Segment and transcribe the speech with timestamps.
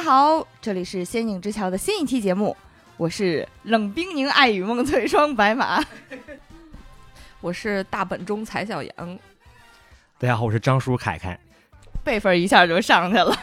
[0.00, 2.56] 家好，这里是仙境之桥的新一期节目，
[2.96, 5.84] 我是冷冰凝爱与梦翠霜白马，
[7.42, 9.18] 我是大本钟才小杨，
[10.18, 11.38] 大家好，我是张叔凯凯，
[12.02, 13.36] 辈分一下就上去了。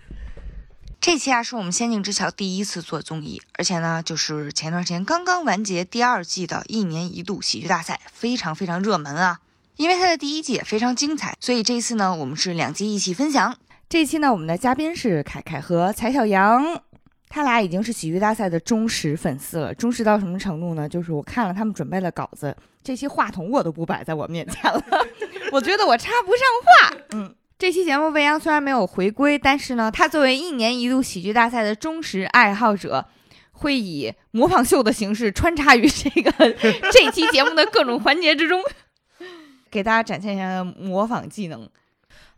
[1.00, 9.40] 这期啊是我们仙境之桥第一次做综艺，而且呢就是前段时间刚刚完结第二季的一年一度喜剧大赛，非常非常热门啊。
[9.76, 13.56] 因为它的第一季也非常精彩，所以这次呢我们是两季一起分享。
[13.88, 16.82] 这期呢我们的嘉宾是凯凯和柴小羊，
[17.28, 19.74] 他俩已经是喜剧大赛的忠实粉丝了。
[19.74, 20.88] 忠实到什么程度呢？
[20.88, 24.82] 就是我看了他们准备的稿子，这期话筒我都不摆在我面前了，
[25.52, 26.96] 我觉得我插不上话。
[27.12, 27.34] 嗯。
[27.56, 33.06] 这期节目未央虽然没有回归，但是呢，他作为一年一度喜剧大赛的忠实爱好者，
[33.52, 36.32] 会以模仿秀的形式穿插于这个
[36.90, 38.60] 这期节目的各种环节之中，
[39.70, 41.66] 给大家展现一下模仿技能。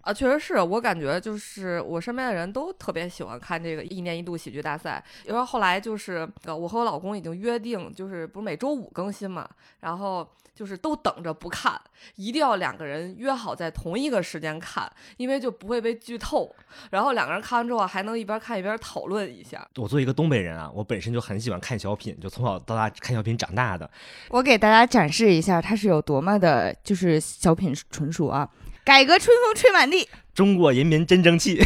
[0.07, 5.05] 啊，确实是我感觉就是我身边的人都特别喜欢看这个一年一度喜剧大赛。
[5.27, 9.49] 因为后来就是呃，我和我老公已经约定，就是不是每周五更新嘛，
[9.81, 10.27] 然后。
[10.57, 11.79] 就是都等着不看，
[12.15, 16.51] 一定要两个人约好在同一个时间看，因为就不会被剧透。
[16.91, 19.69] 然后两个人看完之后还能一边看一边讨论一下。
[19.77, 23.91] 我作为一个东北人啊，我本身就很喜欢看小品，就从小到大看小品长大的。
[24.31, 28.49] 我给大家展示一下他是有多么的，就是小品纯属啊，
[28.87, 31.61] 改革春风吹满地，中国人民真争气，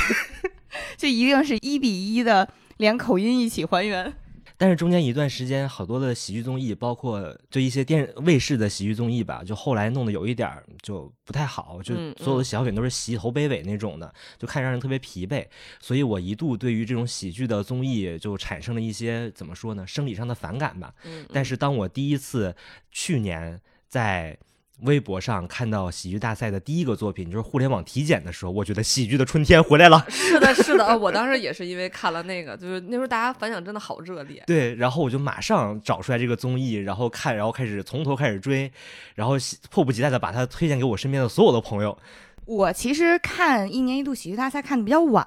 [0.96, 4.10] 就一定是一比一的，连口音一起还原。
[4.56, 15.46] 但是中间一段时间，好多的喜剧综艺，包括就一些电卫视的喜剧综艺吧，就后来弄得有一点就不太好，就所有的小品都是洗头卑尾那种的，就看让人特别疲惫。
[15.78, 20.94] 所以我一度对于这种喜剧的综艺就产生了一些怎么说呢，生理上的反感吧。
[21.30, 22.56] 但是当我第一次
[22.90, 24.38] 去年在。
[24.82, 30.04] 微博上看到喜剧大赛的第一个作品就是互联网体检的时候，我觉得喜剧的春天回来了。
[30.08, 34.42] 是的，是的，我当时也是因为看了那个，就是那时候大家反响真的好热烈。
[34.46, 38.70] 对，然后我就马上找出来这个综艺，然后看，然后开始从头开始追，
[39.14, 39.34] 然后
[39.70, 41.96] 迫不及待的把它推荐给我身边的所有的朋友。
[42.44, 45.26] 我其实看一年一度喜剧大赛看的比较晚，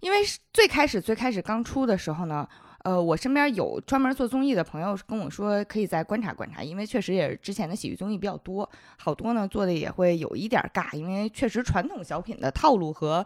[0.00, 0.18] 因为
[0.52, 2.48] 最开始最开始刚出的时候呢。
[2.84, 13.24] 呃，我身边有专门做综艺的朋友跟我说，可以再观察观察，因为确实也是之前的喜剧综艺比较多，好多呢做的也会有一点尬，因为确实传统小品的套路和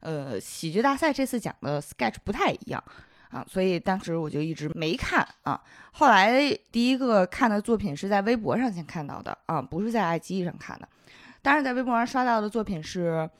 [0.00, 2.84] 呃喜剧大赛这次讲的 sketch 不太一样
[3.30, 5.58] 啊，所以当时我就一直没看啊。
[5.92, 10.86] 后来第一个看的作品是在微博上先看到的啊，不是在爱奇艺上看的，
[11.40, 13.10] 当时在微博上刷到的作品是《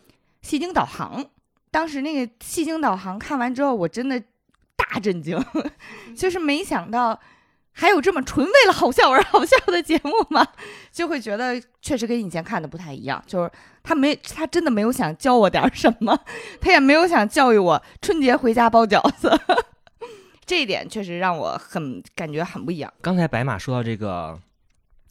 [0.40, 1.22] 戏精导航》，
[1.70, 4.22] 当时那个《戏精导航》看完之后，我真的。
[4.78, 5.38] 大震惊，
[6.16, 7.20] 就是没想到
[7.72, 10.46] 还有这么纯为了好笑而好笑的节目嘛，
[10.90, 13.22] 就会觉得确实跟以前看的不太一样。
[13.26, 13.50] 就是
[13.82, 16.18] 他没，他真的没有想教我点什么，
[16.60, 19.38] 他也没有想教育我春节回家包饺子，
[20.46, 22.92] 这一点确实让我很感觉很不一样。
[23.02, 24.38] 刚才白马说到这个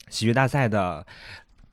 [0.09, 1.05] 喜剧大赛的。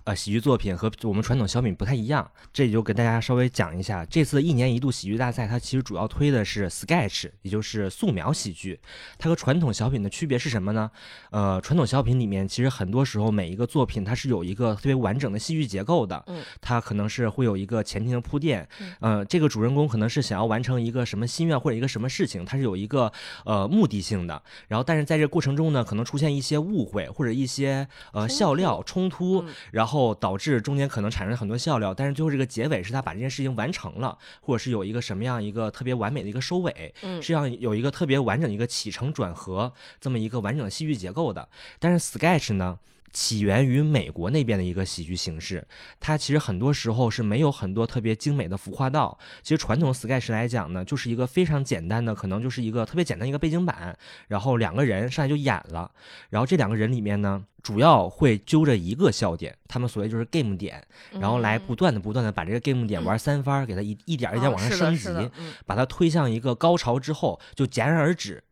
[0.05, 8.79] 呃，喜剧作品和我们传统小品不太一样，这里就跟大家稍微讲一下，这次一年一度喜剧大赛，它其实主要推的是 sketch，也就是素描喜剧。
[9.17, 10.91] 它和传统小品的区别是什么呢？
[11.31, 18.69] 呃，传统小品里面其实很多时候每一个作品它是有一个特别完整的戏剧结构的，嗯，它可能是会有一个前庭的铺垫，
[19.01, 23.11] 呃，这个主人公可能是想要完成一个什么心愿或者一个什么事情，它是有一个
[23.47, 24.43] 呃目的性的。
[24.69, 29.94] 然后，但是在这过程中呢，可能出现一些误会或者一些呃笑料冲突，然后。
[29.95, 41.49] 后导致中间可能产生很多笑料，但是最后这个结尾是他把这件事情完成了，或者是有一个什么样一个特别完美的一个收尾，嗯，是要有一个特别完整一个起承转合这么一个完整的戏剧结构的。
[41.79, 42.79] 但是 sketch 呢，
[43.15, 45.67] 起源于美国那边的一个喜剧形式，
[45.99, 49.19] 它其实很多时候是没有很多特别精美的服化道。
[49.43, 53.97] 其实传统 sketch 来讲呢，就是一个非常简单的，可能就是一个特别简单一个背景板，
[54.29, 55.91] 然后两个人上来就演了，
[56.29, 57.45] 然后这两个人里面呢。
[57.65, 65.31] 主要会揪着一个笑点，他们所谓就是 game 点，然后来不断的、不断的把这个 game 点玩三番，给它一一点一点往上升级，
[65.65, 68.45] 把它推向一个高潮之后就戛然而止，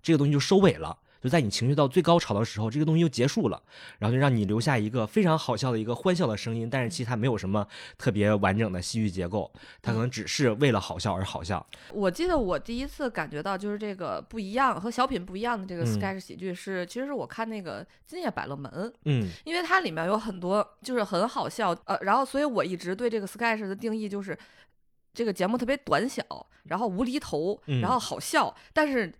[0.00, 0.98] 这个东西就收尾了。
[1.20, 3.62] 就在你情绪到最高潮的时候，这个东西就结束了，
[3.98, 7.66] 然后就让你留下一个非常好笑的一个欢笑的声音，但是其实它没有什么
[7.98, 9.52] 特别完整的戏剧结构，
[9.82, 11.64] 它可能只是为了好笑而好笑。
[11.92, 18.70] 我记得我第一次感觉到就是这个不一样和小品不一样的这个 sketch 喜剧是，其实是我看那个《今夜百乐门》，
[19.04, 24.38] 嗯，因为它里面有很多就是很好笑，呃，然后所以我一直对这个 sketch 的定义就是
[25.12, 26.24] 这个节目特别短小，
[26.64, 29.12] 然后无厘头，然后好笑，但是。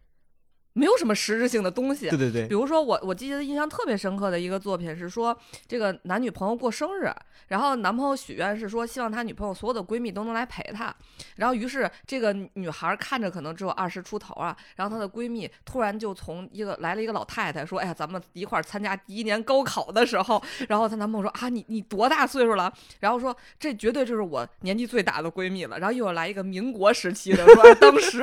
[0.80, 2.08] 没有什么实质性的东西。
[2.08, 2.48] 对对对。
[2.48, 5.38] 比，如说我我记得印象特别深刻的一个作品是说，
[5.68, 7.12] 这个男女朋友过生日，
[7.48, 10.94] 然后男朋友许愿是说希望他女朋友所有的闺蜜都能来陪他，
[11.36, 22.72] 然后于是这个女孩看着可能只有二十出头啊，然后她的闺蜜突然就从一个来了一个老太太说，哎呀，咱们一块儿参加第一年高考的时候，然后她男朋友说啊，你你多大岁数了？
[23.00, 28.22] 然后说这绝对就是我年纪最大的闺蜜了，然后又来一个民国时期的，说、哎、当时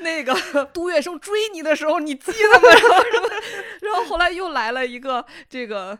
[0.00, 0.34] 那个
[0.74, 2.68] 杜月笙追你的时候，然后你记得吗？
[3.12, 3.28] 然后
[3.80, 5.96] 然后后来又来了一个这个。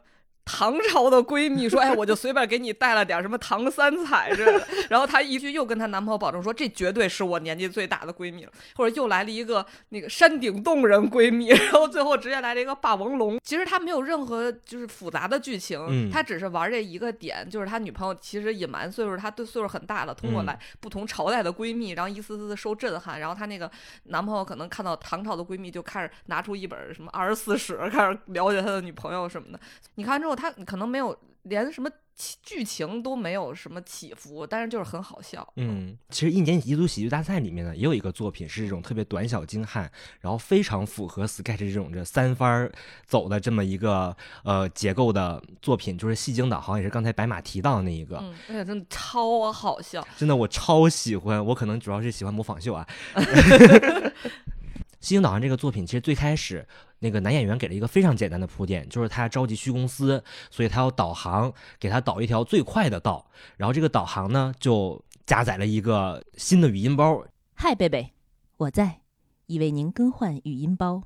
[0.46, 13.40] 唐朝的闺蜜说：“哎，我就随便给你带了点什么唐三彩之类的。”然后她一句又跟她男朋友保证说：“这绝对是我年纪最大的闺蜜了。”或者又来了一个那个山顶洞人闺蜜，然后最后直接来了一个霸王龙。
[13.42, 23.18] 其实他没有任何就是复杂的剧情，嗯他只是玩这一个点，就是他女朋友其实隐瞒岁数，她对岁数很大了，通过嗯来不同朝代的闺蜜，然后一丝丝的受震撼。
[23.18, 23.68] 然后她那个
[24.04, 29.58] 男朋友可能看到唐朝的闺蜜，就开始拿出一本什么二十四史，开始了解他的女朋友什么的。
[29.96, 35.46] 你看之后，他可能没有连什么起剧情都没有什么起伏，但是就是很好笑。
[35.56, 39.90] 嗯，其实一年一度喜剧大赛里面呢，也有一个作品是这种特别短小精悍，
[40.20, 42.72] 然后非常符合 sketch 这种这三番儿
[43.06, 48.16] 走的这么一个呃结构的作品，就是《戏精导航》，也是刚才白马提到的那一个。
[48.16, 50.06] 嗯，而且真的超好笑。
[50.16, 52.86] 真的我超喜欢，我可能主要是喜欢模仿秀啊。
[55.00, 56.66] 《星星导航》这个作品，其实最开始
[56.98, 63.30] 那个男演员给了一个非常简单的铺垫，就是他着急去公司，所以他要导航，给他导一条最快的道。
[63.56, 68.12] 然后这个导航呢，就加载了一个新的语音包，嗨，贝贝，
[68.56, 69.00] 我在，
[69.46, 71.02] 已为您更换语音包。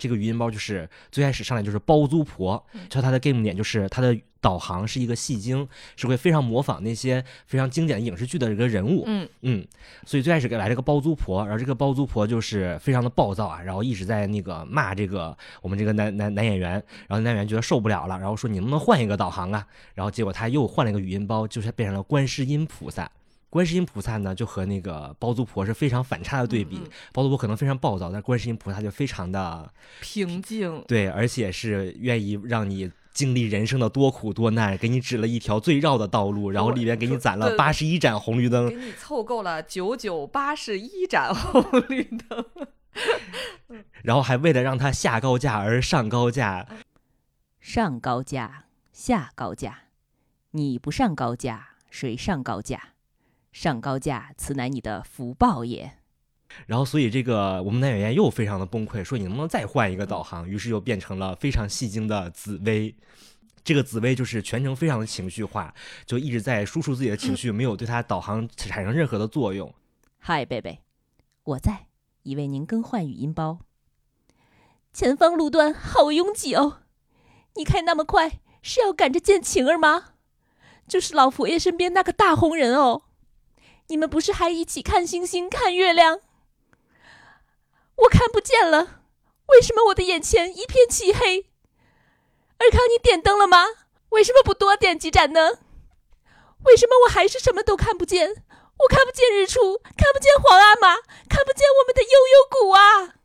[0.00, 9.66] 这个语音包就是最开始上来就是包租婆，就它的 game 点就是它的导航是一个戏精，是会非常模仿那些非常经典的影视剧的一个人物，嗯嗯，
[10.06, 16.72] 所以最开始给来了个包租婆，然后这个包租婆就是非常的暴躁啊，然后一直在那个骂这个我们这个男男男演员，
[17.06, 19.66] 然后男演员觉得受不了了，然后说你能不能换一个导航啊？
[19.94, 23.10] 然后结果他又换了一个语音包，就是变成了观世音菩萨。
[23.50, 26.76] 观世音菩萨呢，就和那个包租婆是非常反差的对比。
[26.76, 29.68] 嗯嗯包租婆可能非常暴躁，但观世音菩萨就非常的
[30.00, 30.82] 平静。
[30.86, 38.76] 对，而且是愿意让你经历人生的多苦多难，给你指了一条最绕的道路，然后里边给你攒了对八十一盏红绿灯给。
[38.76, 42.44] 你凑够了九九八十一盏红绿灯，
[44.04, 46.68] 然后还为了让他下高架而上高架，
[47.58, 49.80] 上高架，下高架，
[50.52, 52.90] 你不上高架，谁上高架？
[53.52, 55.92] 上高架，此乃你的福报也。
[56.66, 60.48] 然后所以这个我们男演员又非常的崩溃，说你能不能再换一个导航？
[60.48, 62.94] 于是又变成了非常戏精的紫薇。
[63.62, 65.74] 这个紫薇就是全程非常的情绪化，
[66.06, 69.72] 就一直在输出自己的情绪，没有对他导航产生任何的作用。
[70.18, 70.80] 嗨，贝贝，
[71.44, 71.86] 我在，
[72.22, 73.60] 已为您更换语音包。
[74.92, 76.78] 前方路段好拥挤哦，
[77.54, 80.14] 你开那么快是要赶着见晴儿吗？
[80.88, 83.02] 就是老佛爷身边那个大红人哦。
[83.90, 86.20] 你们不是还一起看星星、看月亮？
[87.96, 89.02] 我看不见了，
[89.48, 91.46] 为什么我的眼前一片漆黑？
[92.58, 93.66] 尔康，你点灯了吗？
[94.10, 95.58] 为什么不多点几盏呢？
[96.62, 98.28] 为什么我还是什么都看不见？
[98.30, 100.94] 我看不见日出，看不见皇阿玛，
[101.28, 103.16] 看不见我们的悠悠谷啊！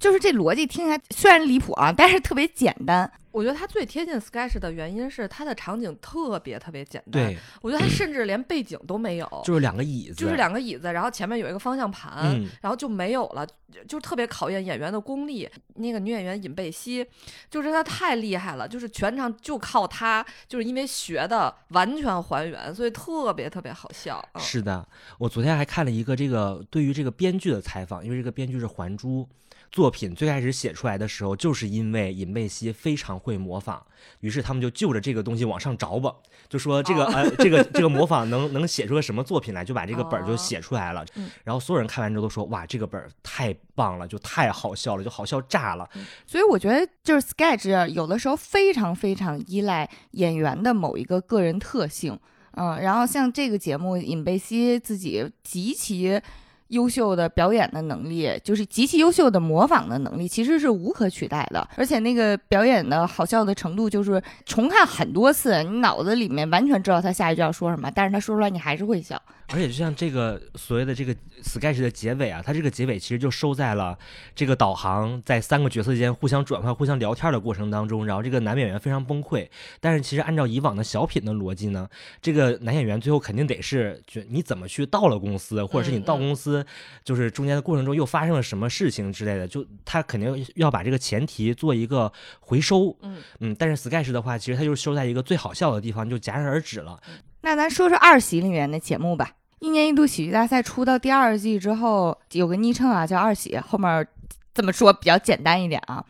[0.00, 3.12] 就是这逻辑听起来虽然离谱啊，但是特别简单。
[3.38, 7.12] 我觉得它最贴近 sketch 的原因是它的场景特别特别简单。
[7.12, 15.48] 对，我觉得它甚至连背景都没有， 就是两个椅子，就是两个椅子，然后前面有一个方向盘，嗯然后就没有了，就就特别考验演员的功力。
[15.76, 17.06] 那个女演员尹贝希，
[17.48, 24.20] 就是她太厉害了，就是全场就靠她，就是因为学的完全还原，所以特别特别好笑。
[24.32, 24.84] 嗯、是的，
[25.16, 29.22] 我昨天还看了一个这个对于这个编剧的采访，因为这个编剧是《还珠》
[29.70, 33.84] 作品，最开始写出来的时候，就是因为尹贝希非常会模仿，
[34.20, 36.14] 于是他们就就着这个东西往上找吧，
[36.48, 41.04] 就说这个、哦呃这个这个模仿能能写出个什么作品来，就把这个本儿就哦写出来了。
[41.16, 45.88] 嗯然后所有人看完之后都说哇，这个本儿太棒了，就太好笑了，就好笑炸了。
[46.26, 52.18] 所以我觉得就是 sketch 有的时候非常非常依赖演员的某一个个人特性，
[52.52, 56.20] 嗯，然后像这个节目，尹贝希自己极其
[56.68, 61.66] 优秀的表演的能力，就是极其优秀的模仿的能力，其实是无可取代的。
[61.76, 69.20] 而且那个表演的好笑的程度，就是重看很多次，你脑子里面完全知道他下一句要说什么，但是他说出来你还是会笑。
[69.50, 73.98] 而且就像这个所谓的这个 sketch 的结尾啊，它这个结尾其实就收在了
[74.34, 79.48] 这个导航在三个角色间互相转换、互相聊天的过程当中，然后这个男演员非常崩溃。
[79.80, 81.88] 但是其实按照以往的小品的逻辑呢，
[82.22, 86.64] 这个男演员最后肯定得是，就你怎么去到了公司，或者是你到公司司
[87.02, 92.96] 就是中间的过程中又发生了什么事情之类的，就他肯定要把这个前提做一个回收。
[93.02, 97.00] 嗯嗯，但是 Sketch 的话，其实它就是收在一个最好笑的地方，就戛然而止了。
[97.40, 99.37] 那咱说说二喜里面的节目吧。
[99.60, 104.06] 一年一度喜剧大赛出到第二季之后，有个昵称啊叫二喜，后面
[104.54, 106.04] 这么说比较简单一点啊。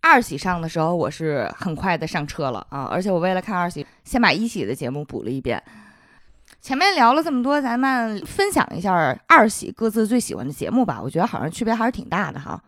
[0.00, 5.62] 二喜上的时候，我是很快的上车了啊，而且我为了看二喜，先把一喜的节目补了一遍。
[6.62, 11.00] 前面聊了这么多，咱们分享一下二喜各自最喜欢的节目吧。
[11.02, 12.62] 我觉得好像区别还是挺大的哈。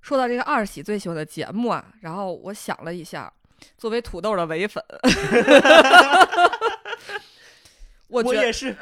[0.00, 3.32] 说到这个二喜最喜欢的节目啊，然后我想了一下，
[3.78, 4.82] 作为土豆的唯粉，
[8.12, 8.76] 我觉得是，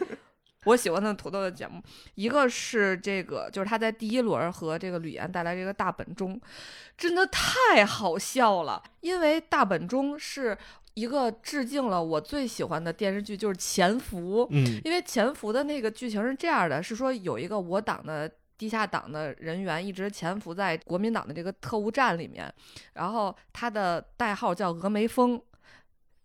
[0.66, 1.82] 我喜欢的土豆的节目，
[2.14, 6.40] 一个是这个，就是他在第一轮和这个吕岩带来这个大本钟，
[6.96, 10.56] 真的太好笑了，因为大本钟是
[10.94, 14.44] 一个致敬了我最喜欢的电视剧，就是《潜伏》。
[14.50, 22.50] 嗯因为《潜伏》的那个剧情是这样的，是说有一个我党的地下党的人员一直潜伏在国民党的这个特务站里面，
[22.94, 25.38] 然后他的代号叫峨眉峰，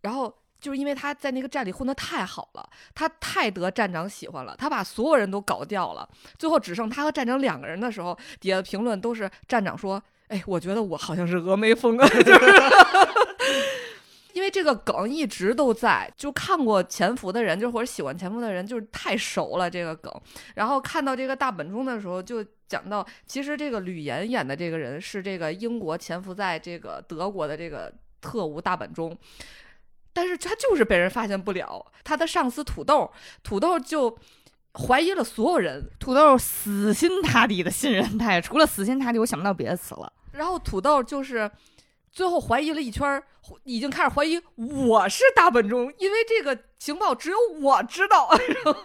[0.02, 0.34] 然后。
[0.60, 12.08] 就是因为他在那个站里混得太好了，他太得站长喜欢了，他把所有人都搞掉了，最后只剩他和站长两个人的时候，底下的评论都是站长说：“哎，我觉得我好像是峨眉峰啊。
[12.24, 12.46] ”就是
[14.34, 20.14] 因为这个梗一直都在，就看过《潜伏》的人，就或者喜欢《潜伏》的人，就是太熟了这个梗。
[20.56, 29.18] 然后看到这个大本钟的时候，就讲到，其实这个吕岩演的这个人是这个英国潜伏在这个德国的这个特务大本钟，
[30.20, 31.86] 但是他就是被人发现不了。
[32.04, 33.10] 他的上司土豆，
[33.42, 34.18] 土豆就
[34.74, 40.12] 怀疑了所有人，土豆死心塌地的信任他，除了死心塌地，我想不到别的词了。
[40.34, 41.50] 然后土豆就是
[42.20, 43.24] 最后怀疑了一圈儿，
[43.64, 48.30] 已经开始怀疑我是大本钟，因为这个情报只有我知道。
[48.66, 48.84] 然后，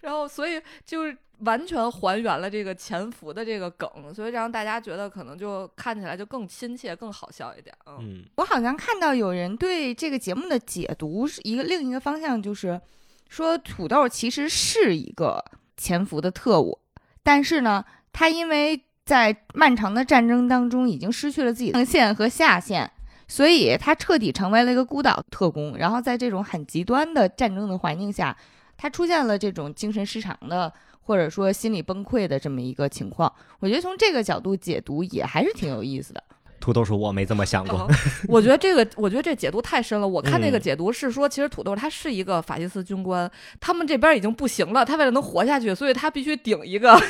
[0.00, 7.76] 然后所以就是完全还原了这个潜伏的这个梗，所以让大家觉得可能就看起来就更亲切、更好笑一点。
[7.84, 12.80] 嗯，嗯我好像看到有人对这个节目的解读是一个另一个方向，就是
[13.28, 15.44] 说土豆其实是一个
[15.76, 16.80] 潜伏的特务，
[17.22, 22.90] 但是呢，他因为在漫长的战争当中已经失去了自己的上限和下限，
[23.26, 25.74] 所以他彻底成为了一个孤岛特工。
[25.78, 28.36] 然后在这种很极端的战争的环境下，
[28.76, 30.70] 他出现了这种精神失常的。
[31.06, 36.20] 或者说心理崩溃的这么一个情况，我觉得从这个角度解读也还是挺有意思的。
[36.66, 37.88] 土豆说我没这么想过哦，
[38.26, 40.08] 我觉得这个，我觉得这解读太深了。
[40.08, 43.30] 我看那个嗯解读是说，其实土豆他是一个法西斯军官，
[43.60, 47.00] 他们这边已经不行了，他为了能活下去，所以他必须顶一个。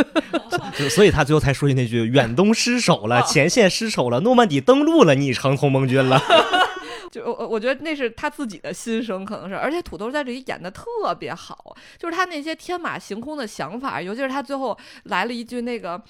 [0.78, 6.18] 就所以他最后才说句那句“远东失守了，哦前线失守了，诺曼底登陆了，你成同盟军了。
[7.12, 16.00] 就我我觉得那是他自己的心声，可能是，而且土豆在这里演的特别好，就是他那些天马行空的想法，尤其是他最后来了一句那个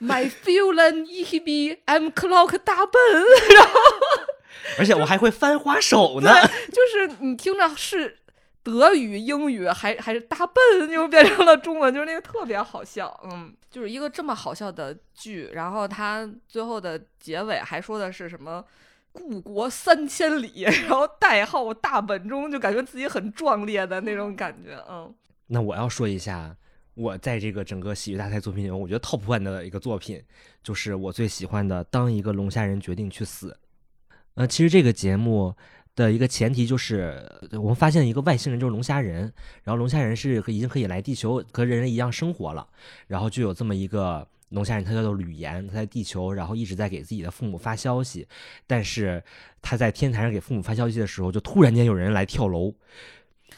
[0.00, 3.00] “My feeling e b I'm clock 大笨
[3.54, 3.80] ”，然后
[4.78, 6.30] 而且我还会翻花手呢。
[6.72, 8.18] 就是你听着是
[8.62, 13.18] 德语、英语，还还是大笨，又变成了中文，就是那个特别好笑。
[13.30, 18.64] 嗯，就是一个这么好笑的剧，然后他最后的结尾还说的是什么？
[19.12, 24.76] 故国三千里，然后代号大本钟，就感觉自己很壮烈的那种感觉。
[24.90, 25.14] 嗯，
[25.46, 26.54] 那我要说一下，
[26.96, 30.20] 我在这个整个喜剧大赛作品里面，我觉得 top one 的一个作品，
[30.62, 33.50] 就是我最喜欢的《当一个龙虾人决定去死》。
[34.34, 35.54] 呃，其实这个节目
[35.94, 42.66] 的一个前提就是，呃我们发现一个外星人就是龙虾人，然后龙虾人是可已经可以来地球和人类一样生活了，
[43.06, 44.26] 然后就有这么一个。
[44.50, 48.28] 龙虾人他叫做吕岩，他在地球，然后一直在给自己的父母发消息，
[48.64, 49.20] 但是
[49.60, 52.72] 他在天台上给父母发消息的时候，就突然间有人来跳楼，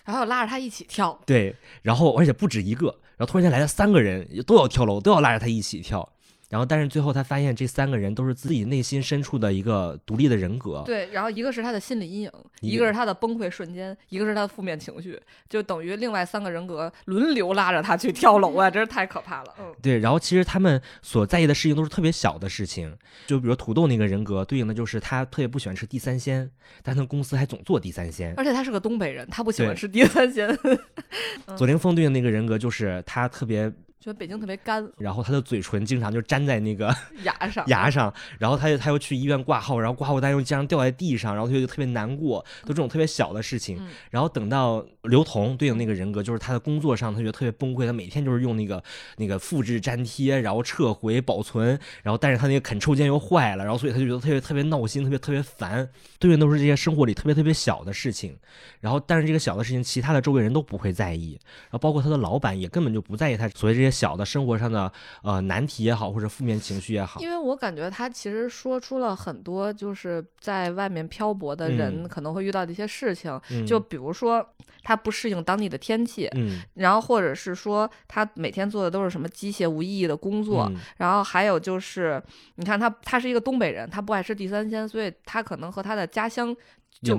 [0.06, 1.20] 然后拉着他一起跳。
[1.26, 6.08] 对，然后而且不止一个，然后突然间来了三个人，都要跳楼，都要拉着他一起跳。
[6.48, 10.82] 然后，但是最后他发现这三个人都是自己内心深处的一个独立的人格。
[10.86, 19.54] 对，然后一个是他的心理阴影，一个是他的崩溃瞬间，一个是他的负面情绪，就等于另外三个人格轮流拉着他去跳楼啊，真是太可怕了。
[19.60, 19.74] 嗯。
[19.82, 26.50] 对，然后其实他们所在意的事情都是特别小的事情，就比如土豆那个人格对应的就是他特别不喜欢吃地三鲜，
[26.82, 28.32] 但他公司还总做地三鲜。
[28.38, 30.58] 而且他是个东北人，他不喜欢吃地三鲜。
[31.58, 43.76] 左凌峰对应那个人格就是他特别觉得北京特别干，然后他的嘴唇经常就粘在那个 牙上，牙上，然后他又他又去医院挂号，然后挂号单又经常掉在地上，然后他就特别难过，都这种特别小的事情。
[43.80, 48.82] 嗯然后等到刘同对应那个人格，就是他的工作上，他觉得特别崩溃，他每天就是用那个
[49.16, 55.88] 那个复制粘贴，然后撤回保存，然后但是他那个 Ctrl 键又坏了，然后所以他就觉得特别特别闹心，特别特别烦。
[56.18, 58.36] 对应都是这些生活里特别特别小的事情，
[58.80, 64.90] 然后但是这个小的事情，其他的周围人都不会在意，然后包括他的老板也根本就不在意他所谓这些小的生活上的
[65.22, 67.20] 呃难题也好，或者负面情绪也好。
[67.20, 72.08] 因为我感觉他其实说出了很多就是在外面漂泊的人嗯。
[72.08, 73.66] 可能会遇到的一些事情，嗯。
[73.66, 74.46] 就比如说
[74.82, 76.62] 他不适应当地的天气，嗯。
[76.74, 80.76] 然后或者是说他每天做的都是什么机械无意义的工作，嗯。
[80.96, 82.22] 然后还有就是，
[82.56, 86.54] 你看他他是一个东北人，他不爱吃地三鲜，所以他可能和他的家乡
[87.02, 87.14] 就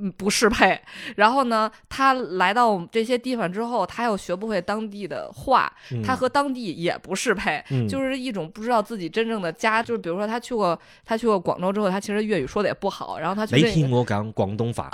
[0.00, 0.80] 嗯不适配。
[1.16, 9.82] 然后呢，他来到这些地方之后，他又学不会当地的话，嗯他和当地也不适配，嗯就是一种不知道自己真正的家。
[9.82, 14.90] 就是比如说他去过他去过广州之后，他其实粤语说的也不好，然后他去没听我讲广东话，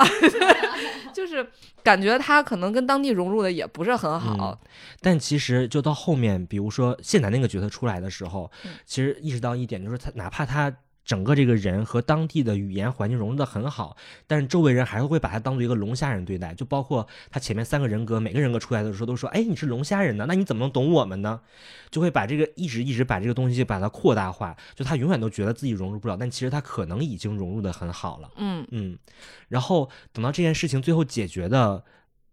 [1.15, 1.47] 就是
[1.83, 4.59] 感觉他可能跟当地融入的也不是很好。
[5.01, 10.71] 但其实就到后面，比如说谢楠那个角色出来的时候，嗯其实意识到一点，就是他哪怕他
[11.09, 13.97] 整个这个人和当地的语言环境融入的很好，
[14.27, 16.53] 但是周围人还是会把他当做一个龙虾人对待。
[16.53, 21.41] 就包括他前面三个人格，每个人格出来的时候都说：“哎，你是龙虾人呢，那你怎么能懂我们呢？”
[21.91, 28.31] 就会把这个一直一直把这个东西把它扩大化，就他永远都觉得自己融入不了，但其实他可能已经融入的很好了。
[28.37, 28.99] 嗯嗯，
[29.49, 31.83] 然后等到这件事情最后解决的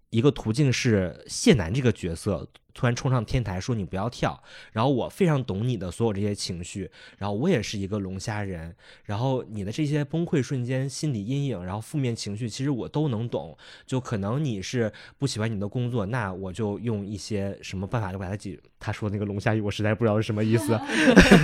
[0.09, 4.39] 一个途径是谢楠这个角色突然冲上天台说你不要跳，
[4.73, 13.57] 然后我非常懂你的所有这些情绪，然后我也是一个龙虾人，然后你的这些崩溃瞬间、心理阴影，然后负面情绪，其实我都能懂。
[13.85, 18.59] 就可能你是不喜欢你的工作，那我就用一些什么办法就把它解。
[18.77, 20.79] 他说那个龙虾语，我实在不知道是什么意思。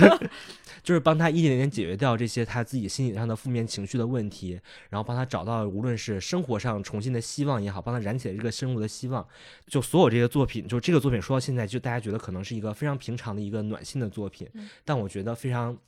[0.84, 4.60] 就是帮他一点点解决掉这些他自己心理上的负面情绪的问题，
[4.90, 9.26] 然后帮他找到无论是生活上重新的希望也好，帮他燃起了这个生活的希望。
[9.66, 15.78] 就所有这些作品，就这个作品说到现在，就大家觉得可能是一个非常平常的一个暖心的作品，嗯但我觉得非常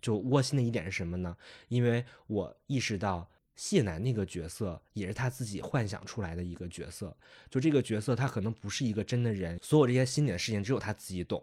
[0.00, 1.36] 就窝心的一点是什么呢？
[1.68, 3.28] 因为我意识到。
[3.56, 7.16] 谢楠那个角色也是他自己幻想出来的一个角色，
[7.48, 11.40] 就这个角色他可能不是一个真的人，所有这些心里的事情只有他自己懂。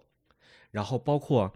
[0.71, 1.49] 然后包括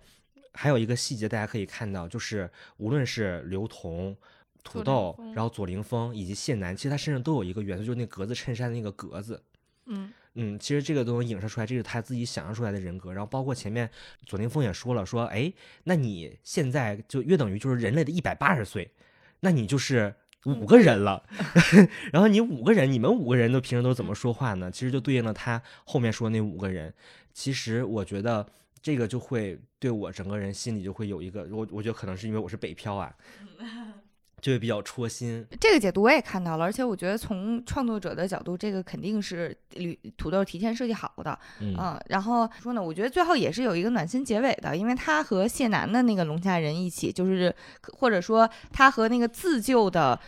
[0.54, 4.16] 还有一个细节，大家可以看到，就是无论是刘同、
[4.64, 9.44] 土豆，然后左凌峰以及谢楠，其实他身上都有一个元素，就是那格子衬衫的那个格子。
[9.88, 13.12] 嗯嗯，其实这个都能影射出来，这是他自己想象出来的人格。
[13.12, 13.90] 然后包括前面
[14.26, 15.52] 左凌峰也说了，说，哎，
[15.86, 18.92] 那你现在就约等于就是人类的一百八十岁，
[19.40, 20.14] 那你就是
[20.46, 21.24] 五个人了。
[22.12, 24.70] 然后你五个人，你们五个人都平时都怎么说话呢？
[24.70, 26.94] 其实就对应了他后面说那五个人。
[27.34, 28.46] 其实我觉得
[28.82, 33.16] 这个就会对我整个人心里就会有一个，我我觉得可能是因为我是北漂啊，
[34.46, 35.44] 就会比较戳心。
[35.60, 47.52] 这个解读我也看到了，而且我觉得从创作者的角度，这个肯定是铝土豆提前设计好的，嗯嗯，然后说呢，我觉得最后也是有一个暖心结尾的，因为他和谢楠的那个龙虾人一起，就是
[47.98, 50.20] 或者说他和那个自救的。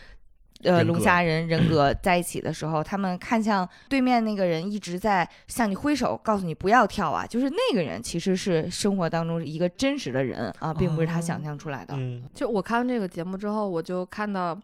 [0.64, 7.26] 呃，龙虾人人格 在一起的时候，他们看向对面那个人，一直在向你挥手，告诉你不要跳啊。
[7.26, 11.94] 就是那个人其实是生活当中一个真实的人啊，并不是他想象出来的。
[11.98, 14.60] 嗯就我看完这个节目之后，我就看到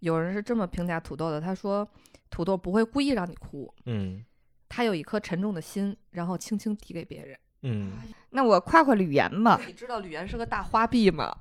[0.00, 1.88] 有人是这么评价土豆的，他说
[2.28, 4.24] 土豆不会故意让你哭，嗯
[4.68, 7.38] 他有一颗沉重的心，然后轻轻递给别人。
[7.62, 7.92] 嗯，
[8.30, 11.34] 那我夸夸吕岩吧，你知道吕岩是个大花臂吗？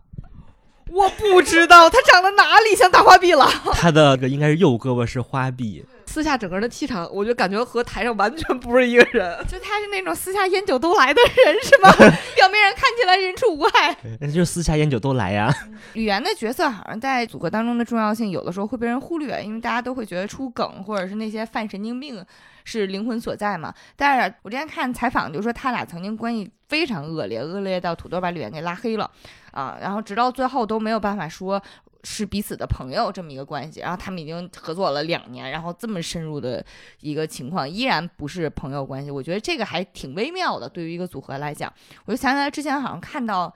[0.92, 3.46] 我不知道他长得哪里像大花臂了。
[3.74, 9.38] 他的个应该是右胳膊是花臂，私下整个人的气场，我就感觉和台上完全不是一个人。
[9.48, 11.92] 就他是那种私下烟酒都来的人是吗？
[12.36, 13.96] 表面上看起来人畜无害。
[14.20, 15.54] 那就是私下烟酒都来呀。
[15.94, 22.24] 吕岩的角色好像在组合当中的重要性，有的时候会被人忽略，因为大家都会觉得出梗或者是那些犯神经病
[22.64, 23.74] 是灵魂所在嘛。
[23.96, 29.10] 但是我之前看采访就说他俩曾经关系非常恶劣，恶劣到土豆把吕岩给拉黑了
[29.56, 31.60] 啊，然后直到最后都没有办法说。
[32.08, 36.64] 是彼此的朋友这么一个关系，然后他们已经合作了两年，然后这么深入的
[37.00, 39.10] 一个情况，依然不是朋友关系。
[39.10, 41.74] 我觉得这个还挺微妙的，对于一个组合来讲，
[42.06, 43.52] 我就想起来之前好像看到。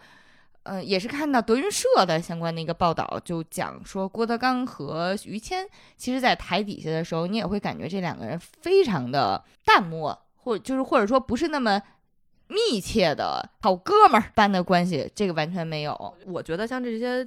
[0.64, 11.82] 呃，也是看到德云社的相关的一个报道，就讲说郭德纲和于谦，其实在台底下的时候，你也会感觉这两个人非常的淡漠，或就是或者说不是那么
[12.50, 16.14] 密切的好哥们儿般的关系，这个完全没有。
[16.26, 17.26] 我觉得像这些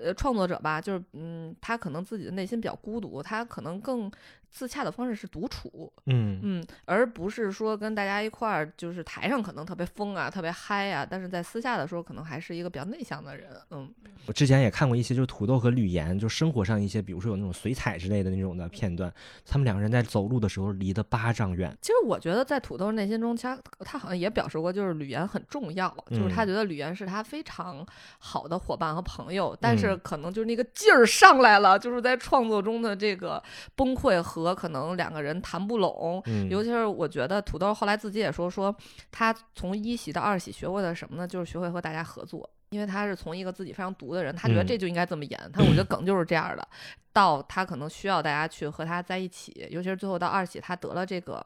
[0.00, 4.10] 呃创作者吧，就是嗯，他可能自己的内心比较孤独，他可能更
[4.50, 13.50] 自洽的方式是独处，嗯嗯，而不是说跟大家一块儿，就是台上可能特别疯啊，特别嗨啊，但是在私下的时候，可能还是一个比较内向的人。
[13.70, 13.88] 嗯，
[14.26, 19.12] 我之前也看过一些，就是土豆和吕岩，就生活上一些，比如说有那种水彩之类的那种的片段，
[19.46, 21.76] 他们两个人在走路的时候离得八丈远。
[21.82, 27.86] 其实我觉得在土豆内心中，他他好像也表示过，就是吕岩很重要，就是他嗯觉得吕岩是他非常
[28.18, 33.42] 好的伙伴和朋友，但是嗯可能就是那个劲儿上来了，就是在创作中的这个
[33.76, 38.74] 崩溃和可能两个人谈不拢，嗯，尤其是我觉得土豆后来自己也说，说
[39.10, 41.26] 他从一喜到二喜学会了什么呢？
[41.26, 42.48] 就是学会和大家合作。
[42.70, 45.50] 因为他是从一个自己非常独的人，他觉得嗯这就应该这么演。
[45.52, 46.68] 他说我觉得梗就是这样的，
[47.14, 51.44] 到他可能需要大家去和他在一起，尤其是最后到二喜，他得了这个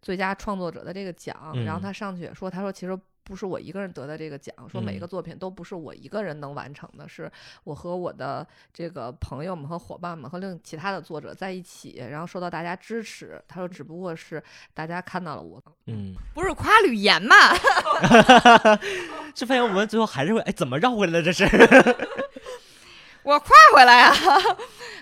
[0.00, 2.98] 最佳创作者的这个奖，然后嗯他上去也说，他说其实。
[3.24, 7.30] 不是我一个人得的这个奖，说每一个作品都不是我一个人能完成的，是
[7.64, 13.42] 我和我的这个朋友们和伙伴们和另其他的作者在一起，然后受到大家支持。
[13.48, 14.42] 他说，只不过是
[14.74, 17.34] 大家看到了我，嗯，不是夸吕岩嘛？
[19.34, 21.22] 就发现我们最后还是会，哎，怎么绕回来了？
[21.22, 21.44] 这是，
[23.22, 24.14] 我夸回来啊。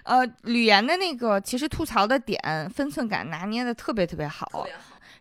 [0.04, 4.66] 呃，吕岩的那个其实吐槽的点分寸感拿捏的特别特别好，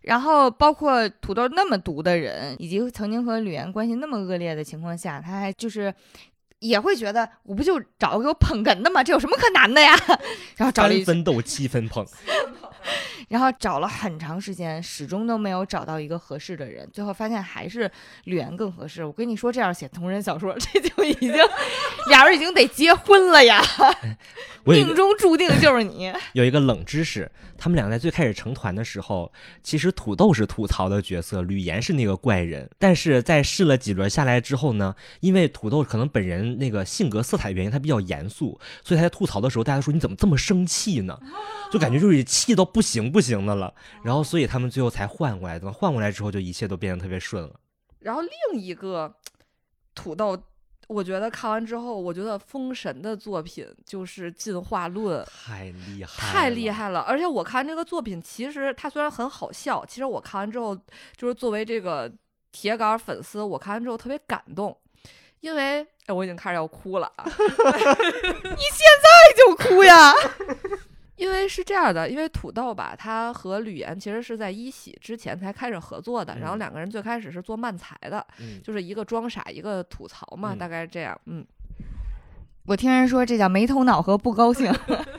[0.02, 5.94] 然后包括土豆那么毒的人，以及曾经和吕岩关系那么恶劣的情况下，他还就是。
[6.62, 9.04] 也会觉得我不就找个给我捧哏的吗？
[9.04, 9.98] 这有什么可难的呀？
[10.56, 12.06] 然后找了三一，分斗，七分捧。
[13.32, 16.86] 然后找了很长时间，始终都没有找到一个合适的人。
[16.92, 17.90] 最后发现还是
[18.26, 19.06] 吕岩更合适。
[19.06, 21.34] 我跟你说，这样写同人小说， 这就已经
[22.10, 23.64] 俩人已经得结婚了呀，
[24.66, 26.12] 命中注定就是你。
[26.34, 29.32] 有一个冷知识，他们俩在最开始成团的时候，
[29.64, 32.70] 其实土豆是吐槽的角色，吕岩是那个怪人。
[32.78, 41.18] 但是在试了几轮下来之后呢，因为土豆可能本人那个性格色彩原因，他比较严肃，所以他在吐槽的时候，大家说你怎么这么生气呢？
[41.72, 43.74] 就感觉就是气到不行不行的了。
[44.04, 47.60] 然后所以他们最后才换过来，等换过来之后，就一切都变得特别顺了。
[48.00, 49.14] 然后另一个
[49.94, 50.38] 土豆，
[50.88, 55.24] 我觉得看完之后，我觉得封神的作品就是《进化论》。
[55.46, 56.70] 太厉害，太厉！
[56.70, 57.00] 害了！
[57.02, 60.76] 而且我看这个作品，其实它虽然很好笑，其实我看完之后，
[61.16, 62.12] 就是作为这个
[62.52, 64.76] 铁杆粉丝，我看完之后特别感动，
[65.40, 69.12] 因为哎，我已经开始要哭了 你现在！
[69.38, 70.14] 就哭呀！
[71.22, 81.46] 因为是这样的，因为土豆吧，他和吕岩其实是在一喜之前才开始合作的，然后嗯两个人最开始是做漫才的，嗯，就是一个装傻，一个吐槽嘛，嗯大概是这样，嗯。
[82.66, 84.72] 我听人说这叫没头脑和不高兴。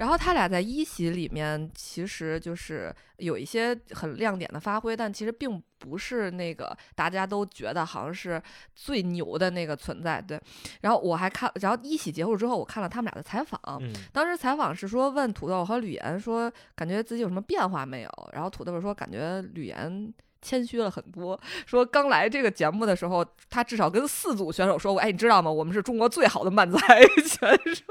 [0.00, 8.42] 然后他俩在一席里面其实就是有一些很亮点的发挥，但其实并不是那个大家都觉得好像是
[8.74, 10.18] 最牛的那个存在。
[10.22, 10.40] 对，
[10.80, 13.60] 然后我还看，然后一席结束之后，我看了他们俩的采访。
[13.78, 18.10] 嗯当时采访是说问土豆和吕岩说，感觉自己有什么变化没有？
[18.32, 20.10] 然后土豆说，感觉吕岩。
[20.42, 25.52] 谦虚了很多，说刚来这个节目的时候，他至少跟四组选手说过：“哎，你知道吗？
[25.52, 27.84] 我们是中国最好的漫才选手。”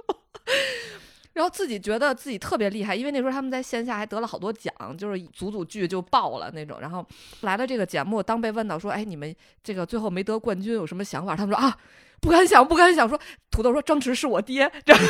[1.39, 6.82] 然后自己觉得自己特别厉害，因为那时候他们在线下还得了好多奖，就是组组剧就爆了那种。
[6.82, 7.08] 然后
[7.43, 11.78] 来了这个节目，当被问到说：“哎，你们这个最后没得冠军有什么想法？”他们说：“啊，
[12.19, 13.17] 不敢想，不敢想。”说
[13.49, 14.69] 土豆说：“张弛是我爹。
[14.86, 15.08] ”然后，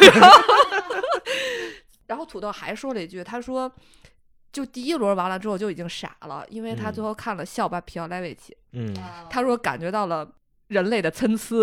[2.06, 3.72] 然后土豆还说了一句：“他说，
[4.54, 8.96] 就第一轮完了之后就已经傻了，因为他最嗯后看了笑吧皮奥莱维奇，嗯
[9.32, 10.30] 他说感觉到了
[10.68, 11.56] 人类的参差，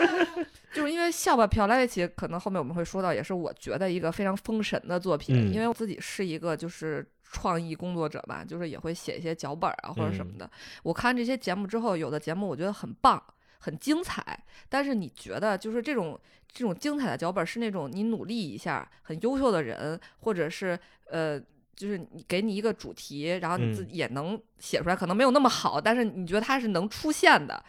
[0.76, 7.04] 就是因为笑吧飘莱维奇，可能后面我们会说到，也是我觉得一个非常封神的作品，嗯因为我自己是一个就是。
[7.32, 10.48] 创意工作者吧，就是也会写一些脚本啊或者什么的。
[10.84, 13.20] 我看这些节目之后，有的节目我觉得很棒，
[13.58, 14.44] 很精彩。
[14.68, 20.78] 但是你觉得就是这种这种精彩的脚本是那种你努力一下，很优秀的人，或者是
[21.10, 21.38] 呃，
[21.74, 27.62] 就是你给你一个主题，然后你自己也能写出来，可能没有那么好，但是你觉得它是能出现的。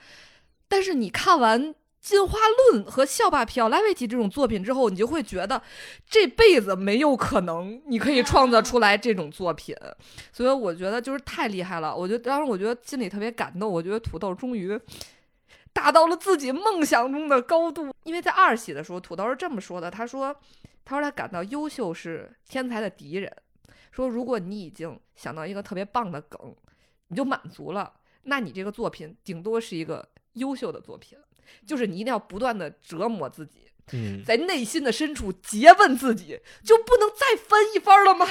[0.67, 1.59] 但是你看完
[1.99, 2.37] 《进化
[2.71, 5.61] 论》和《校霸皮奥莱维奇》这种作品之后，你就会觉得
[6.07, 9.75] 这辈子没有可能你可以创造出来这种作品，
[10.31, 11.93] 所以我觉得就是太厉害了。
[11.93, 14.79] 我觉得当时我觉得心里特别感动，我觉得土豆终于
[15.73, 17.93] 达到了自己梦想中的高度。
[18.03, 20.33] 因为在二喜的时候，土豆是这么说的：“他说，
[20.85, 23.29] 他说他感到优秀是天才的敌人。
[23.91, 26.55] 说如果你已经想到一个特别棒的梗，
[27.09, 27.91] 你就满足了，
[28.23, 31.17] 那你这个作品顶多是一个优秀的作品。”
[31.65, 33.61] 就是你一定要不断的折磨自己，
[33.93, 38.27] 嗯，在内心的深处诘问自己，就不能再翻一番了吗？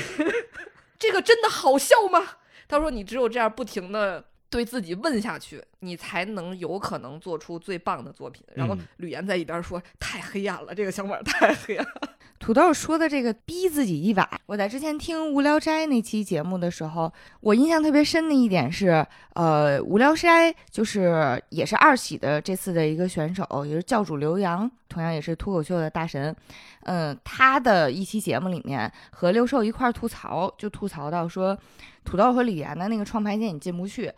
[0.98, 2.36] 这个真的好笑吗？
[2.68, 8.44] 他说你只有这样不停的对自己问下去，你才能有可能做出最棒的作品。
[8.54, 12.10] 然后嗯吕岩在一边说：“太黑暗了，这个想法太黑暗了。
[12.40, 26.34] 土豆说的这个逼自己一把，我在之前听《无聊斋》那期节目的时候，我印象特别深的一点是，呃，《无聊斋》就是也是二喜的这次的一个选手，也是教主刘洋，同样也是脱口秀的大神。
[26.84, 31.56] 嗯、他的一期节目里面和六兽一块儿吐槽，就吐槽到说，
[32.04, 34.10] 土豆和李岩的那个创牌店你进不去，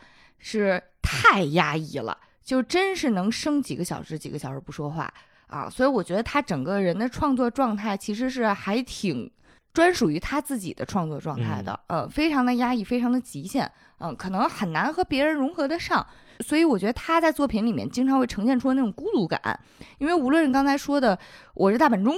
[0.42, 5.10] 是太压抑了，就真是能生几个小时几个小时不说话。
[5.46, 9.30] 啊，所以我觉得他整个人的创作状态其实是还挺
[9.74, 16.06] 专属于他自己的创作状态的，呃，非常的压抑，非常的极限，嗯、可能很难和别人融合得上。
[16.40, 19.60] 所以我觉得他在作品里面经常会呈现出那种孤独感，
[19.98, 21.14] 因为无论是刚才说的
[21.54, 22.16] 《我是大本钟》，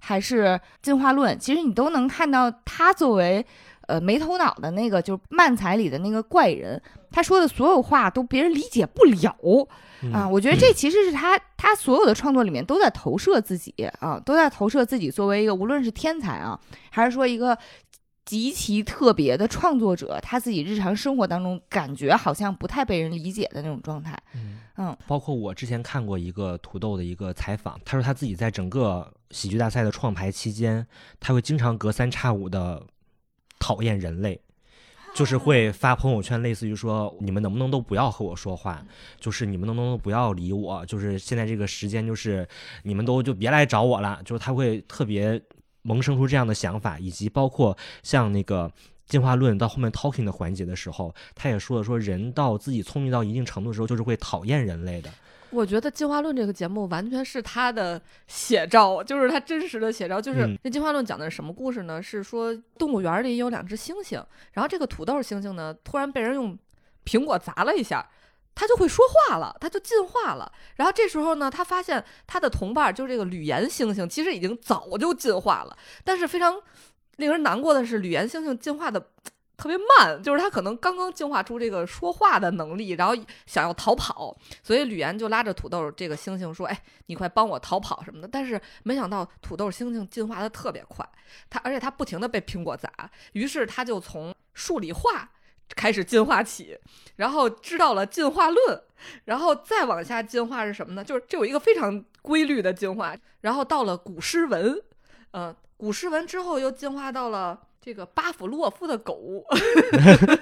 [0.00, 0.44] 还是
[0.82, 3.46] 《进化论》，其实你都能看到他作为
[3.92, 9.30] 呃没头脑的那个就是漫才里的那个怪人，他说的所有话都别人理解不了。
[10.12, 16.58] 啊，嗯我觉得这其实是他他所有的创作里面都在投射自己啊，都在投射自己作为一个无论是天才啊，
[16.90, 17.56] 还是说一个
[18.24, 24.18] 极其特别的创作者，他自己日常生活当中感觉好像不太被人理解的那种状态。
[24.34, 30.84] 嗯嗯包括我之前看过一个土豆的一个采访，他说他自己在整个喜剧大赛的创排期间，
[31.20, 32.82] 他会经常隔三差五的
[33.62, 34.40] 讨厌人类。
[35.14, 38.82] 就是会发朋友圈，类似于说你们能不能都不要和我说话，
[39.20, 42.48] 就是你们能不能都不要理我，就是现在这个时间，就是
[42.82, 45.38] 你们都就别来找我了，就是他会特别
[45.82, 48.72] 萌生出这样的想法，以及包括像那个
[49.04, 55.10] 进化论到后面 talking 的环节的时候，他也说了说人到自己聪明到一定程度的时候，就是会讨厌人类的。
[55.52, 60.20] 我觉得《进化论》这个节目完全是他的写照，就是他真实的写照。
[60.20, 62.02] 就是嗯那《进化论》讲的是什么故事呢？
[62.02, 66.58] 是说动物园里有两只猩猩，然后这个土豆猩猩呢，突然被人用
[67.04, 68.08] 苹果砸了一下。
[68.54, 70.52] 它就会说话了，它就进化了。
[70.76, 75.74] 然后这时候呢，他发现他的同伴就是这个吕岩猩猩，其实已经早就进化了。
[76.04, 76.60] 但是非常
[77.16, 79.02] 令人难过的是，吕岩猩猩进化的
[79.62, 83.14] 特别慢，就是他可能刚刚进化出这个说话的能力，然后
[83.46, 91.08] 想要逃跑，所以吕岩就拉着土豆这个猩猩说：“哎，你快帮我逃跑什么的。”但是没想到土豆猩猩进化的特别快，
[91.48, 92.90] 它而且它不停的被苹果砸，
[93.34, 95.30] 于是它就从数理化
[95.76, 96.76] 开始进化起，
[97.14, 98.82] 然后知道了进化论，
[99.26, 101.04] 然后再往下进化是什么呢？
[101.04, 104.82] 就是这有一个非常规律的进化，然后到了古诗文，
[105.30, 107.68] 呃，古诗文之后又进化到了。
[107.84, 109.44] 这个巴甫洛夫的狗，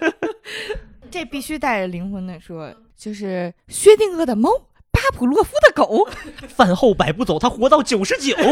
[1.11, 4.51] 这必须带着灵魂的说，就是薛定谔的猫，
[4.91, 6.07] 巴甫洛夫的狗。
[6.47, 8.37] 饭后百步走，他活到九十九。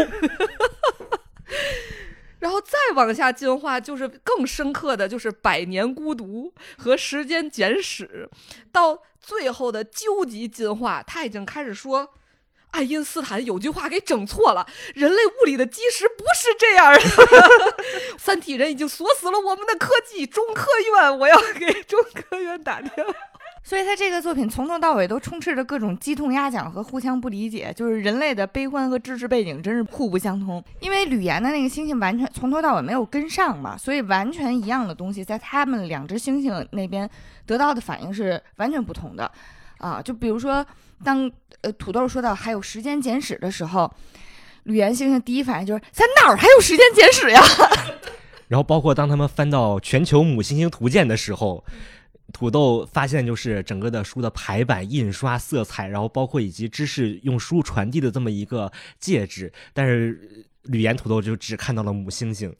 [2.40, 6.50] 然后再往下进化，就是更深刻的就是《百年孤独》
[6.82, 8.30] 和《时间简史》，
[8.72, 12.14] 到最后的究极进化，他已经开始说。
[12.70, 17.00] 爱因斯坦有句话给整错了，人类物理的基石不是这样的。
[18.18, 23.12] 三体人已经锁死了我们的科技，中科院，我要给中科院打电话。
[23.64, 30.62] 所以他这个作品从头到尾都充斥着各种鸡同鸭讲和互相不理解，就是人类的悲欢和知识背景真是互不相通。
[30.80, 37.08] 因为吕岩的那个星星完全从头到尾没有跟上嘛，所以完全一样的东西，在他们两只猩猩那边
[37.44, 39.30] 得到的反应是完全不同的。
[39.78, 40.64] 啊，就比如说，
[41.04, 41.30] 当
[41.62, 43.92] 呃土豆说到还有时间简史的时候，
[44.64, 47.40] 吕岩星星第一反应就是在哪儿还有时间简史呀？
[48.48, 51.64] 然后包括当他们翻到全球母星星图鉴的时候，
[52.32, 62.52] 土豆发现就是整个的书的排版、印刷、色彩，然后包括以及知识用书传递的这么一个介质，但是吕岩土豆就只看到了母猩猩。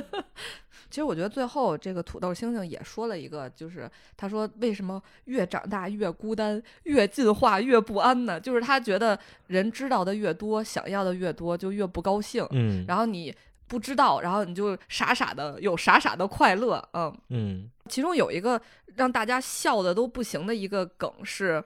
[0.94, 8.38] 其实我觉得最后这个土豆星星也说了一个，就是他说为什么越长大越孤单，越进化越不安呢？
[8.38, 12.46] 就是他觉得人知道的越多，想要的越多，就越不高兴。
[12.52, 13.34] 嗯然后你
[13.66, 17.12] 不知道，然后你就傻傻的有傻傻的快乐，嗯。
[17.30, 18.62] 嗯其中有一个
[18.94, 21.64] 让大家笑的都不行的一个梗是，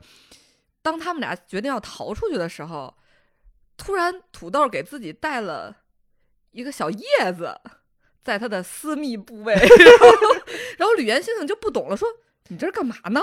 [0.81, 2.95] 当他们俩决定要逃出去的时候，
[3.77, 5.77] 突然土豆给自己带了
[6.53, 7.61] 一个小叶子，
[8.29, 9.65] 在他的私密部位，然
[9.99, 10.07] 后
[10.77, 12.07] 然后吕岩星星就不懂了，说
[12.49, 13.23] ：“你这是干嘛呢？”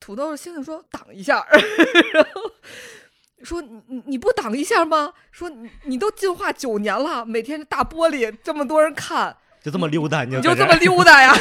[0.00, 1.46] 土豆星星说：“挡一下。
[2.12, 2.50] ”然后
[3.44, 5.12] 说：“你你你不挡一下吗？
[5.30, 11.32] 说你你都进化九年了，每天大玻璃这么多人看。”就这么溜达，你你就这么溜达呀？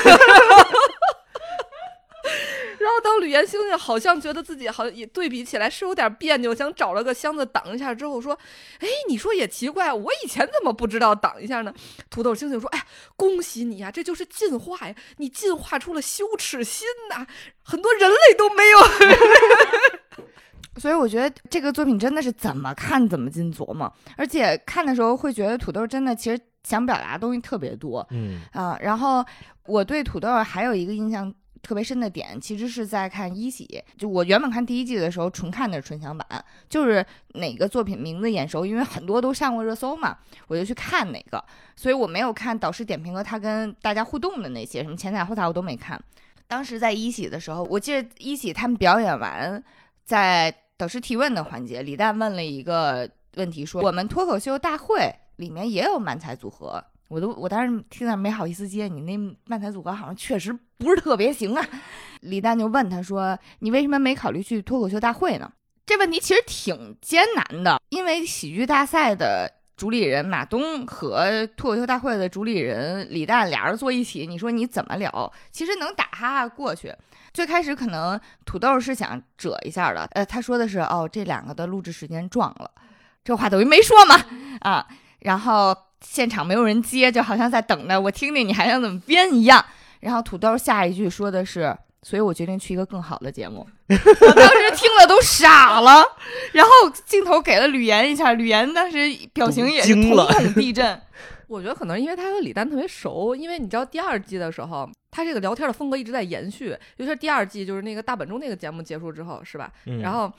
[2.84, 8.38] 然后当吕岩星星好像觉得自己好像也对比起来是有点别扭，想找了个箱子挡一下之后说
[8.80, 11.74] ：“哎，你说也奇怪，我以前怎么不知道挡一下呢？”
[12.12, 17.26] 土豆星星说：“哎，恭喜你呀，这就是进化呀，你进化出了羞耻心呐，
[17.64, 18.80] 很多人类都没有。
[20.78, 29.24] ”所以我觉得这个作品真的是怎么看怎么进琢磨，而且看的时候会觉得土豆真的其实想表达的东西特别多嗯啊、然后
[29.68, 31.32] 我对土豆还有一个印象
[31.64, 37.04] 特别深的点，其实是在看一喜，就我原本看第一季的时候纯看的是纯享版，就是
[37.36, 41.44] 哪个作品名字眼熟，因为很多都上过热搜嘛，我就去看哪个，
[41.78, 46.00] 所以我没有看导师点评和他跟大家互动的那些什么前彩后彩我都没看。
[46.46, 49.64] 当时在一喜的时候，我记得一喜他们表演完，
[50.04, 56.84] 在导师提问的环节，李诞问了一个问题说，我们脱口秀大会里面也有满才组合。
[57.08, 61.66] 我都我当时听到没好意思接你，那漫才组合好像确实不是特别行啊。
[62.22, 65.52] 李诞就问他说：“你为什么没考虑去脱口秀大会呢？”
[65.86, 75.32] 这问题其实挺艰难的，因为喜剧大赛的主理人马东和脱口秀大会的主理人李诞俩人坐一起，你说你怎么聊？
[75.52, 76.94] 其实能打哈哈过去。
[77.34, 82.72] 最开始可能土豆是想遮一下的，呃，他说的是哦，这两个的录制时间撞了，
[83.24, 84.16] 这话等于没说嘛
[84.62, 84.88] 啊。
[85.20, 89.64] 然后现场没有人接，就好像在等着我听听你还想怎么编一样。
[90.02, 93.66] 然后土豆下一句说的是，所以我决定去一个更好的节目。
[93.88, 96.04] 我当时听了都傻了，
[96.52, 96.72] 然后
[97.06, 98.98] 镜头给了吕岩一下，吕岩当时
[99.34, 101.02] 表情也是惊了瞳孔地震。
[101.48, 109.72] 我觉得可能因为他和李诞特别熟，因为你知道第二季的时候，他这个聊天的风格一直在延续，尤其是第二季就是那个大本钟那个节目结束之后，是吧？
[109.86, 110.32] 嗯然后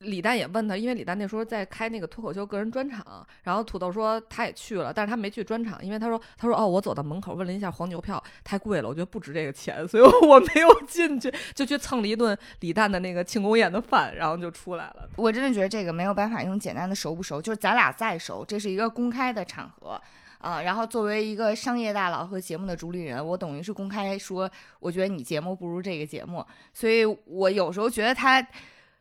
[0.00, 15.08] 李诞也问他，因为李诞那时候在开那个脱口秀个人专场，然后土豆说他也去了，但是他没去专场，因为他说他说哦，我走到门口问了一下黄牛票，太贵了，我觉得不值这个钱，所以 我没有进去，就去蹭了一顿李诞的那个庆功宴的饭，然后就出来了。
[15.16, 20.00] 我真的觉得这个没有办法用简单的熟不熟，就是咱俩再熟，这是一个公开的场合。
[20.38, 28.46] 啊，然后作为一个商业大佬和节目的主理人，我等于是公开说，我觉得你节目不如这个节目，所以我有时候觉得他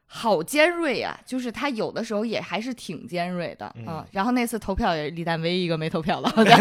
[0.07, 4.05] 好尖锐啊，就是他有的时候也还是挺尖锐的啊嗯。
[4.11, 6.57] 然后那次投票也是李诞唯一一个没投票的，好像。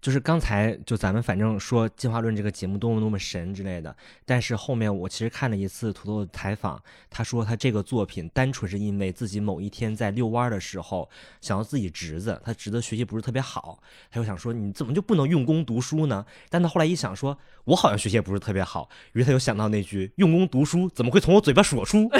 [0.00, 11.08] 就是刚才就咱们反正说《进化论》这个节目多么多么神之类的，但是后面我其实看了一次土豆的采访，他说他这个作品单纯是因为自己某一天在遛弯的时候
[11.40, 13.78] 想到自己侄子，他侄子学习不是特别好，
[14.10, 16.24] 他就想说你怎么就不能用功读书呢？
[16.48, 22.10] 但他后来一想说，我好像学习也不是特别好，于是他就想到那句用功读书怎么会从我嘴巴说出？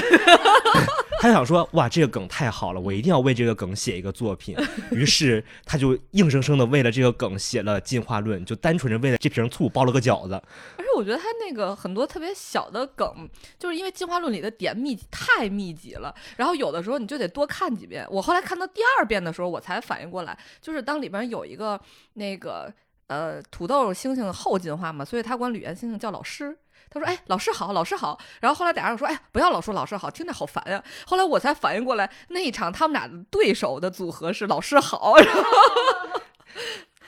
[1.20, 4.56] 他想说，哇，这个梗太好了，我一定要为这个梗写一个作品。
[4.90, 10.34] 于是他就硬生生的为了这个梗写了《进化论》，就单纯是为了这瓶醋包了个饺子。
[10.78, 18.06] 而且我觉得他那个很多特别小的梗，就是因为进化论里的点密集太密集了，然后有的时候你就得多看几遍。
[18.08, 21.78] 我后来看到第二遍的时候，我才反应过来，就是当里边有一个
[22.14, 22.72] 那个
[23.08, 26.56] 呃土豆猩猩后进化嘛，所以他管吕岩猩猩叫老师。
[26.90, 35.14] 他说：“哎，老师好，老师好。”然后后来俩人说：“哎，不要老说老师好，听着好烦呀。”后来我才反应过来，那一场他们俩的对手的组合是老师好。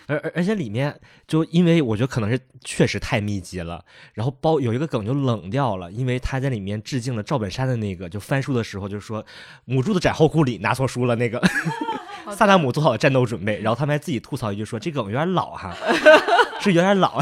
[0.08, 9.24] 而而而且里面就因为我觉得可能是确实太密集了，然后包有一个梗就冷掉了，因为他在里面致敬了赵本山的那个，就翻书的时候就说
[9.64, 11.40] 母猪的窄后裤里拿错书了那个。
[12.36, 15.74] 萨达姆做好了战斗准备，然后他们还自己吐槽一句说这梗有点老哈，
[16.60, 17.20] 是有点老。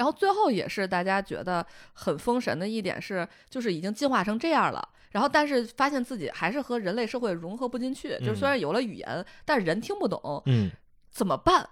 [0.00, 10.70] 然后最后也是大家觉得很封神的一点是，就是已经进化成这样了，然后但是发现自己还是和人类社会融合不进去，就是虽然有了语言，但是人听不懂，嗯，
[11.10, 11.68] 怎么办？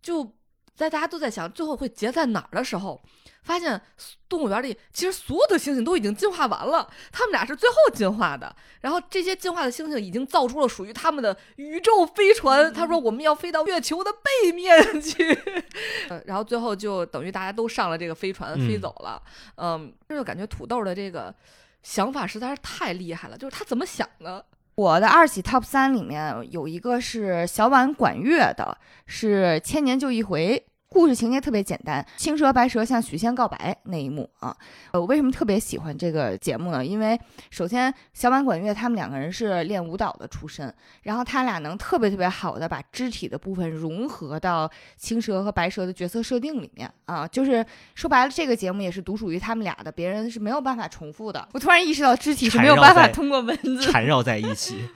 [0.00, 0.32] 就
[0.76, 3.02] 在大家都在想最后会结在哪儿的时候，
[3.42, 3.80] 发现
[4.28, 8.54] 动物园里其实所有的猩猩都已经进化完了，他们俩是最后进化的。
[8.80, 12.72] 然后这些进化的猩猩已经造出了属于他们的宇宙飞船。
[12.72, 15.32] 他说我们要飞到月球的背面去，
[16.08, 19.22] 呃然后最后就等于大家都上了这个飞船飞嗯走了。
[19.56, 21.34] 嗯，这就感觉土豆的这个
[21.82, 24.44] 想法实在是太厉害了，就是他怎么想的？
[24.74, 30.64] 我的二喜 Top 三里面有一个是小婉管乐的，是《千年就一回》。
[30.92, 34.54] 故事情节特别简单，青蛇白蛇向许仙告白那一幕啊，
[34.92, 36.84] 呃，我为什么特别喜欢这个节目呢？
[36.84, 37.18] 因为
[37.50, 51.48] 首先小满管乐他们两个人是练舞蹈的出身，然后他俩能特别特别好的把肢体的部分融合到青蛇和白蛇的角色设定里面啊，就是说白了，这个节目也是独属于他们俩的，别人是没有办法重复的。
[51.52, 54.86] 我突然意识到肢体是没有办法通过文字缠绕在一起。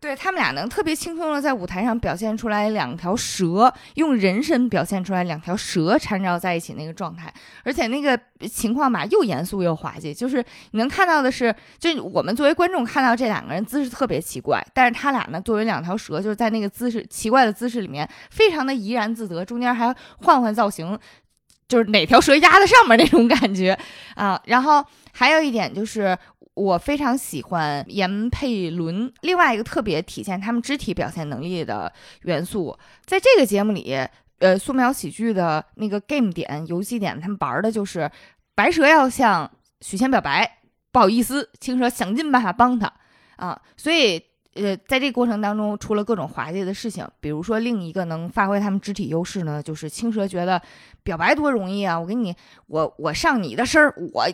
[0.00, 7.32] 对他们俩能特别轻松的在舞台上表现出来两条蛇，用人身表现出来两条蛇缠绕在一起那个状态，
[7.64, 20.96] 而且那个情况吧又严肃又滑稽，就是你能看到的是，就我们作为观众看到这两个人姿势特别奇怪，但是他俩呢作为两条蛇，就是在那个姿势奇怪的姿势里面，非常的怡然自得，中间还换换造型，
[21.66, 23.76] 就是哪条蛇压在上面那种感觉
[24.14, 24.40] 啊。
[24.44, 26.16] 然后还有一点就是。
[26.58, 31.92] 我非常喜欢闫佩伦，另外一个特别体现他们肢体表现能力的
[32.22, 33.96] 元素，在这个节目里，
[34.40, 38.10] 呃，素描喜剧的那个 game 点、游戏点，他们玩的就是
[38.56, 39.48] 白蛇要向
[39.82, 40.58] 许仙表白，
[40.90, 42.92] 不好意思，青蛇想尽办法帮他
[43.36, 44.20] 啊，所以，
[44.54, 50.60] 呃，在这个过程当中出了各种滑稽的事情，比如说另一个能发挥他们肢体优势呢，就是青蛇觉得
[51.04, 52.34] 表白多容易啊，我给你，
[52.66, 54.28] 我我上你的身儿，我。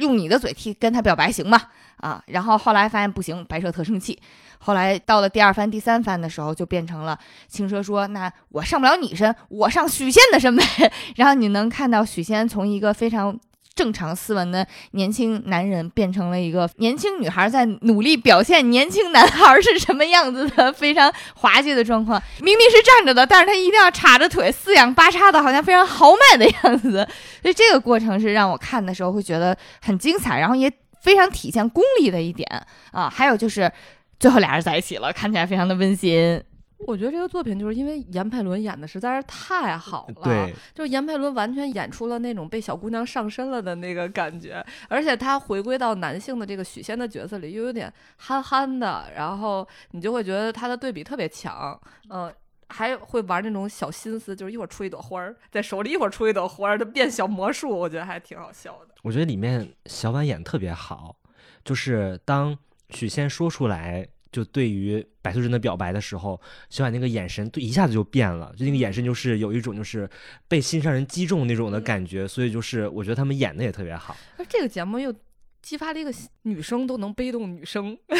[0.00, 1.60] 用你的嘴替跟他表白行吗？
[1.98, 4.18] 啊，然后后来发现不行，白蛇特生气。
[4.58, 10.64] 后来到了第二番、第三番的时候，就变成了青蛇说：“那我上不了你身，我上许仙的身呗。”
[11.16, 13.38] 然后你能看到许仙从一个非常。
[13.74, 22.20] 正常斯文的年轻男人变成了一个年轻女孩，在努力表现年轻男孩是什么样子的非常滑稽的状况。
[22.40, 27.06] 明明是站着的，但是他一定要叉着腿，四仰八叉的，好像非常豪迈的样子。
[27.40, 32.46] 所以这个过程是让我看的时候会觉得很精彩，然后也非常体现功力的一点
[32.92, 33.08] 啊。
[33.08, 33.70] 还有就是
[34.18, 36.42] 最后俩人在一起了，看起来非常的温馨。
[36.86, 51.78] 我觉得这个作品就是因为严佩伦演的实在是太好了，对，就是严佩伦完全演出了那种被小姑娘上身了的那个感觉，而且他回归到男性的这个许仙的角色里，又有点憨憨的，然后你就会觉得他的对比特别强，
[52.08, 52.32] 嗯，
[52.68, 58.94] 还会玩那种小心思，就是一会儿出一朵花儿在手里，一会儿出一朵花儿，他变小魔术，我觉得还挺好笑的。
[59.02, 61.16] 我觉得里面小婉演特别好，
[61.62, 62.56] 就是当
[62.88, 64.08] 许仙说出来。
[64.32, 70.08] 就对于白素贞的表白的时候，小婉那个眼神一下子就变了，就那个眼神就是有一种就是
[70.46, 74.16] 被心上人击中那种的感觉，所以就是我觉得他们演的也特别好。
[74.36, 75.12] 而这个节目又
[75.60, 76.12] 激发了一个
[76.42, 78.16] 女生都能背动女生， 就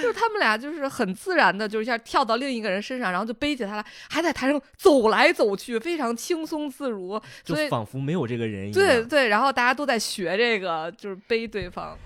[0.00, 8.74] 是他们俩就是很自然的，就是一下跳到另一个人身上，然后就背起他来，还在台上走来走去，非常轻松自如，就仿佛没有这个人一样。
[8.74, 11.96] 对对，然后大家都在学这个，就是背对方，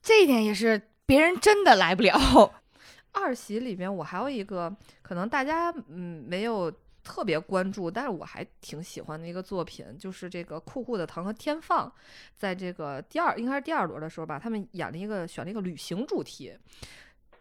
[0.00, 0.80] 这一点也是。
[1.06, 2.18] 别人真的来不了。
[3.12, 6.72] 二喜里面，我还有一个可能大家嗯没有
[7.04, 11.92] 特别关注，但是我还挺喜欢的一个作品，就是这个酷酷的糖和天放，
[12.34, 16.58] 在这个第二应该是第二轮的时候吧，他们演了一个选了一个旅行主题，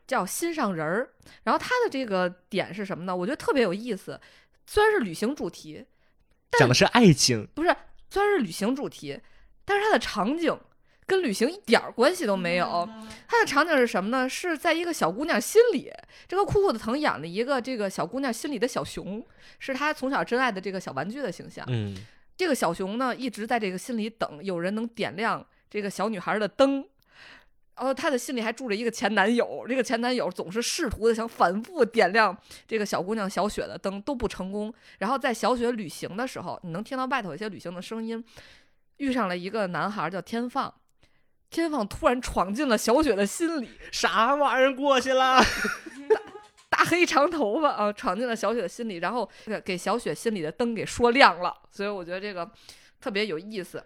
[0.06, 1.10] 叫心上人儿。
[1.44, 3.16] 然后他的这个点是什么呢？
[3.16, 4.20] 我觉得特别有意思。
[4.68, 5.84] 虽然是旅行主题，
[6.60, 7.76] 讲的是爱情，不是
[8.12, 9.20] 虽然是旅行主题，
[9.66, 10.56] 但是它的场景。
[11.06, 12.88] 跟旅行一点关系都没有。
[13.28, 14.28] 它的场景是什么呢？
[14.28, 15.92] 是在一个小姑娘心里，
[16.28, 19.26] 这个酷酷的藤养了一个这个小姑娘心里的小熊，
[19.60, 21.66] 是她从小珍爱的这个小玩具的形象。
[21.70, 21.96] 嗯，
[22.38, 26.86] 这个小熊呢，一直在这个心里等有人能点亮这个小女孩的灯。
[27.76, 32.38] 然后她的心里还住着一个前男友，这个前男友总是试图的想反复点亮
[32.68, 34.72] 这个小姑娘小雪的灯，都不成功。
[35.00, 38.24] 然后在小雪旅行的时候，你能听到外头有些旅行的声音，
[38.98, 40.72] 遇上了一个男孩叫天放。
[41.54, 45.40] 天放突然闯进了小雪的心里，啥玩意儿过去了？
[46.70, 49.30] 大黑长头发啊，闯进了小雪的心里，然后
[49.64, 51.56] 给小雪心里的灯给说亮了。
[51.70, 52.50] 所以我觉得这个
[53.00, 53.82] 特别有意思。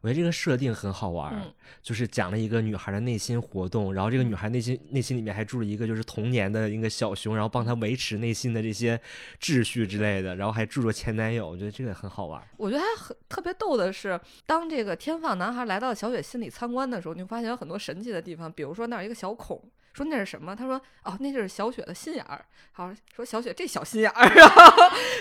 [0.00, 9.00] 我觉得这个设定很好玩，就是讲了一个女孩的内心活动，然后这个女孩内心内心里面还住着一个就是童年的一个小熊，然后帮她维持内心的这些
[9.40, 12.42] 秩序之类的，然后还住着前男友，我觉得这个很好玩。
[12.56, 19.62] 我觉得还很特别逗的是，当这个天放男孩来到小雪心里参观的时候，你会发现有很多神奇的地方，比如说那儿一个小孔。
[19.96, 20.54] 说那是什么？
[20.54, 22.44] 他说哦，那就是小雪的心眼儿。
[22.72, 24.72] 好说小雪这小心眼儿，然 后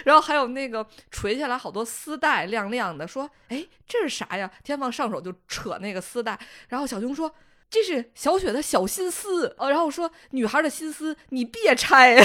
[0.03, 3.07] 然后还有那个垂下来好多丝带，亮亮的。
[3.07, 4.51] 说哎，这是啥呀？
[4.65, 7.33] 天放上手就扯那个丝带，然后小熊说
[7.69, 9.55] 这是小雪的小心思。
[9.57, 12.17] 哦，然后说女孩的心思你别拆。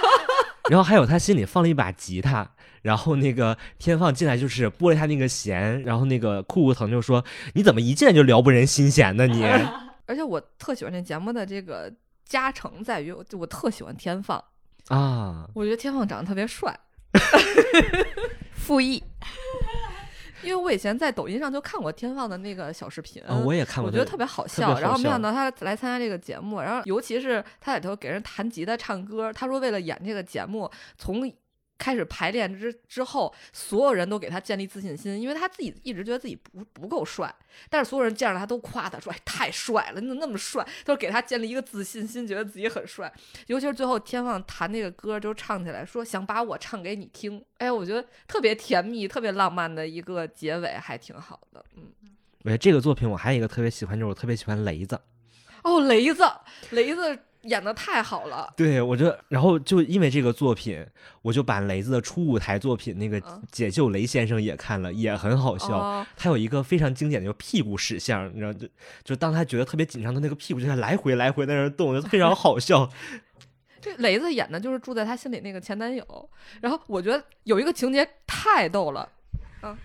[0.68, 2.50] 然后还有他心里放了一把吉他，
[2.82, 7.24] 然后那个天放进来就是拨了一下那个弦，然后那个酷酷腾就说
[7.54, 9.42] 你怎么一进来就撩拨人心弦呢你？
[10.06, 11.92] 而且我特喜欢这节目的这个
[12.24, 14.42] 加成在于，就我特喜欢天放
[14.88, 16.78] 啊，我觉得天放长得特别帅，
[18.54, 19.02] 复议。
[20.42, 24.78] 因为我以前在抖音上就看过天放的那个小视频，我也看过，我觉得特别好笑。
[24.78, 31.26] 然后没想到他来参加这个节目，然后尤其是他里头给人弹吉他唱歌，他说为了演这个节目，从
[31.78, 37.32] 开始排练之之后，所有人都给他建立自信心，因为他自己一直觉得自己不不够帅，
[37.68, 43.12] 但是所有人见着他都夸他说：“哎，太帅了，你怎么那么帅？”就是给他建立一个自信心，觉得自己很帅。
[43.46, 51.64] 尤其是最后天放弹那个歌，就唱起来说想把我唱给你听，哎，我觉得特别甜蜜、特别浪漫的一个结尾，还挺好的。
[51.76, 51.92] 嗯，
[52.44, 55.00] 我觉得这个作品我还有一个特别喜欢，就是我特别喜欢雷子。
[55.62, 56.22] 哦，雷子，
[56.70, 57.18] 雷子。
[57.46, 60.84] 演的太好了，对我觉得，然后就因为这个作品，
[61.22, 63.20] 我就把雷子的初舞台作品那个
[63.50, 66.04] 《解救雷先生》也看了，也很好笑。
[66.16, 68.68] 他有一个非常经典的就屁股使相，你知道，就
[69.04, 72.90] 就当他觉得特别紧张的那个屁股就在来回来回在那动，就非常好笑。
[73.80, 76.30] 这雷子演的就是住在他心里那个前男友，
[76.60, 79.08] 然后我觉得有一个情节太逗了，
[79.62, 79.76] 嗯，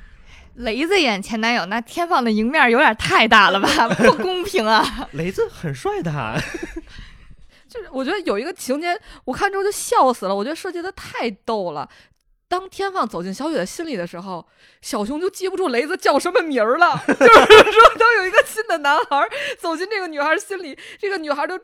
[0.56, 3.88] 雷子演前男友，那天放的赢面有点太大了吧？
[3.94, 5.08] 不公平啊！
[5.12, 6.12] 雷子很帅的。
[7.72, 10.36] 就是我觉得有一个情节，我看之后就笑死了。
[10.36, 11.90] 我觉得设计的太逗了。
[12.50, 14.46] 当天放走进小雪的心里的时候，
[14.82, 17.02] 小熊就记不住雷子叫什么名儿了。
[17.08, 17.24] 就是
[17.72, 19.26] 说，当有一个新的男孩
[19.58, 21.58] 走进这个女孩心里，这个女孩就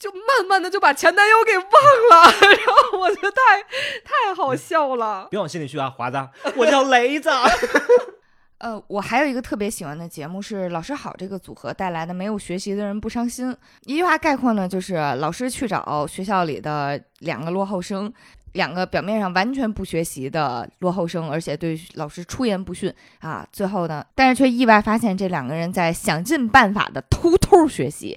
[0.00, 2.34] 就慢慢的就把前男友给忘了。
[2.42, 3.62] 然后我觉得太
[4.02, 5.28] 太好笑了。
[5.30, 6.18] 别往心里去啊，华子，
[6.56, 7.30] 我叫雷子。
[8.62, 13.50] 呃，我还有一个特别喜欢的节目是《老师好》这个组合带来的《没有学习的人不伤心》。
[13.86, 18.12] 一句话概括呢，就是老师去找学校里的两个落后生，
[18.52, 23.44] 两个表面上完全不学习的落后生，而且对老师出言不逊啊。
[23.52, 28.16] 最后呢，但是却意外发现这两个人在想尽办法的偷偷学习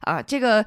[0.00, 0.66] 啊，这个。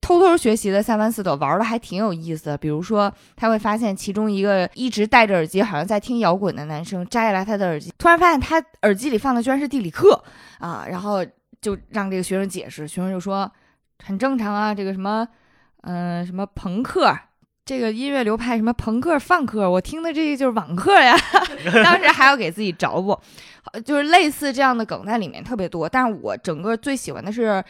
[0.00, 2.56] 偷偷学习的三番四抖，玩的还挺有意思的。
[2.56, 10.24] 比如说，他会发现其中一个一直戴着耳机，好像在听摇滚的男生摘下来他的耳机，突然发现他耳机里放的居然是地理课
[10.58, 10.86] 啊！
[10.88, 11.24] 然后
[11.60, 13.50] 就让这个学生解释，学生就说
[14.02, 15.28] 很正常啊，这个什么，
[15.82, 17.14] 嗯，什么朋克，
[17.64, 21.14] 这个音乐流派什么朋克、放克，我听的这个就是网课呀。
[21.84, 23.16] 当时还要给自己找补，
[23.84, 25.86] 就是类似这样的梗在里面特别多。
[25.86, 27.62] 但是我整个最喜欢的是。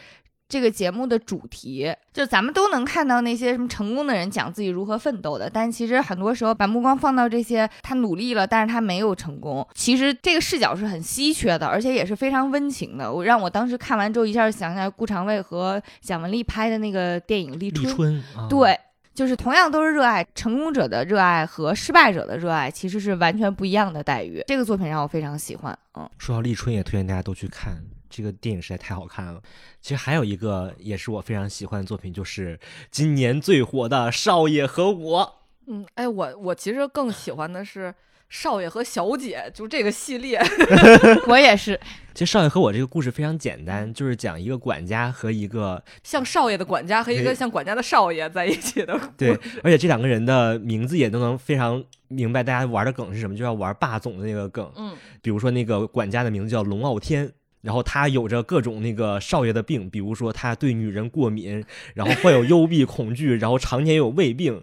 [0.51, 13.11] 这个节目的主题，就咱们都能看到那些什么成功的人讲自己如何奋斗的，但其实很多时候把目光放到这些他努力了，但是他没有成功，其实这个视角是很稀缺的，而且也是非常温情的。
[13.11, 18.77] 我让我当时看完之后，一下想起来顾长卫和蒋雯丽拍的那个电影《立春》，对，
[19.15, 24.43] 就是同样都是热爱，成功者的热爱和失败者的热爱其实是完全不一样的待遇。
[24.49, 25.79] 这个作品让我非常喜欢。
[25.95, 27.81] 嗯，说到立春，也推荐大家都去看。
[28.11, 29.41] 这个电影实在太好看了。
[29.81, 32.59] 其实还有一个也是我非常喜欢的作品，就是
[32.91, 35.23] 今年最火的《少爷和我》。
[35.67, 37.89] 嗯，哎，我我其实更喜欢的是
[38.29, 40.41] 《少爷和小姐》，就这个系列。
[41.29, 41.79] 我也是。
[42.13, 48.99] 其实《少爷和我》这个故事非常简单，就是讲一个管家和一个像少爷的管家和一个像管家的少爷在一起的。
[49.17, 54.71] 对，而且这两个人的名字也都能非常明白大家玩的梗是什么，就要玩霸总的那个梗。
[54.75, 57.33] 嗯，比如说那个管家的名字叫龙傲天。
[57.63, 64.55] 然后他有着各种那个少爷的病，比如说他对女人过敏，然后患有幽闭恐惧，然后常年有胃病，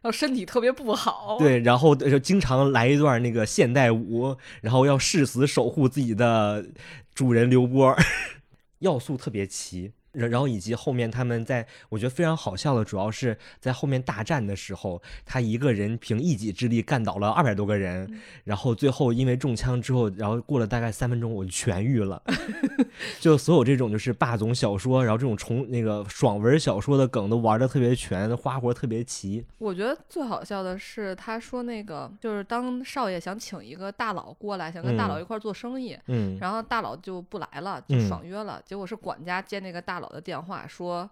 [0.00, 1.36] 然后身体特别不好。
[1.38, 6.66] 对，然后就经常来一段那个现代舞，然后要誓死守护自己的
[7.14, 7.96] 主人刘波，
[8.80, 9.92] 要素特别齐。
[10.12, 22.22] 然然后以及后面他们在，我觉得非常好笑的，主要是在后面大战的时候，他一个人凭一己之力干倒了二百多个人，然后最后因为中枪之后，然后过了大概三分钟我就痊愈了。
[23.20, 29.42] 就所有这种就是霸总小说，然后这种重那个爽文小说的梗都玩的特别全，花活特别齐。
[29.56, 40.01] 我觉得最好笑的是他说那个就是当少爷想请一个大佬过来，想跟大佬一块做生意，嗯，然后大佬就不来了，就爽约了，结果是管家接那个大。
[40.02, 41.08] 老的电话说：“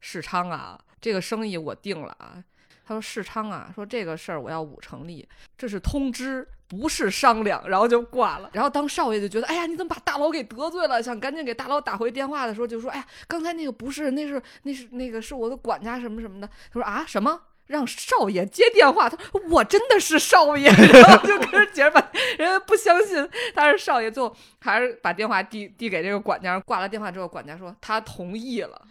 [0.00, 2.44] 世昌啊，这个生意我定了啊。”
[2.84, 5.26] 他说：“世昌啊，说这个事儿我要五成立，
[5.56, 8.50] 这是通知，不是商量。”然后就挂了。
[8.52, 17.40] 然后当少爷就觉得：“哎呀，你怎么把大佬给得罪了？”想赶紧给大佬打回电话的时候，就说：“哎呀，刚才那个不是，那是那是那个是我的管家什么什么的。”他说：“啊，什么？”
[17.72, 22.06] 让少爷接电话，他说我真的是少爷， 然后就跟人结拜，
[22.38, 23.26] 人家不相信。
[23.54, 28.82] 他是少爷，最后还是把电话递递给这个管家，挂了电话之后，管家说他同意了，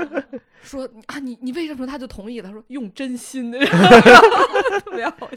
[0.64, 2.48] 说啊你你为什么他就同意了？
[2.48, 3.50] 他说用真心。
[3.52, 3.58] 的，
[4.80, 5.36] 特别好笑。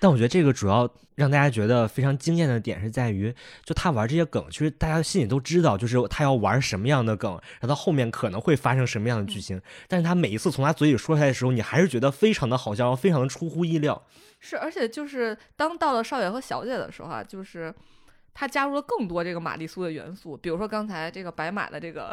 [0.00, 3.32] 但我觉得这个主要让大家觉得非常惊艳的点是在于，
[3.64, 9.60] 就他玩这些梗，其实大家心里都知道，就是他要玩什么样的梗，然后到后面可能会发生什么样的剧情。
[9.86, 14.02] 但是他每一次从他嘴里说出来的时候，你还是觉得非常的好笑，非常的出乎意料。
[14.40, 17.74] 是，而且就是当到了少爷和小姐的时候啊，就是
[18.32, 22.10] 他加入了更多这个玛丽苏的元素，比如说刚才这个白马的这个，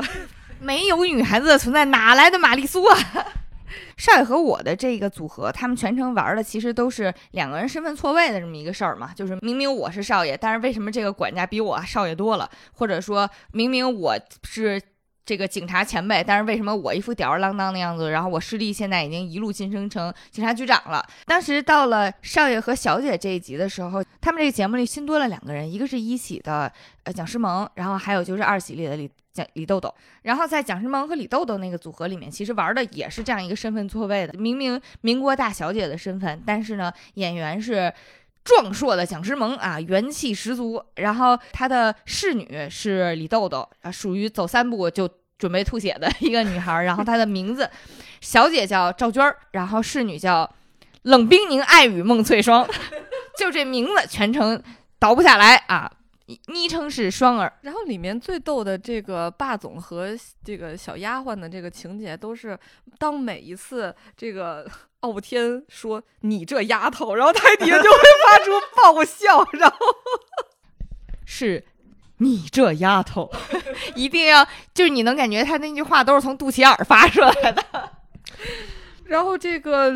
[0.59, 2.97] 没有女孩子的存在，哪来的玛丽苏啊？
[3.97, 12.49] 少爷和我的这个组合，他们全程玩的其实都是两个人身份错位的这么一个事儿嘛，就是明明我是少爷，但是为什么这个管家比我少爷多了？
[12.73, 14.81] 或者说明明我是。
[15.27, 18.09] 这个警察前辈，但是为什么我一副吊儿郎当的样子？
[18.09, 21.05] 然后我师弟现在已经一路晋升成警察局长了。
[21.25, 26.71] 当时到了少爷和小姐这一集的时候，他们这个节目里新多了两个人，一个是一喜的
[27.03, 29.93] 呃蒋诗萌，然后还有就是二喜里的李蒋李豆豆。
[30.21, 37.93] 然后在蒋诗萌和李豆豆那个组合里面，其实玩的也是这样一个身份错位的，明明民国大小姐的身份，但是呢，演员是。
[38.47, 40.81] 壮硕的蒋诗萌啊，元气十足。
[40.95, 46.81] 然后他的侍女是李豆豆啊，属于走三步就准备吐血的一个女孩。
[46.83, 47.69] 然后她的名字，
[48.21, 50.49] 小姐叫赵娟儿，然后侍女叫
[51.01, 52.65] 冷冰凝爱与孟翠霜，
[53.37, 54.63] 就这名字全程
[54.97, 55.91] 倒不下来啊。
[56.47, 57.51] 昵称是双儿。
[57.61, 60.09] 然后里面最逗的这个霸总和
[60.43, 62.57] 这个小丫鬟的这个情节，都是
[62.97, 64.69] 当每一次这个。
[65.01, 69.77] 傲天说：“你这丫头，然后台底下就会发出 爆笑，然后
[71.23, 71.63] 是
[72.17, 73.31] 你这丫头，
[73.95, 77.63] 一定要就是你能感觉他那句话都是从肚脐眼发出来的。
[79.05, 79.93] 然后这个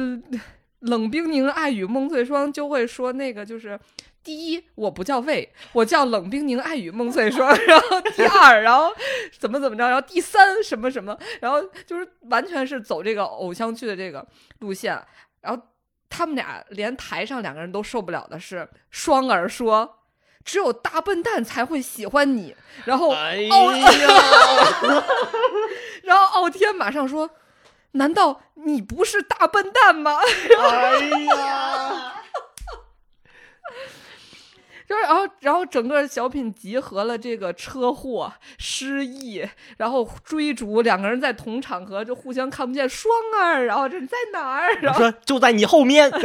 [0.82, 3.78] 冷冰凝爱与梦醉霜就会说那个就是
[4.24, 7.50] 第一，我不叫魏， 我叫冷冰凝爱与梦碎霜。
[7.66, 8.94] 然后第二，然后
[9.40, 14.26] 怎么怎么着，然后第三什么什么，然后就是完全是走这个偶像剧的这个。”
[14.60, 15.02] 路线，
[15.42, 15.60] 然后
[16.08, 19.98] 他们俩连台上两个人都受不了的是，双儿说
[20.46, 22.56] ：“只有大笨蛋才会喜欢你。”
[22.86, 23.72] 然后傲，
[26.04, 27.32] 然后傲天马上说
[27.94, 30.20] ：“难道你不是大笨蛋吗？”
[30.60, 32.22] 哎呀！
[35.00, 42.88] 然后，然后整个小品集合了这个车祸、失忆，然后追逐，两个人在同场合就互相看不见。
[42.90, 44.74] 双儿，然后这在哪儿？
[44.82, 46.12] 然后说就在你后面。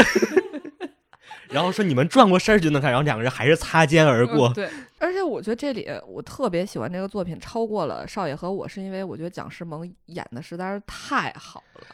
[1.48, 4.52] 然后说你们转过身就能看，然后两个人还是擦肩而过。
[4.52, 11.86] 对，而且我觉得这里我特别喜欢这个作品，超过了少爷和我，是因为我觉得蒋诗萌演的实在是太好了。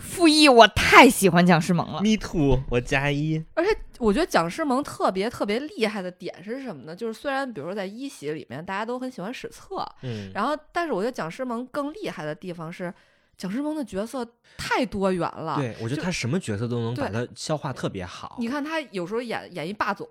[0.00, 2.00] 负一，我太喜欢蒋诗萌了。
[2.00, 3.44] Me too，我加一。
[3.54, 6.96] 而且我觉得蒋诗萌特别特别厉害的点是什么呢？
[6.96, 12.92] 就是虽然比如说在一喜里面大家都很喜欢史册，嗯，然后但是我觉得蒋诗萌更厉害的地方是，
[13.36, 14.26] 蒋诗萌的角色
[14.56, 15.56] 太多元了。
[15.56, 18.36] 对，我觉得他什么角色都能把他消化特别好。
[18.38, 20.08] 你看他有时候演演一霸总。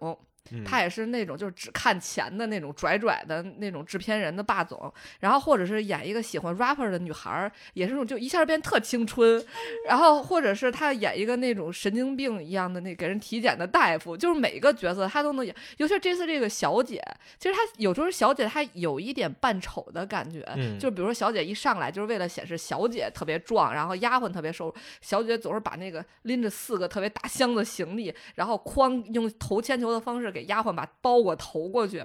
[0.65, 9.43] 他也是那种就是只看钱的那种拽拽的那种制片人的霸总，然后或者是演一个喜欢 rapper 的女孩，也是那种就一下变特青春，
[9.87, 15.55] 然后或者是他演一个那种神经病一样的那给人体检的大夫，就是每一个角色他都能演。
[15.77, 16.99] 尤其是这次这个小姐，
[17.37, 20.43] 其实她有时候小姐她有一点扮丑的感觉，
[20.79, 30.45] 就比如说小姐一上来就是为了显示小姐特别壮，然后丫鬟特别瘦，小姐总是把那个拎着四个特别大箱子行李，然后哐用投铅球的方式给。
[30.45, 32.03] 丫鬟把包裹投过去，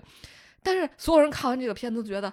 [0.62, 2.30] 但是所有人看完这个片都觉得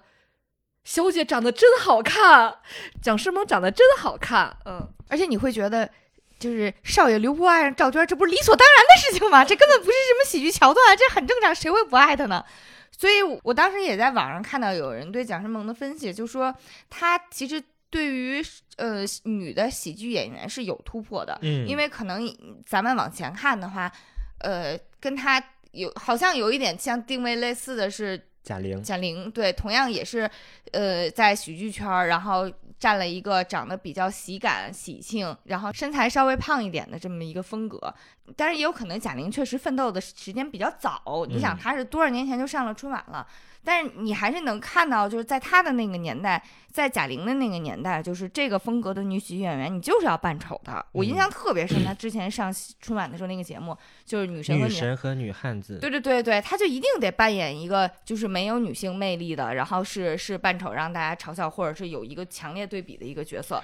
[0.84, 2.54] 小姐长得真好看，
[3.02, 5.90] 蒋诗萌长得真好看，嗯，而且你会觉得
[6.40, 9.46] 就是少爷刘波爱上赵娟，这不是理所当然的事情吗？
[9.46, 12.44] 这根本不是什么喜剧桥段，这很正常，谁会不爱他呢？
[12.98, 16.54] 所以我当时也在网上看到有人对蒋诗萌的分析，就说
[16.90, 18.44] 她其实对于
[18.76, 22.28] 呃女的喜剧演员是有突破的，嗯，因为可能
[22.66, 23.92] 咱们往前看的话，
[24.40, 25.42] 呃，跟她。
[25.72, 30.30] 有好像有一点像定位类似的是贾玲，贾玲对，同样也是，
[30.72, 37.94] 呃，在喜剧圈儿，然后占了一个长得比较喜感、喜庆，然后身材稍微胖一点的这么一个风格。
[38.36, 43.28] 但是也有可能贾玲确实奋斗的时间比较早，你想她是多少年前就上了春晚了。
[43.64, 46.42] 但是你还是能看到，就是在她的那个年代，
[46.72, 50.86] 在贾玲的那个年代，就是这个风格的女喜剧演员，你就是要扮丑的。
[50.92, 55.78] 我印象特别深，她 之前上春晚的时候那个节目，就是女神和女神和女汉子。
[55.80, 63.62] 对对对对，她就一定得扮演一个就是没有女性魅力的，然后是是扮丑让大家嘲笑，或者是有一个强烈对比的一个角色。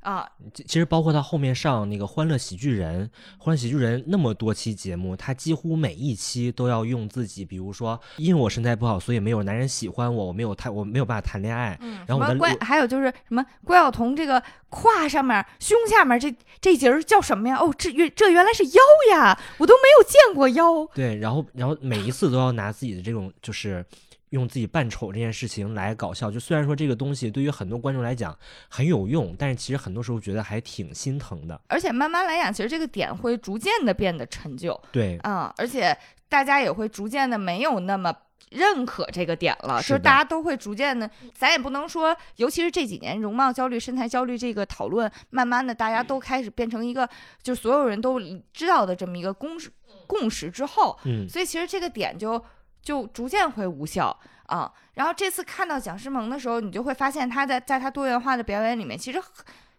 [0.00, 3.04] 啊，其实包括他后面上那个《欢乐喜剧人》，
[3.38, 11.76] 《欢乐喜剧人》那么多期节目，他几乎每一期都要用自己，比如说，因为我身材不好，所以没有男人喜欢我，我没有谈，我没有办法谈恋爱。
[11.80, 17.56] 嗯，然后我的关还有就是什么关晓彤这个胯上面、胸下面这这节儿叫什么呀？
[17.56, 18.80] 哦，这原这原来是腰
[19.10, 20.86] 呀，我都没有见过腰。
[20.94, 23.84] 对，然后然后每一次都要拿自己的这种就是。
[24.30, 28.36] 用自己扮丑这件事情来搞笑，就虽然说这个东西对于很多观众来讲
[28.68, 31.60] 很有用，但是其实很多时候觉得还挺心疼的。
[31.68, 34.78] 而且慢慢来讲，其实这个点会逐渐的变得陈旧。
[34.90, 35.96] 对，嗯，而且
[36.28, 38.14] 大家也会逐渐的没有那么
[38.50, 47.08] 认可这个点了，就是大家都会逐渐的，咱也不能说，尤其是这几年容貌焦虑、身材焦虑这个讨论，慢慢的大家都开始变成一个，
[47.42, 48.20] 就是所有人都
[48.52, 49.70] 知道的这么一个共识
[50.06, 52.42] 共识之后，嗯，所以其实这个点就
[52.86, 54.16] 就逐渐会无效
[54.46, 54.72] 啊。
[54.94, 59.28] 然后这次看到蒋诗萌的时候，你就会发现她在在她多元化的表演里面，其实很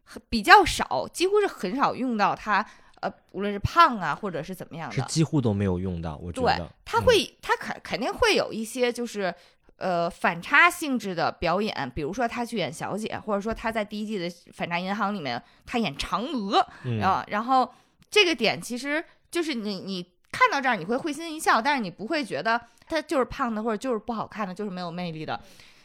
[0.03, 2.63] 很比较少，几乎是很少用到她
[2.99, 9.33] 呃，无论是胖啊，或者是怎么样是，几乎都没有用到，我觉对得，他嗯会他肯肯定会有一些就是。
[9.79, 17.71] 呃，反差性质的表演，比如说他去演小姐，或者说他在第一季的《反差银行》里面他演嫦娥，嗯啊，然后
[18.09, 20.01] 这个点其实就是你你
[20.31, 25.39] 看到这儿你会会心一笑，但是你不会觉得他就是胖的或者就是不好看的，就是没有魅力的。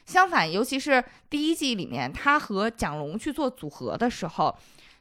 [0.06, 4.54] 相反，尤其是第一季里面他和蒋龙去做组合的时候，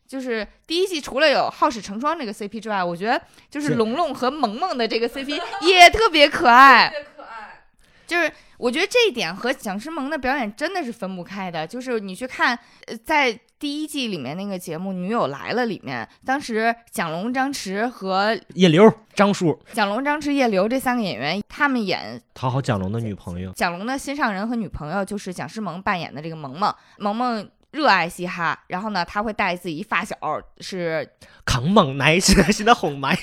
[0.08, 6.90] 就是第一季除了有好事成双这个 CP 之外，我觉得就是是龙龙和萌萌的这个 CP 也特别可爱。
[6.94, 7.64] 别可爱。
[8.06, 11.66] 就是我觉得这一点和蒋诗萌的表演真的是分不开的。
[11.66, 26.74] 就是你去看，呃，在第一季里面那个节目《女友来了》里面，当时蒋龙、张弛和叶刘、张叔蒋龙、张弛、叶刘这三个演员，他们演讨好蒋龙的女朋友，蒋龙的心上人和女朋友，就是蒋诗萌扮演的这个萌萌。
[26.98, 30.18] 萌萌热爱嘻哈，然后呢，他会带自己一发小
[30.60, 31.08] 是
[31.46, 33.16] 扛猛奶，现在现在红麦，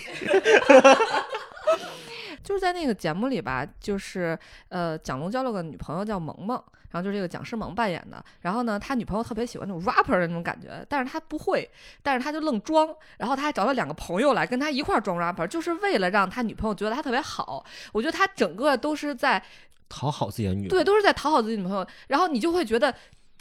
[2.44, 8.24] 就是在那个节目里吧，就是呃，蒋龙交了个女朋友叫萌萌，然后就是这个蒋诗萌扮演的。
[8.40, 11.68] 然后呢，他女朋友特别喜欢那种 rapper 的那种感觉，但是他不会，
[12.02, 12.88] 但是他就愣装。
[13.16, 17.64] 然后他还找了两个朋友来跟他一块儿装 rapper，就是为了让他女朋友觉得他特别好。
[17.92, 19.42] 我觉得他整个都是在
[19.88, 21.86] 讨好自己的女朋对，都是在讨好自己女朋友。
[22.08, 22.94] 然后你就会觉得。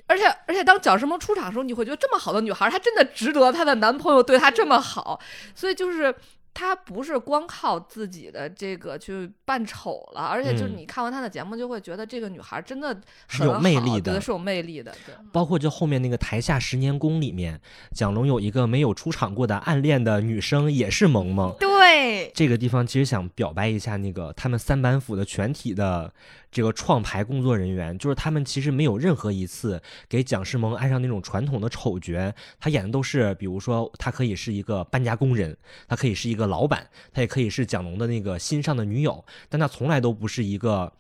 [0.10, 5.20] 而且而且，当蒋诗萌出场的时候，你会觉得这么好的女孩，她真的值得她的男朋友对她这么好。
[5.54, 6.16] 所以就是
[6.60, 14.92] 她不是光靠自己的这个去扮丑了，而且就是嗯你看完她的节目，就会觉得这个女孩真的是有魅力的是有魅力的。
[15.06, 21.56] 对，包括就后面那个台下十年功里面，蒋龙有一个没有出场过的暗恋的女生，也是萌萌。
[21.60, 26.12] 对这个地方其实想表白一下那个他们三板斧的全体的
[26.52, 35.56] 这个创牌工作人员，就是他们其实没有任何一次给蒋诗萌安上那种传统的丑角，他演的都是，比如说他可以是一个搬家工人，
[35.88, 40.92] 他可以是一个老板，他也可以是蒋龙的那个心上的女友，但他从来都不是一个。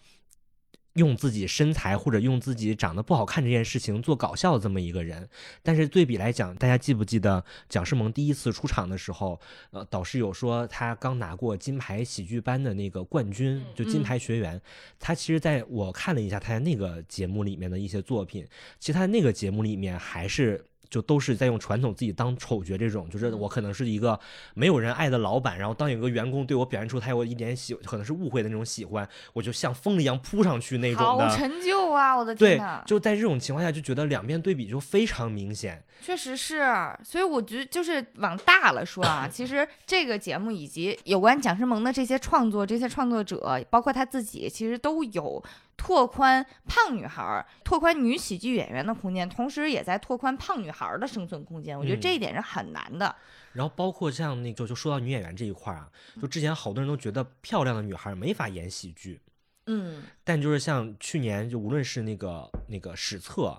[0.97, 5.29] 用自己身材或者用自己长得不好看这件事情做搞笑的这么一个人，
[5.63, 9.39] 但是对比来讲，大家记不记得蒋诗萌第一次出场的时候，
[9.71, 14.61] 呃，导师有说他刚拿过金牌喜剧班的那个冠军，就金牌学员。
[14.99, 18.45] 他其实在我看了一下他在那个节目里面的一些作品，
[18.79, 20.65] 其实他那个节目里面还是。
[20.89, 24.19] 就都是在用传统自己当丑角这种，就是我可能是一个
[24.53, 31.29] 没有人爱的老板，然后当有个员工对我表现出他有一点喜，可能是误会的那种喜欢，我就像疯了一样扑上去那种的。
[31.29, 32.15] 好陈旧啊！
[32.15, 35.83] 我的天呐，，就在这种情况下，就觉得两边对比就非常明显。
[36.01, 36.63] 确实是，
[37.03, 45.43] 所以我觉得就是往大了说啊，其实这个节目以及有关蒋诗萌的这些创作，这些创作者，包括他自己，其实都有
[45.75, 51.77] 拓宽胖女孩儿、拓宽女喜剧演员的空间，同时也在拓宽胖女孩儿的生存空间。
[51.77, 53.13] 我觉得嗯这一点是很难的。
[53.53, 55.89] 然后包括像那个，就就说到女演员这一块儿啊，
[56.21, 59.19] 就之前好多人都觉得漂亮的女孩没法演喜剧，
[59.65, 63.57] 嗯，但就是像去年，就无论是那个那个史册，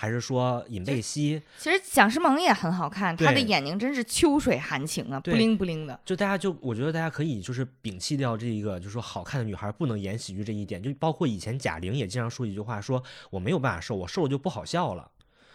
[0.00, 6.00] 还是说尹贝希，其实蒋诗萌也很好看，她的眼睛真是秋水含情啊，不灵不灵的。
[6.06, 15.06] 就大家就我觉得大家可以就是摒弃掉这一个，就是说好看的女孩不能演喜剧这一点，就包括以前贾玲也经常说一句话，说我没有办法瘦，我瘦了就不好笑了。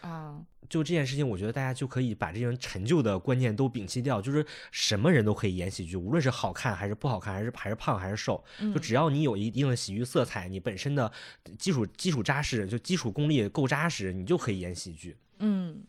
[0.06, 8.80] 啊，就这件事情，我觉得大家就可以把这种陈旧的观念都摒弃掉，就是什么人都可以演喜剧，无论是好看还是不好看，还是还是胖还是瘦，就嗯。
[8.80, 11.10] 只要你有一定的喜剧色彩，你本身的
[11.58, 15.16] 基础基础扎实，就基础功力够扎实，你就可以演喜剧。
[15.38, 15.82] 嗯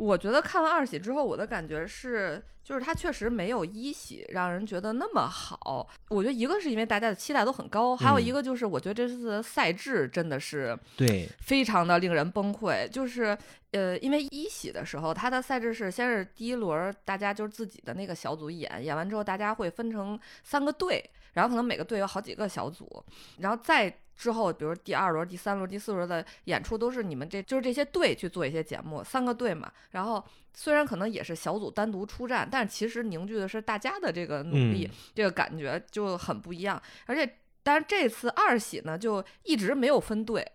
[0.00, 5.86] 我觉得看完二喜之后，我的感觉是，就是它确实没有一喜让人觉得那么好。
[6.08, 12.88] 我觉得一个是因为大家的期待都很高，还有一嗯个就是我觉得这次的赛制真的是对，非常的令人崩溃。
[12.88, 13.36] 就是
[13.72, 23.04] 呃，因为一喜的时候，它的赛制是先是第一轮儿大家就是自己的那个小组演，演完之后大家会分成三个队，然后可能每个队有好几个小组，
[23.40, 23.94] 然后再。
[24.20, 29.72] 之后，比如第二轮、第三轮、第四轮的演出都是你们这就是这些队去做一些节目，三个队嘛。
[29.92, 36.80] 然后虽然可能也是小组单独出战，但其实凝聚的是大家的这个努力，嗯这个感觉就很不一样。
[37.06, 40.46] 而且，但是这次二喜呢，就一直没有分队，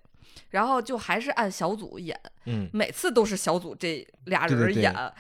[0.51, 5.13] 然后就还是按小组演，嗯，每次都是小组这俩对对对人演。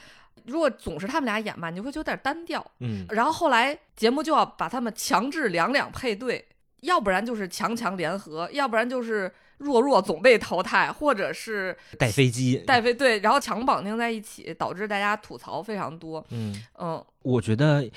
[0.45, 2.63] 如果总是他们俩演吧，你会觉得有点单调。
[2.79, 6.45] 嗯，然后后来节目就要把他们强制两两配对。
[6.85, 16.25] 要不然就是强强联合，要不然就是弱弱总被淘汰，或者是带飞机，带飞对，然后强绑定在一起，导致大家吐槽非常多。
[16.31, 17.87] 嗯，嗯我觉得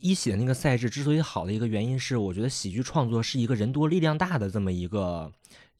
[0.00, 5.30] 一喜的那个赛制之所以好的一个原因是，我觉得喜剧创作是一个人多力量大的这么一个。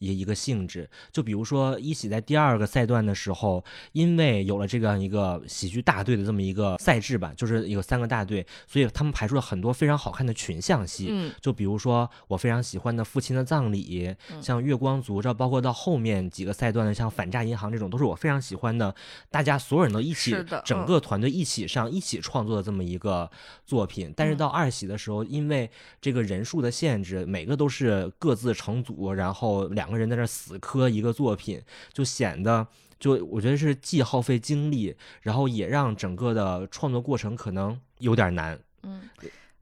[0.01, 11.09] 一一个性质，就比如说一喜在第二个赛段的时候，因为有了这样一个喜剧大队的这么一个赛制吧，就是有三个大队，所以他们排出了很多非常好看的群像戏。
[11.11, 18.95] 嗯就比如说我非常喜欢的《父亲的葬礼》，嗯像《月光族》，这包括到后面几个赛段的，像《反诈银行》这种，都是我非常喜欢的。
[19.31, 20.33] 大家所有人都一起
[20.65, 23.31] 整嗯个团队一起上、一起创作的这么一个
[23.67, 24.13] 作品。
[24.17, 25.71] 但是嗯到二喜的时候，因为
[26.01, 31.61] 这个人数的限制，每个都是各自成组，然后两个人在这死磕一个作品，
[31.93, 32.67] 就显得。
[32.99, 38.61] 就我觉得是既耗费精力，然后也让整个的创作过程可能有点难。
[38.83, 39.09] 嗯，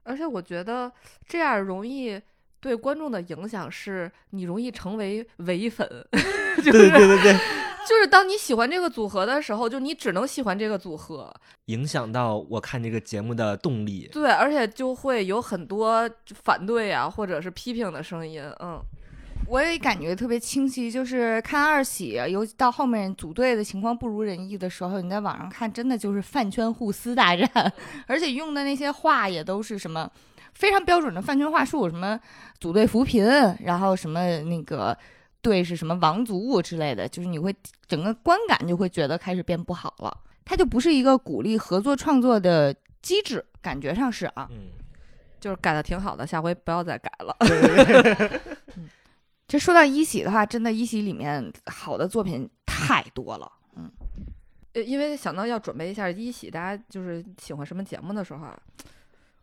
[0.03, 0.91] 而且我觉得
[1.25, 2.21] 这样容易
[2.59, 5.87] 对观众的影响是，你容易成为唯粉，
[6.61, 7.33] 就对对对对，
[7.87, 11.33] 就是当你喜欢这个组合的时候，就你只能喜欢这个组合，
[11.67, 14.09] 影响到我看这个节目的动力。
[14.11, 16.09] 对，而且就会有很多
[16.43, 18.83] 反对啊，或者是批评的声音，嗯
[19.49, 27.73] 我也感觉特别清晰，就是看二喜，尤其到后面组队的情况不如人意的时候，你在网上看，真的就是饭圈互撕大战，
[28.05, 30.07] 而且用的那些话也都是什么
[30.53, 32.19] 非常标准的饭圈话术，什么
[32.59, 33.25] 组队扶贫，
[33.61, 34.95] 然后什么那个
[35.41, 37.51] 队是什么王族之类的，就是你会
[37.87, 42.71] 整个观感就会觉得开始变不好了，它就不是一个鼓励合作创作的
[43.01, 44.69] 机制，感觉上是啊，嗯，
[45.39, 47.35] 就是改的挺好的，下回不要再改了。
[49.49, 53.51] 这说到一喜的话，真的，一喜里面好的作品太多了。
[54.73, 58.55] 呃，因为想到要准备一下一喜，大家就是喜欢什么节目的时候啊，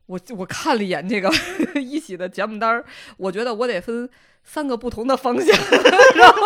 [0.07, 1.29] 我我看了一眼这个
[1.75, 2.85] 一喜的节目单儿，
[3.17, 4.09] 我觉得我得分
[4.45, 5.49] 三个不同的方向，
[6.15, 6.39] 然后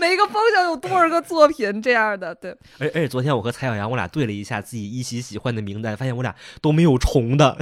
[0.00, 7.58] 每个方向有多少个作品这样的，对，而而且昨天我和蔡小阳我俩对了一下自己一喜喜欢的名单，发现我俩都没有重的。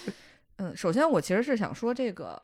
[0.56, 2.42] 嗯，首先我其实是想说这个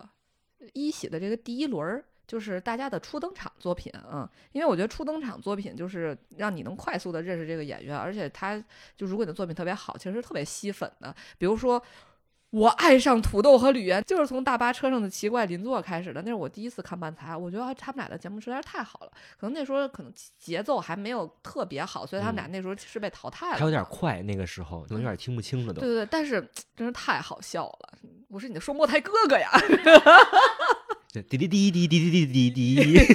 [0.75, 2.05] 一喜的这个第一轮儿。
[2.27, 8.63] 就是大家的初登场作品，嗯，因为我觉得初登场作品就是让你能快速的认识这个演员，而且他
[8.97, 11.15] 就如果你的作品特别好，其实是特别吸粉的。
[11.37, 11.83] 比如说，
[12.51, 19.11] 我爱上土豆和吕岩，就是从大巴车上的奇怪邻座开始的，那是我第一次看漫才，我觉得啊他们俩的节目实在是太好了。
[19.39, 25.89] 可能那时候可能节奏还没有特别好，所以他们俩那时候是被淘汰了，还有点快，那个时候可能有点听不清了都对。
[25.89, 27.99] 对对，但是 真是太好笑了，
[28.29, 29.51] 我是你的双胞胎哥哥呀。
[31.23, 33.15] 对滴滴滴滴滴滴滴滴滴。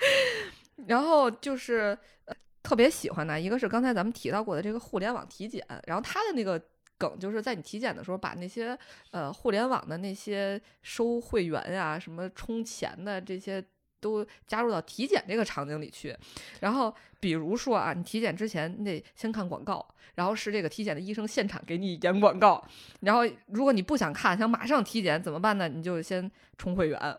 [0.86, 6.60] 然后就是、呃、特别喜欢的，一个是刚才咱们提到过的这个互联网体检，然后他的那个
[6.96, 8.78] 梗就是在你体检的时候，把那些
[9.10, 13.62] 呃互联网的那些收会员呀、什么充钱的这些
[14.06, 16.16] 都加入到体检这个场景里去。
[16.60, 22.64] 然后比如说啊，你体检之前你得先看广告，然后是这个体检的医生现场给你演广告，
[23.00, 25.68] 然后如果你不想看，想马上体检怎么办呢？
[25.68, 27.18] 你就先充会员。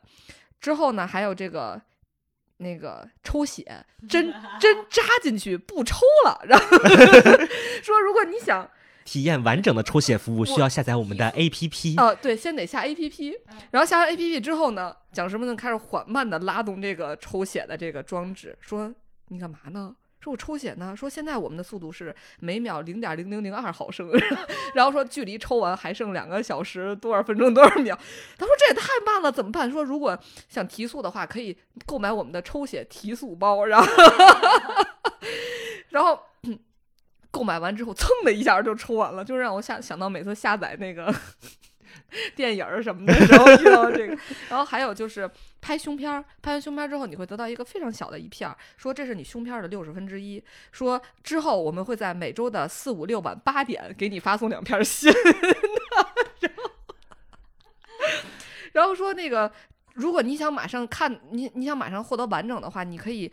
[0.61, 1.79] 之后呢，还有这个
[2.57, 3.63] 那个抽血，
[4.09, 6.67] 针针 扎进去不抽了，然后
[7.83, 8.67] 说如果你想
[9.07, 11.97] 体验完整的抽血服务，需要下载我们的 APP。
[11.97, 13.33] 哦，对，先得下 APP，
[13.71, 18.93] 然后下完 APP 之后呢，蒋什么呢开始缓慢的拉动这个抽血的这个装置，说
[19.29, 19.95] 你干嘛呢？
[20.19, 24.11] 说我抽血呢，说现在我们的速度是每秒零点零零零二毫升，
[24.75, 27.97] 然后说距离抽完还剩两个小时多少分钟多少秒，
[28.37, 29.71] 他说这也太慢了，怎么办？
[29.71, 33.87] 说如果想提速的话，可以购买我们的抽血提速包，然后
[35.91, 36.19] 然后。
[37.37, 41.13] 购买完之后，蹭的一下就抽完了，就让我下想到每次下载那个
[42.35, 44.17] 电影儿什么的时候遇到这个。
[44.49, 45.29] 然后还有就是
[45.61, 50.43] 拍胸片儿，拍完胸片儿之后，你会得到一个非常小的一片儿，说这是你胸片儿的六十分之一。
[50.71, 55.19] 说之后我们会在每周的四五六晚八点给你发送两片新的。
[56.39, 56.69] 然后，
[58.73, 59.51] 然后说那个，
[59.93, 63.31] 如果你想马上看，你你想马上获得完整的话，你可以。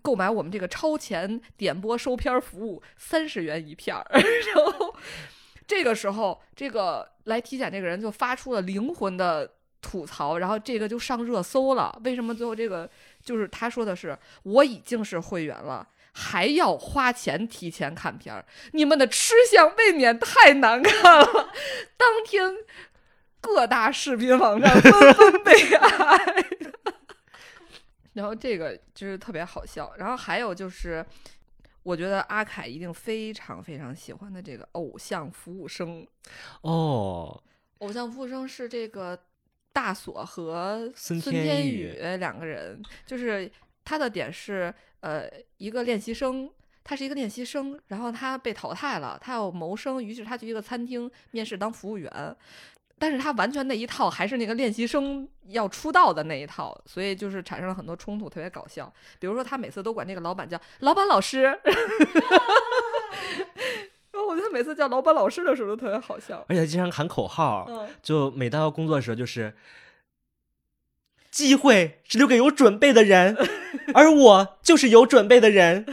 [0.00, 4.06] 购买我们这个超前点播收片服务，三十元一片儿。
[4.12, 4.94] 然后
[5.66, 11.98] 这个时候，这个来体检这个人就发出了灵魂的吐槽，然后这个就上热搜了。
[12.04, 12.88] 为什么最后这个
[13.22, 21.26] 就是他说的是我已经是会员了，还要花钱提前看片儿，你们的吃相未免太难看了。
[21.96, 22.54] 当天
[23.40, 26.46] 各大视频网站纷纷被 爱。
[28.14, 31.04] 然后这个就是特别好笑，然后还有就是，
[31.82, 36.06] 我觉得阿凯一定非常非常喜欢的这个偶像服务生。
[36.62, 37.42] 哦，
[37.78, 39.18] 偶像服务生是这个
[39.72, 43.50] 大锁和孙天宇两个人，就是
[43.84, 46.50] 他的点是呃一个练习生。
[46.84, 52.36] 他是一个练习生，然后他被淘汰了，他要谋生，于是他去一个餐厅面试当服务员，
[53.02, 58.92] 但是他完全那一套还是那个练习生要出道的那一套，所以就是产生了很多冲突，特别搞笑。
[59.18, 61.42] 比如说他每次都管那个老板叫老板老师，
[64.12, 66.44] 然后我觉得每次叫老板老师的时候都特别好笑。
[66.48, 69.52] 而且经常喊口号，嗯，就每到要工作的时候就是。
[71.32, 73.34] 机会是留给有准备的人，
[73.94, 75.86] 而我就是有准备的人。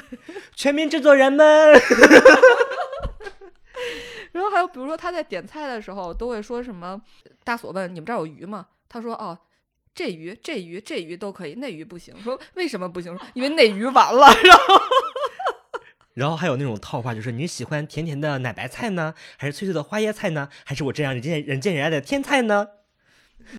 [0.53, 1.74] 全民制作人们，
[4.32, 7.01] 然后还有比如说他在点菜的时候都会说什么？
[7.43, 8.67] 大锁问你们这儿有鱼吗？
[8.88, 9.38] 他说哦，
[9.93, 12.15] 这鱼、这鱼、这鱼都可以，那鱼不行。
[12.21, 13.17] 说为什么不行？
[13.34, 14.27] 因为那鱼完了。
[14.43, 14.82] 然后
[16.13, 22.67] 然后还有那种套话，就是你喜欢甜甜的奶白菜呢，还是脆脆的花椰菜呢，还是我这样人见人见人爱的天菜呢？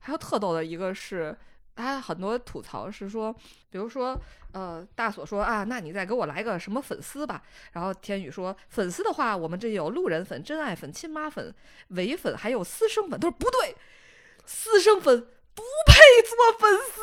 [0.03, 1.37] 还有特逗的一个是。
[1.81, 3.35] 他很多吐槽是说，
[3.71, 4.19] 比如说，
[4.53, 7.43] 呃，大锁说啊，那你再给我来个什么粉丝吧。
[7.73, 11.55] 然后天宇说，粉丝的话，我们这有路人粉、真爱粉、亲妈粉、
[11.89, 13.19] 伪粉，还有私生粉。
[13.19, 13.75] 他说不对，
[14.45, 17.01] 私生粉不配做粉丝。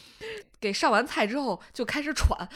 [0.60, 2.48] 给上完菜之后就开始喘，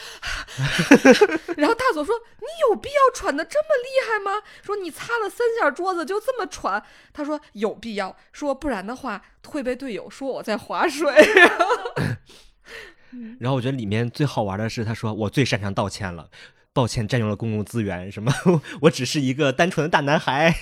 [1.56, 6.84] 然后大佐说：“你有必要喘的这么厉害吗？”说你擦了三下桌子就这么喘。
[7.12, 11.10] 他说有必要，说不然的话会被队友说我在划水。
[13.40, 16.28] 然后我觉得里面最好玩的是，他说我最擅长道歉了，
[16.74, 18.30] 抱歉占用了公共资源，什么
[18.82, 20.54] 我只是一个单纯的大男孩。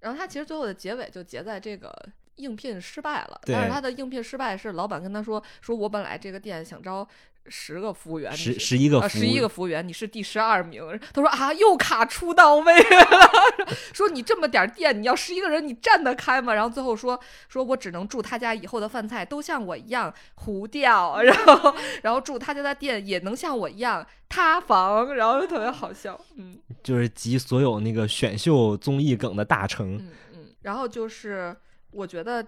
[0.00, 1.92] 然后他其实最后的结尾就结在这个。
[2.38, 7.06] 应聘失败了，但是他的应聘失败是老板跟他说，说我本来这个店想招
[7.50, 10.82] 十个服务员，十十一个服务啊十一个服务员，你是第十二名。
[11.14, 13.30] 他说啊，又卡出到位了，
[13.94, 16.52] 说你这么点儿店，你要十一个人，你站得开吗？
[16.52, 17.18] 然后最后说，
[17.48, 26.58] 说我只能祝他家以后的饭菜都像我一样糊掉， 然后然后祝他家的店也能像我一样塌房，然后就特别好笑，嗯。
[26.82, 29.96] 就是集所有那个选秀综艺梗的大成。
[29.96, 31.56] 嗯嗯，然后就是
[31.90, 32.46] 我觉得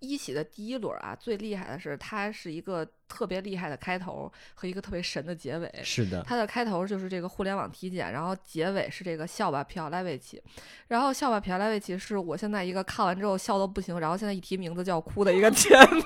[0.00, 5.72] 一喜的第一轮啊，最厉害的是它是一个特别厉害的开头和一个特别神的结尾。
[5.82, 10.42] 是的，它的开头就是这个互联网体检，然后结尾是这个笑吧皮奥莱维奇，
[10.88, 16.02] 然后笑吧皮奥莱维奇是我现在一个看完之后笑到不行，然后现在一提名字就要哭的一个节目，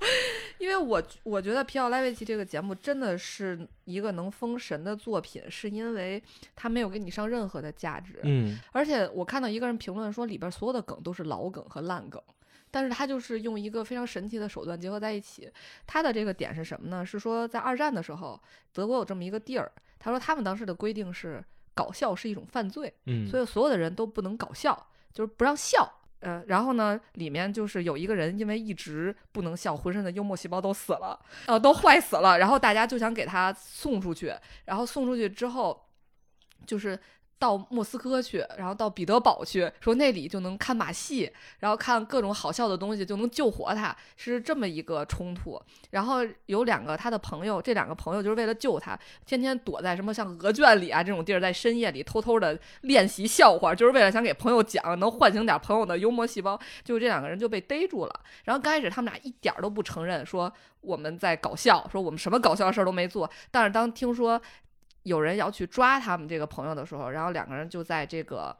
[0.58, 6.22] 因为我我觉得皮奥莱维奇这个节目真的是一个能封神的作品，是因为
[6.54, 12.22] 它没有给你上任何的价值，嗯，而且我看到一个人评论说，里边所有的梗都是老梗和烂梗，
[12.76, 15.50] 但是他就是用一个非常神奇的手段结合在一起。
[15.86, 17.06] 他的这个点是什么呢？
[17.06, 18.38] 是说在二战的时候，
[18.74, 25.90] 德国有这么一个地儿，他说他们当时的规定是搞笑是一种犯罪，嗯，所以所有的人都不能搞笑，就是不让笑。
[26.20, 34.34] 呃，然后呢，里面就是有一个人因为一直不能笑，浑身的幽默细胞都死了，呃，都坏死了，然后大家就想给他送出去，
[34.66, 35.88] 然后送出去之后，
[36.66, 36.98] 就是
[37.38, 45.60] 到莫斯科去，然后到彼得堡去，说那里就能看马戏，然后看各种好笑的东西，就能救活他，是这么一个冲突。
[45.90, 56.58] 然后有两个他的朋友，这两个朋友就是为了救他，天天躲在什么像鹅圈里啊这种地儿，在深夜里偷偷的练习笑话，就是为了想给朋友讲，能唤醒点朋友的幽默细胞。
[56.82, 58.20] 就这两个人就被逮住了。
[58.44, 63.30] 然后刚开始他们俩一点都不承认，说我们在搞笑，说我们什么搞笑的事儿都没做。
[63.50, 64.40] 但是当听说
[65.06, 68.54] 有人要去抓他们这个朋友的时候，然后两个人就在这个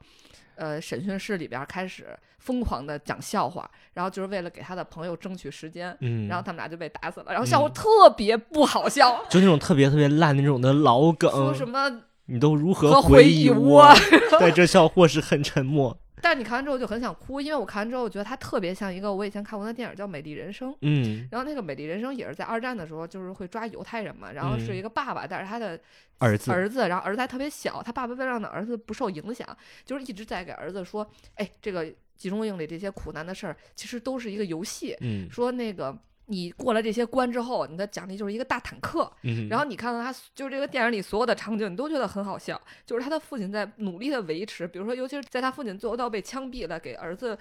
[0.55, 5.95] 呃审讯室里边开始疯狂的讲笑话，然后就是为了给他的朋友争取时间。
[5.99, 11.91] 嗯，然后他们俩就被打死了，然后笑话特别不好笑，就那种特别特别烂的那种的老梗说，什么
[12.27, 13.93] 你都如何和回忆忆我？
[14.39, 15.99] 对，这笑或是很沉默。
[16.21, 25.79] 但是你看完之后就很想哭，因为我看完之后我觉得它特别像一个我以前看过的电影叫《美丽人生》，嗯，然后那个《美丽人生》也是在二战的时候就是会抓犹太人嘛，然后是一个爸爸带着他的
[26.17, 29.47] 儿子，儿子，然后儿子还特别小，他爸爸为了让他儿子不受影响，
[29.85, 35.97] 就是一直在给儿子说，哎，这个集中营里这些苦难的事儿其实都是一个游戏，嗯说那个。
[36.27, 39.11] 你过了这些关之后，你的奖励就是一个大坦克。
[39.23, 42.61] 嗯，然后你看到他就是这个电影里所有的场景，你都觉得很好笑。
[42.85, 47.37] 就是他的父亲在努力的维持，比如说，尤其是在他父亲最后都要被枪毙了，给儿子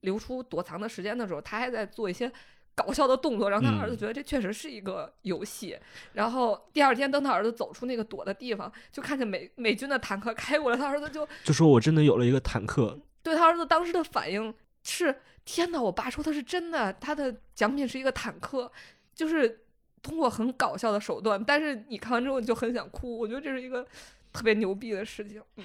[0.00, 2.30] 留出躲藏的时间的时候，他还在做一些
[2.74, 5.78] 搞笑的动作，让他儿子嗯觉得这确实是一个游戏。
[6.12, 14.52] 然后第二天，等他儿子走出那个躲的地方，就看见美美军的坦克开过来，他儿子就就说我真的有了一个坦克，对他儿子当时的反应
[14.84, 15.16] 是：
[15.46, 15.80] 天哪！
[15.80, 18.70] 我爸说的是真的，他的奖品是一个坦克，
[19.14, 19.60] 就是
[20.02, 23.18] 通过很搞笑的手段，但是你看完之后你就很想哭。
[23.18, 23.86] 我觉得这是一个
[24.32, 25.40] 特别牛逼的事情。
[25.56, 25.64] 嗯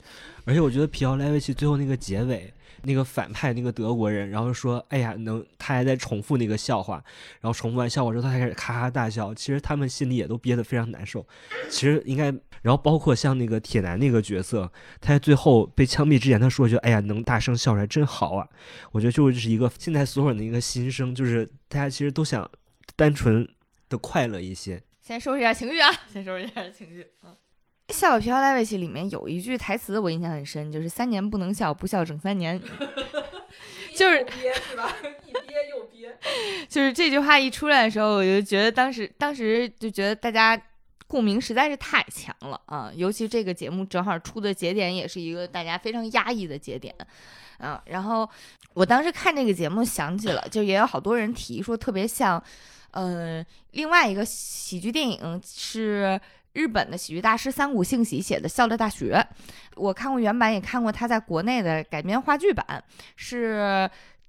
[0.46, 2.52] 而且我觉得皮奥莱维奇最后那个结尾，
[2.84, 7.04] 那个反派那个德国人，然后说，哎呀，能他还在重复那个笑话，
[7.40, 9.34] 然后重复完笑话之后，他开始咔咔大笑。
[9.34, 11.24] 其实他们心里也都憋得非常难受。
[11.68, 18.46] 其实应该，然后包括像那个铁男那个角色，他在最后被枪毙之前，他说一句，哎呀，能大声笑出来真好啊。
[18.92, 22.48] 我觉得就是一个现在所有人的一个心声，就是大家其实都想
[22.96, 23.48] 单纯
[23.88, 24.82] 的快乐一些。
[25.00, 27.06] 先收拾一下情绪啊，先收拾一下情绪。
[27.24, 27.34] 嗯，
[27.92, 32.60] 《笑傲飘来维奇》里面有一句台词我印象很深，就是“三年不能笑，不笑整三年”。
[33.96, 34.94] 就是憋是吧？
[35.26, 36.16] 一憋又憋。
[36.68, 40.56] 就是这句话一出来的时候，我就觉得当时当时就觉得大家
[41.10, 42.92] 共鸣实在是太强了啊！
[42.94, 46.94] 尤其这个节目正好出的节点也是一个大家非常压抑的节点
[47.58, 47.82] 啊。
[47.86, 48.28] 然后
[48.74, 52.40] 我当时看这个节目想起了，就也有好多人提说特别像。
[52.92, 56.20] 嗯，另外一个喜剧电影是
[56.52, 59.14] 日本的喜剧大师三谷幸喜写的《笑乐大学》，
[59.76, 62.82] 我看过原版，也看过他在国内的改编话剧版，
[63.14, 63.88] 是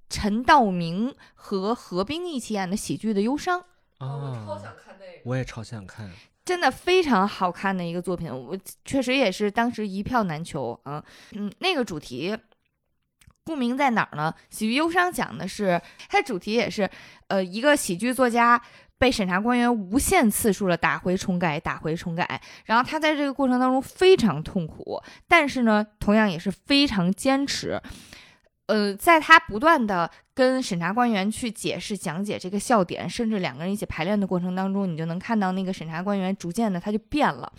[0.10, 3.64] 陈道明和何冰一起演的喜剧的忧伤。
[4.00, 6.12] 我超想看那个，我也超想看，
[6.44, 11.04] 真的非常好看的一个作品，我确实也是当时一票难求啊。
[11.34, 12.38] 嗯，那个主题。
[13.44, 14.32] 共鸣在哪儿呢？
[14.52, 16.88] 喜剧忧伤讲的是它的主题也是，
[17.28, 18.62] 呃，一个喜剧作家
[19.00, 27.82] 被审查官员无限次数的打回重改，打回重改，然后他在这个过程当中非常痛苦，但是呢，同样也是非常坚持。
[28.72, 37.52] 呃，在他不断的跟审查官员去解释、讲解这个笑点，甚至两个人一起排练的过程当中，你就能看到那个审查官员逐渐的他就变了。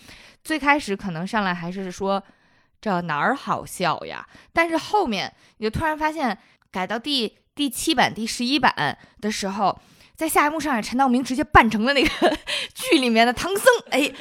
[0.43, 2.23] 最开始可能上来还是说。
[2.85, 4.27] 这哪儿好笑呀？
[4.53, 6.37] 但是后面你就突然发现，
[6.73, 9.81] 改到第第七版、第十一版的时候，
[10.17, 12.09] 在下一幕上，陈道明直接扮成了那个
[12.75, 13.67] 剧里面的唐僧。
[13.91, 14.13] 哎，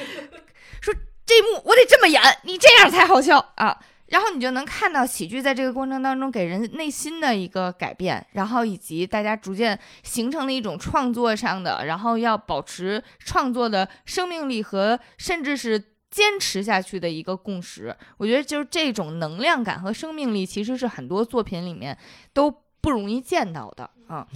[0.80, 0.94] 说
[1.26, 3.80] 这一幕我得这么演，你这样才好笑啊！
[4.12, 15.90] 然后你就能看到喜剧在这个过程当中给人内心的一个改变，然后以及大家逐渐形成了一种创作上的，然后要保持创作的生命力和甚至是。
[16.12, 21.96] 坚持下去的一个共识，我觉得就是这种能量感和生命力，其实是很多作品里面
[22.34, 24.28] 都不容易见到的啊。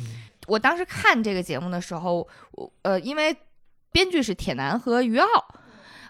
[0.46, 3.36] 我当时看这个节目的时候，我呃，因为
[3.92, 5.28] 编剧是铁男和于傲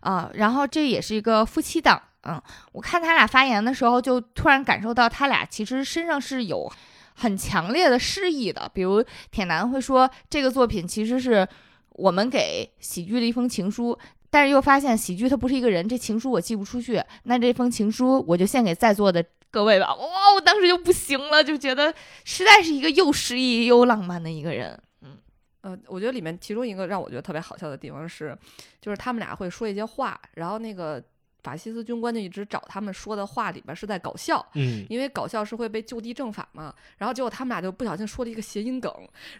[0.02, 6.70] 啊，然后这也是一个夫妻档，嗯我看他俩发言的时候，就突然感受到他俩其实身上是有
[7.14, 11.46] 很强烈的诗意的，比如铁男会说，这个作品其实是
[11.90, 13.98] 我们给喜剧的一封情书。
[14.28, 19.94] 但是又发现喜剧它不是一个人，这情书我寄不出去，那这封情书我就献给在座的各位吧。
[19.94, 20.04] 哇，
[20.34, 24.78] 我当时就不行了，就觉得实在是一个又诗意又浪漫的一个人。
[25.00, 25.16] 嗯，
[25.62, 28.36] 呃，我觉得里面其中一个让我觉得特别好笑的地方是，
[28.78, 31.02] 就是他们俩会说一些话，然后那个。
[31.46, 36.74] 法西斯军官就一直找他们说的话里边是在搞笑，嗯，因为搞笑是会被就地正法嘛。
[36.98, 38.92] 然后结果他们俩就不小心说了一个谐音梗，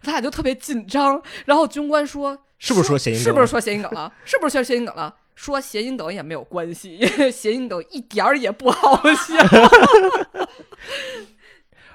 [0.02, 1.20] 他俩就特别紧张。
[1.44, 3.18] 然后军官说：“是不是说谐音？
[3.18, 4.12] 是不是说谐音梗了？
[4.24, 5.12] 是不是说谐音梗了？
[5.34, 9.34] 说谐音梗也没有关系，因为谐音梗一点儿也不好笑。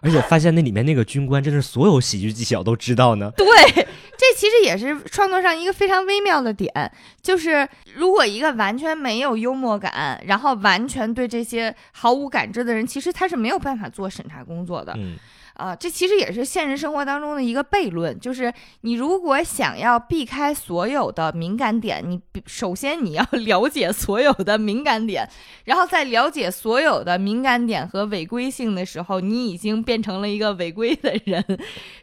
[0.04, 3.32] 而且发现那里面那个军官真是所有喜剧技巧都知道呢。
[3.38, 3.48] 对。”
[4.22, 6.72] 这其实也是创作上一个非常微妙的点，
[7.24, 14.96] 就是如果一个完全没有幽默感，然后完全对这些毫无感知的人，其实他是没有办法做审查工作的。
[15.62, 18.52] 啊，这其实也是现实生活当中的一个悖论，就是
[18.82, 25.30] 你如果想要避开所有的敏感点，你首先你要 了解所有的敏感点，
[25.66, 31.46] 然后在了解所有的敏感点和违规性的时候，你已经变成了一个违规的人。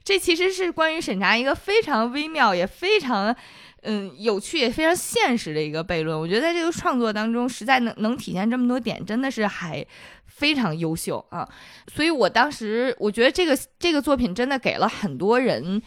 [0.04, 3.34] 这其实是关于审查一个非常微妙也非常。
[3.82, 6.18] 嗯，有趣也非常现实的一个悖论。
[6.18, 9.86] 我觉得在这个创作当中，实在能能体现这么多点，真的是还
[10.38, 11.48] 非常优秀啊！
[11.92, 15.82] 所以我当时我觉得这个这个作品真的给了很多人，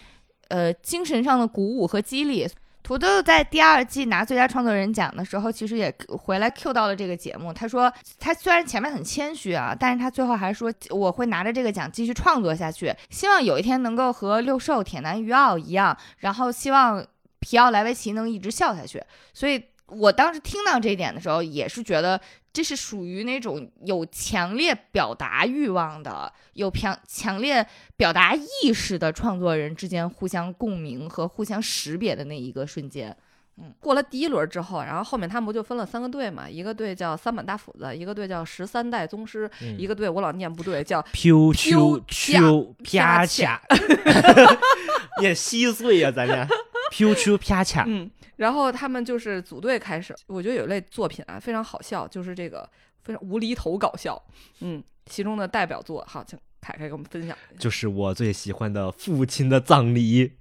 [0.49, 2.45] 呃，精神上的鼓舞和激励。
[2.84, 7.54] 土豆在第二季拿最佳创作人奖的时候，其实也回来 Q 到了这个节目。
[7.54, 7.89] 他说，
[8.20, 17.06] 他虽然前面很谦虚啊，但是他最后还说，我会拿着这个奖继续创作下去，希望有一天能够和六兽、铁男、鱼奥一样，然后希望。
[17.43, 19.60] 皮奥莱维奇能一直笑下去，所以
[19.92, 22.20] 我当时听到这一点的时候，也是觉得
[22.54, 27.66] 这是属于那种有强烈表达欲望的、有强强烈
[27.98, 33.16] 表达意识的创作人之间互相共鸣和互相识别的那一个瞬间。
[33.58, 36.50] 嗯，过了第一轮之后，然后后面他们不就分了三个队嘛？
[36.50, 43.62] 一个队叫三板大斧子，一个队叫十三代宗师，一个队我老念不对，叫 Q Q Q 啪恰，
[45.20, 46.48] 念 稀碎呀，咱俩。
[47.38, 50.16] 啪恰，嗯，然后他们就是组队开始。
[50.28, 52.70] 我觉得有一类作品啊，非常好笑，就是这个
[53.04, 54.22] 非常无厘头搞笑。
[54.60, 57.59] 嗯，其中的代表作，好请凯凯给我们分享一下。
[57.59, 60.34] 就是我最喜欢的父亲的葬礼。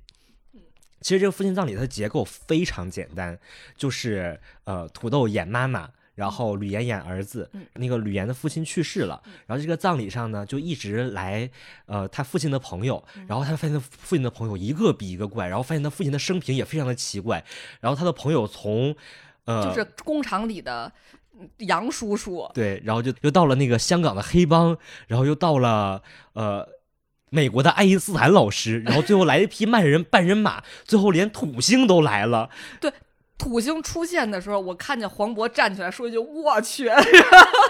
[1.01, 3.39] 其实这个父亲葬礼它的结构非常简单，
[3.75, 5.89] 就是呃土豆演妈妈，
[6.21, 7.49] 然后吕岩演儿子。
[7.55, 11.49] 嗯那个吕岩的父亲去世了，然后这个葬礼上呢就一直来
[11.87, 17.43] 呃他父亲的朋友，嗯然后他发现他父亲的朋友一个比一个怪，然后发现他父亲的生平也非常的奇怪，
[17.81, 18.95] 然后他的朋友从
[19.47, 20.93] 呃就是工厂里的
[21.39, 24.77] 嗯杨叔叔，对，然后就又到了那个香港的黑帮，
[25.07, 26.03] 然后又到了
[26.35, 26.69] 呃
[27.31, 32.51] 美国的爱因斯坦老师，然后最后来一匹 慢人半人马，最后连土星都来了。
[33.41, 36.85] 土星出现的时候，我看见黄渤站起来说一句：“我去！”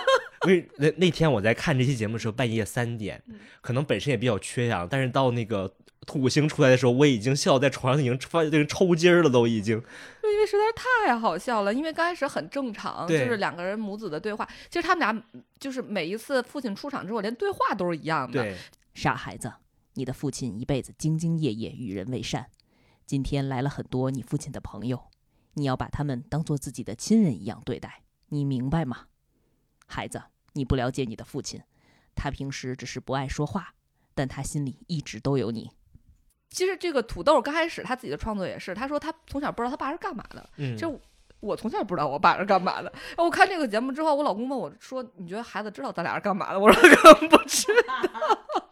[0.48, 3.22] 因为那那天我在看这期节目的时候，半夜三点，
[3.60, 5.72] 可能本身也比较缺氧，但是到那个
[6.06, 9.76] 土星出来的时候，我已经笑在床上，已经发这个抽筋儿了，都已经。
[9.76, 10.72] 因为实在是
[11.06, 14.48] 太好笑了，因为刚开始很正常，就是两个人母子的对话。
[14.68, 15.22] 其实他们俩
[15.60, 18.54] 就是每一次父亲出场之后，连对话都是一样的。
[18.94, 19.52] 傻孩子，
[19.94, 22.46] 你的父亲一辈子兢兢业业，与人为善。
[23.06, 25.09] 今天来了很多你父亲的朋友，
[25.60, 29.08] 你要把他们当做自己的亲人一样对待，你明白吗？
[29.86, 30.22] 孩子，
[30.54, 31.62] 你不了解你的父亲，
[32.14, 33.74] 他平时只是不爱说话，
[34.14, 35.70] 但他心里一直都有你。
[36.48, 40.98] 其实这个土豆刚开始他自己的创作也是，他说他从小不知道他爸是干嘛的，嗯，就
[41.40, 42.92] 我从小不知道我爸是干嘛的。
[43.18, 48.38] 我看这个节目之后，我老公问我说：“你觉得孩子知道咱俩是干嘛的？” 我说：“根本不知道。”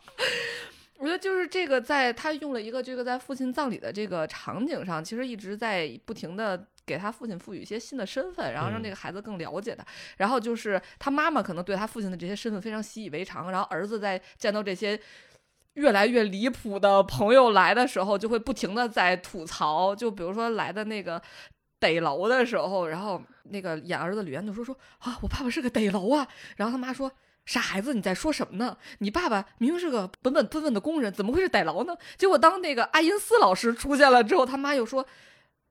[0.98, 9.85] 我觉得就是这个，在他用了一个这个在父亲葬礼的这个场景上，其实一直在不停的给他父亲赋予一些新的身份，然后让嗯这个孩子更了解他。
[10.16, 14.98] 然后就是他妈妈可能对他父亲的这些身份非常习以为常，然后儿子在见到这些
[15.74, 19.94] 越来越离谱的朋友来的时候，就会不停的在吐槽。
[19.94, 21.20] 就比如说来的那个
[21.78, 26.27] 逮楼的时候，然后那个演儿子吕岩就说说啊，我爸爸是个逮楼啊。
[26.56, 27.12] 然后他妈说。
[27.48, 28.77] 傻孩子，你在说什么呢？
[28.98, 31.97] 你爸爸明明是个本本分分的工人，怎么会是逮楼呢？
[32.19, 35.06] 结果当那个爱因斯老师出现了之后，他妈又说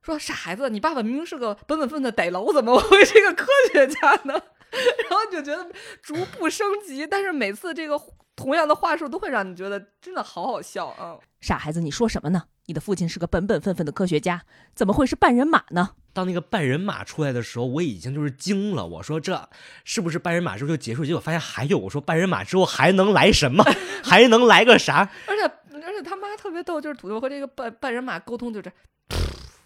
[0.02, 4.34] 说傻孩子，你爸爸明明是个本本分分的逮楼，怎么会是一个科学家呢？
[5.08, 5.70] 然后你就觉得
[6.02, 8.00] 逐步升级，但是每次这个
[8.36, 11.16] 同样的话术都会让你觉得真的好好笑啊！
[11.40, 12.44] 傻孩子，你说什么呢？
[12.66, 14.42] 你的父亲是个本本分分的科学家，
[14.74, 15.90] 怎么会是半人马呢？
[16.12, 18.84] 当那个半人马出来的时候，我已经就是惊了。
[18.86, 19.48] 我说这
[19.84, 21.04] 是不是半人马之后就结束？
[21.04, 21.78] 结果发现还有。
[21.78, 23.64] 我说半人马之后还能来什么？
[24.04, 25.08] 还能来个啥？
[25.26, 25.42] 而且
[25.82, 28.70] 而且他妈特别逗，就是土豆和这个半半人马沟通就这，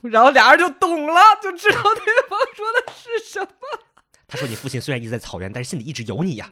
[0.02, 3.48] 然后俩人就懂了，就知道对方说的是什么。
[4.28, 6.50] 他说你父亲虽然一直在草原，但是心里一直有你呀。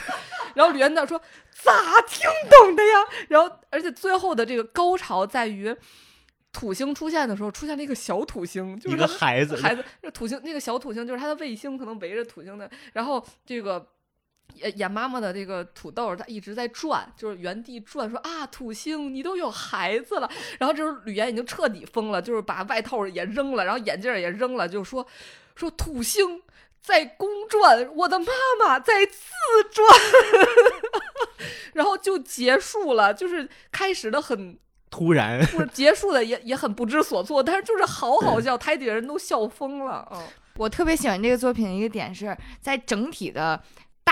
[0.54, 1.20] 然后吕元道说
[1.50, 3.04] 咋听懂的呀？
[3.28, 5.76] 然后而且最后的这个高潮在于。
[6.52, 12.70] 土星出现的时候，出现了一个小土星，就一是一个孩子，孩子，这土星那个小土星就是他的卫星，可能围着土星的。
[12.94, 13.86] 然后这个
[14.56, 20.30] 演演妈妈的这个土豆，它一直在转，就是原地转，说啊，土星你都有孩子了。
[20.58, 25.06] 然后这时候吕岩已经彻底疯了，就是把外套也扔了，然后眼镜也扔了，就说
[25.54, 26.42] 说土星
[26.80, 28.26] 在公转，我的妈
[28.58, 29.20] 妈在自
[29.72, 29.86] 转，
[31.74, 34.58] 然后就结束了，就是开始的很。
[34.88, 40.08] 突然，不是结束的也也很不知所措，但是就是好好笑，台底下人都笑疯了。
[40.12, 40.22] 嗯，
[40.54, 43.60] 我特别喜欢这个作品的一个点是在整体的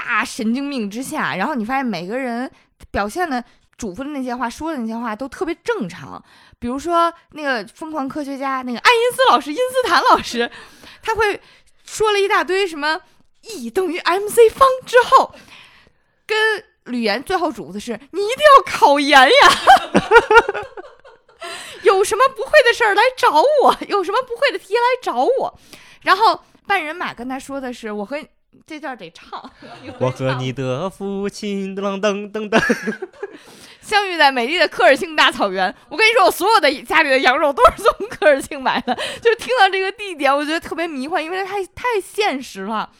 [0.05, 2.51] 大神经病之下，然后你发现每个人
[2.90, 3.43] 表现的
[3.78, 6.22] 嘱咐的那些话、说的那些话都特别正常。
[6.59, 10.51] 比如说那个疯狂科学家，那个爱因斯老师、因斯坦老师，
[11.02, 11.40] 他会
[11.85, 13.01] 说了一大堆什么
[13.43, 15.35] E 等于 mc 方之后，
[16.26, 19.28] 跟吕岩最后嘱咐的是你一定要考研呀。
[21.82, 25.59] 有什么不会的事儿来找我，有什么不会的题来找我。
[26.02, 28.18] 然后半人马跟他说的是：“我和
[28.66, 29.51] 这段得唱，
[29.98, 32.59] 我和你的父亲噔噔噔噔，
[33.82, 38.94] 相遇在美丽的科尔沁大草原。”我跟你说，我所有的家里的羊肉都是从科尔沁买的。
[39.20, 42.90] 就是听到这个地点，我觉得特别迷幻，因为它太太现实了。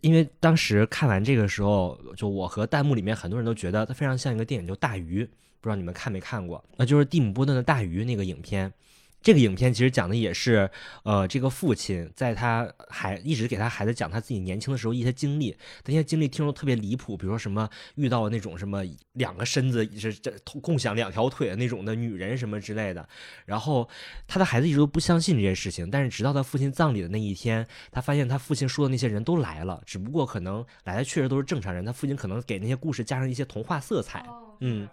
[0.00, 5.24] 因为当时看完这个时候，就我和弹幕里面很多人都觉得它非常像一个电影，叫《大鱼》，
[5.60, 6.62] 不知道你们看没看过？
[6.76, 8.72] 那就是蒂姆·波顿的《大鱼》那个影片。
[9.24, 10.70] 这个影片其实讲的也是，
[11.02, 15.56] 呃，这个父亲在他孩一直给他孩子讲他自己年轻的时候一些经历，
[15.86, 18.84] 那些经历听说特别离谱，比如说什么遇到那种什么
[19.14, 20.30] 两个身子是这
[20.60, 23.08] 共享两条腿的那种的女人什么之类的，
[23.46, 23.88] 然后
[24.28, 34.20] 他的孩子一直都不相信这些事情，但是直到他父亲葬礼的那一天，他发现他父亲说的那些人都来了，只不过可能来的确实都是正常人，他父亲可能给那些故事加上一些童话色彩。
[34.20, 34.88] 哦嗯，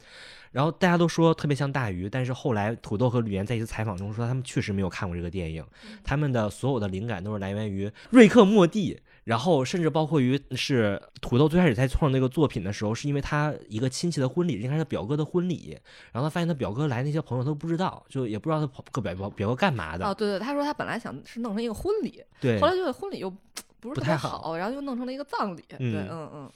[0.51, 5.65] 然后大家都说特别像大鱼，但是后来土豆和吕岩在一次采访中说，他们确实没有看过这个电影，
[6.03, 8.99] 他们的所有的灵感都是来源于瑞克莫蒂。
[9.23, 15.77] 然后甚至包括于是土豆最开始在创那个作品的时候，是因为他一个亲戚的婚礼，应该是他表哥的婚礼，
[16.11, 20.07] 然后他发现他表哥来那些朋友都不知道，就也不知道他表表表表哥干嘛的。
[20.07, 23.29] 哦，对对，他说他本来想是弄成一个婚礼，对，后来觉得婚礼又
[23.79, 25.63] 不是不太好，然后又弄成了一个葬礼。
[25.69, 26.51] 对，嗯嗯嗯，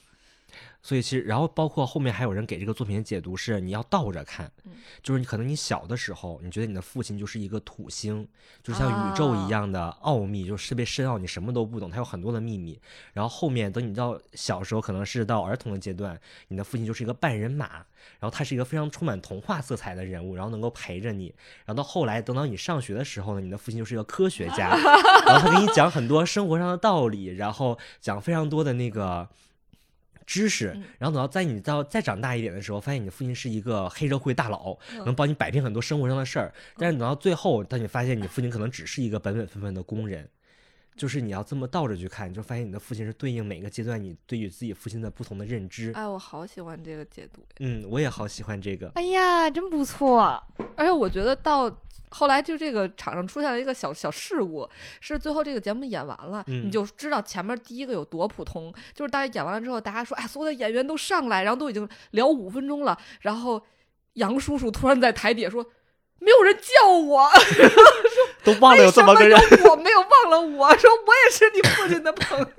[0.82, 8.27] 所以其实，然后包括后面还有人给这个作品的解读是，你要倒着看，嗯就是你可能你小的时候，你觉得你的父亲就是一个土星，
[8.61, 12.80] 就是像宇宙一样的奥秘，就是特别深奥，你什么都不懂，他有很多的秘密。
[13.14, 16.19] 然后后面等你到小时候，可能是到儿童的阶段，
[16.49, 17.68] 你的父亲就是一个半人马，
[18.19, 21.34] 然后他是一个非常充满童话色彩的人物，然后能够陪着你。
[21.65, 24.69] 然后到后来，等到你上学的时候呢，你的父亲就是一个科学家，
[25.26, 29.27] 然后他给你讲很多生活上的道理，然后讲非常多的那个。
[30.26, 35.06] 知识嗯，然后等到在你到再长大一点的时候，发现你的父亲是一个黑社会大佬，嗯。
[35.06, 36.53] 能帮你摆平很多生活上的事儿。
[36.77, 40.27] 但是等到最后，当你发现你父亲可能只是一个本本分分的工人，
[40.95, 45.91] 就是你要这么倒着去看，你就发现你的父亲是对应每个阶段你对于自己父亲的不同的认知。
[45.93, 48.89] 哎，我好喜欢这个解读，嗯，我也好喜欢这个。
[48.95, 50.41] 哎呀，真不错！
[50.76, 51.69] 而且我觉得到
[52.09, 54.69] 后来就这个场上出现了一个小小事故，
[55.01, 58.73] 是最后这个节目演完了，嗯你就知道前面第一个有多普通。
[58.93, 63.61] 就是大家演完了之后，大家说，哎，所有的演员都上来，然后都已经聊五分钟了，然后
[64.13, 65.65] 杨叔叔突然在台底下说。
[66.17, 67.30] 没有人叫我，
[68.45, 69.38] 都忘了有这么个人，
[69.69, 72.47] 我没有忘了我，说我也是你父亲的朋友。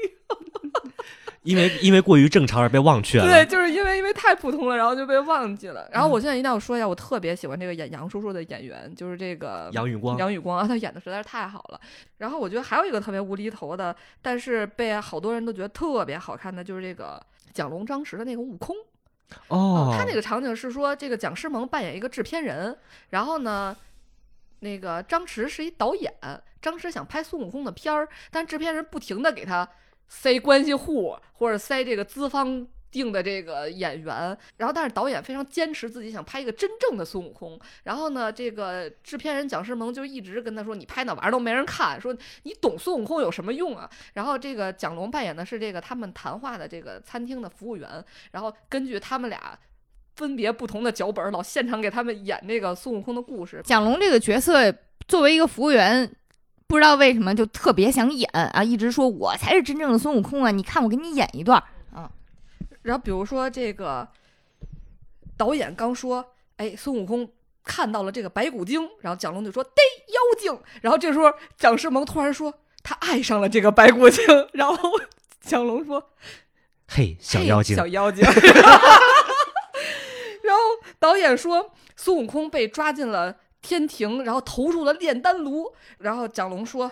[1.46, 3.24] 因为因为过于正常而被忘却了。
[3.24, 5.88] 对，就是因为因为太普通了，然后就被忘记了。
[5.92, 11.80] 然后我现在一定要说一下，我特别喜欢这个演杨叔叔的演员，就是这个杨宇光，杨宇光啊，他演的实在是太好了。
[12.18, 18.74] 然后我觉得还有一个特别无厘头的，但是被好多人都觉得特别好看的，就是这个蒋龙张弛的那个悟空。
[19.46, 22.76] 哦，他那个场景是说，这个蒋诗萌扮演一个制片人，
[23.10, 23.76] 然后呢，
[24.60, 26.12] 那个张弛是一导演，
[26.60, 29.68] 张弛想拍孙悟空的片儿，但制片人不停的给他
[30.08, 32.66] 塞关系户或者塞这个资方。
[32.88, 49.58] 定的这个演员，然后但是导演非常坚持自己想拍一个真正的孙悟空，然后呢，这个制片人蒋诗萌就一直跟他说：“你拍那玩意儿都没人看，说你懂孙悟空有什么用啊？”然后这个蒋龙扮演的是这个他们谈话的这个餐厅的服务员，然后根据他们俩
[50.16, 53.60] 分别不同的脚本，老现场给他们演这个孙悟空的故事。
[53.64, 54.74] 蒋龙这个角色
[55.06, 56.10] 作为一个服务员，
[56.66, 60.50] 不知道为什么就特别想演啊，一直说我才是真正的孙悟空啊！
[60.50, 61.62] 你看我给你演一段
[61.92, 62.10] 啊。
[62.82, 64.08] 然后比如说这个
[65.36, 66.24] 导演刚说，
[66.56, 67.28] 哎，孙悟空
[67.62, 74.24] 看到了这个白骨精，然后蒋龙就说逮妖精，然后这时候蒋诗萌突然说他爱上了这个白骨精，
[74.54, 74.90] 然后
[75.42, 76.10] 蒋龙说
[76.88, 78.24] 嘿，小妖精，小妖精。
[81.06, 85.72] 导演说孙悟空被抓进了天庭，然后投入了炼丹炉。
[85.98, 86.90] 然后蒋龙说：“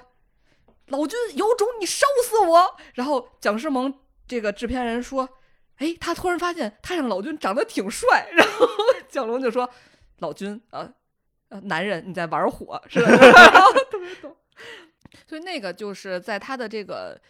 [0.87, 3.93] 老君有种，你烧死我！”然后蒋诗萌
[4.29, 5.29] 这个制片人说
[5.79, 8.69] ：“哎，他突然发现太上老君长得挺帅。”然后
[9.11, 9.69] 蒋龙就说
[10.21, 10.89] ：“老君啊，
[11.49, 14.37] 呃，男人你在玩火是吧？” 然后特别逗。
[15.27, 17.21] 所以那个就是在他的这个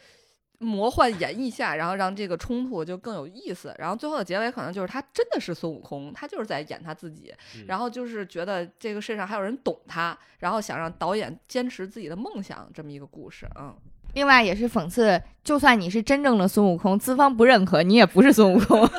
[0.59, 3.75] 魔幻演绎下，然后让这个冲突就更有意思。
[3.79, 13.47] 然后最后的结尾可能就是他真的是孙悟空，他就是在演他自己，嗯然后就是觉得这个世界上还有人懂他，然后想让导演坚持自己的梦想，这么一个故事。
[13.59, 13.75] 嗯，
[14.15, 18.81] 另外也是讽刺，就算你是真正的孙悟空，资方不认可，你也不是孙悟空。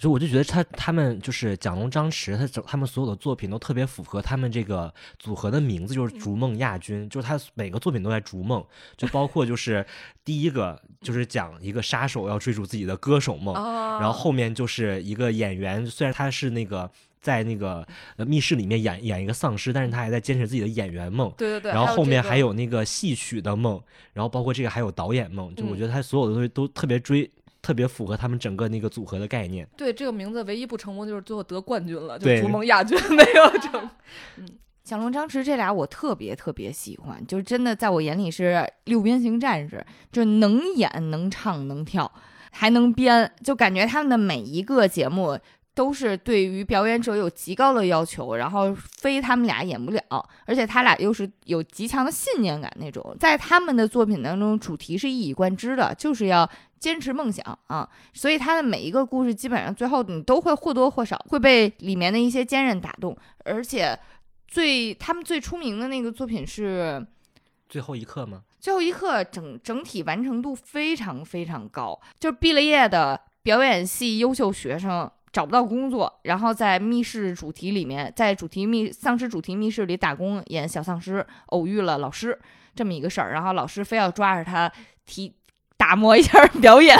[0.00, 8.64] 所以我就觉得他他们就是蒋龙、张弛，他整他们所有的作品都特别符合他们这个组合的名字，就是逐梦亚军，就是他每个作品都在逐梦，
[8.96, 9.84] 就包括就是
[10.24, 16.90] 第一个就是讲一个杀手要追逐自己的歌手梦，啊然后后面就是一个演员，虽然他是那个
[17.20, 17.86] 在那个
[18.16, 21.30] 呃密室里面演演一个丧尸，但是他还在坚持自己的演员梦。
[21.36, 23.78] 对对对，然后后面还有那个戏曲的梦，
[24.14, 27.30] 然后包括这个还有导演梦，就我嗯觉得他所有的东西都特别追，
[27.62, 29.68] 特别符合他们整个那个组合的概念。
[29.76, 33.90] 对这个名字唯一不成功就是最后得冠军了，就对逐梦亚军没有成。
[34.82, 42.10] 蒋龙、张弛这俩我特别特别喜欢，就是真的在我眼里是六边形战士，就能演、能唱、能跳，
[42.50, 45.38] 还能编，就感觉他们的每一个节目
[45.74, 56.48] 都是对于表演者有极高的要求，然后非他们俩演不了，而且他俩又是有极强的信念感那种，在他们的作品当中，主题是一以贯之的，就是要。
[56.80, 63.14] 坚持梦想啊，所以他的每一个故事基本上最后你都会或多或少会被里面的一些坚韧打动，
[63.44, 63.94] 而且
[64.48, 67.06] 最他们最出名的那个作品是
[67.68, 68.44] 最后一刻吗？
[68.58, 82.38] 最后一刻整整体完成度非常非常高，就是毕了业的表演系优秀学生找不到工作，然后在密室主题里面，在主题密丧尸主题密室里打工，演小丧尸，偶遇了老师
[82.74, 84.70] 这么一个事儿，然后老师非要抓着他
[85.06, 85.34] 提
[85.76, 86.98] 打磨一下表演。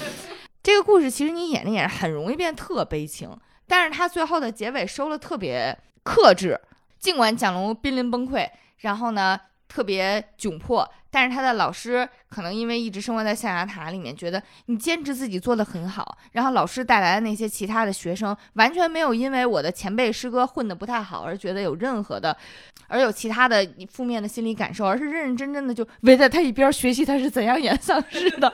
[0.62, 3.30] 这个故事其实你演着演着很容易变特悲情，
[3.66, 6.60] 但是他最后的结尾收的特别克制，
[6.98, 8.46] 尽管蒋龙濒临崩溃，
[8.80, 9.40] 然后呢
[9.70, 22.36] 特别窘迫，但是他的老师可能因为一直生活在象牙塔里面，觉得你坚持自己做的很好，然后老师带来的那些其他的学生完全没有因为我的前辈师哥混得不太好而觉得有任何的，
[22.88, 28.52] 而有其他的负面的心理感受，而是认认真真的就围在他一边学习他是怎样演 丧尸的，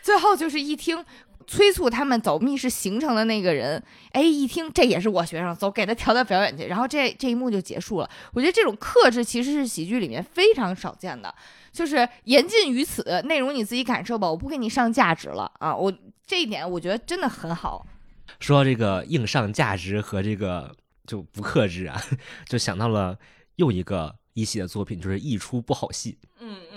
[0.00, 1.04] 最后就是一听。
[1.46, 8.10] 催促他们走密室行程的那个人，哎，一听这也是我学生，走，给他调到表演去，然后这这一幕就结束了。
[8.32, 11.32] 我觉得这种克制其实是喜剧里面非常少见的，
[11.72, 15.74] 就是言尽于此，内容你自己感受吧，我不给你上价值了啊。
[15.74, 15.92] 我
[16.26, 17.86] 这一点我觉得真的很好。
[18.40, 20.74] 说到这个硬上价值和这个
[21.06, 22.02] 就不克制啊，
[22.46, 23.16] 就想到了
[23.54, 26.18] 又一个一系的作品，就是一出不好戏。
[26.40, 26.75] 嗯嗯。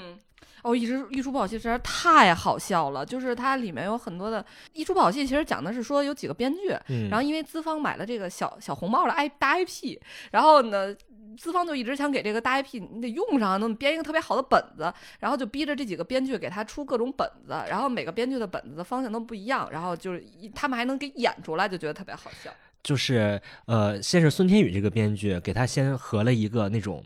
[0.64, 9.98] 哦，一直一出不好戏实在是太好笑了，就是它里面有很多的，一出不好戏其实讲的是说有几个编剧，嗯然后因为资方买了这个小小红帽的 I 大 IP，
[10.32, 10.94] 然后呢，
[11.38, 20.24] 资方就一直想给这个大 IP 你得用上，能编一个特别好的本子，然后就逼着这几个编剧给他出各种本子，然后每个编剧的本子的方向都不一样，然后就是
[20.54, 22.52] 他们还能给演出来，就觉得特别好笑。
[22.82, 27.04] 就是呃，先是孙天宇这个编剧给他先合了一个那种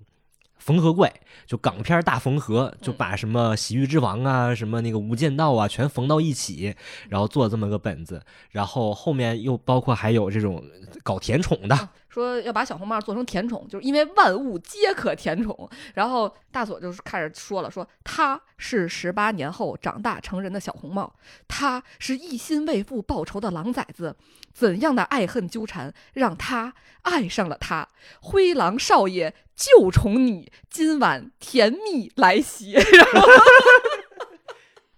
[0.65, 1.13] 缝合怪，
[1.45, 6.73] 就港片大缝合，就嗯把什么《洗浴之王》啊、什么那个《无间道》啊全缝到一起，
[7.09, 8.21] 然后做这么个本子。
[8.49, 10.63] 然后后面又包括还有这种
[11.03, 15.67] 搞甜宠的，说要把小红帽做成甜宠，就是因为万物皆可甜宠。
[15.95, 21.15] 然后大佐就是开始说了，说他是十八年后长大成人的小红帽，
[21.47, 24.15] 他是一心为父报仇的狼崽子，
[24.53, 27.89] 怎样的爱恨纠缠让他爱上了他？
[28.21, 32.77] 灰狼少爷就宠你，今晚甜蜜来袭。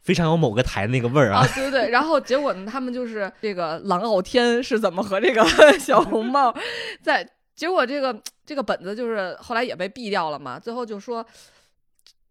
[0.06, 1.48] 非常有某个台那个味儿啊啊，。
[1.56, 5.44] 对对对，然后结果呢，他们就是这个狼傲天是怎么和这个
[5.80, 6.56] 小红帽
[7.02, 11.26] 在，结果这个这个本子就是后来也被毙掉了嘛，最后就说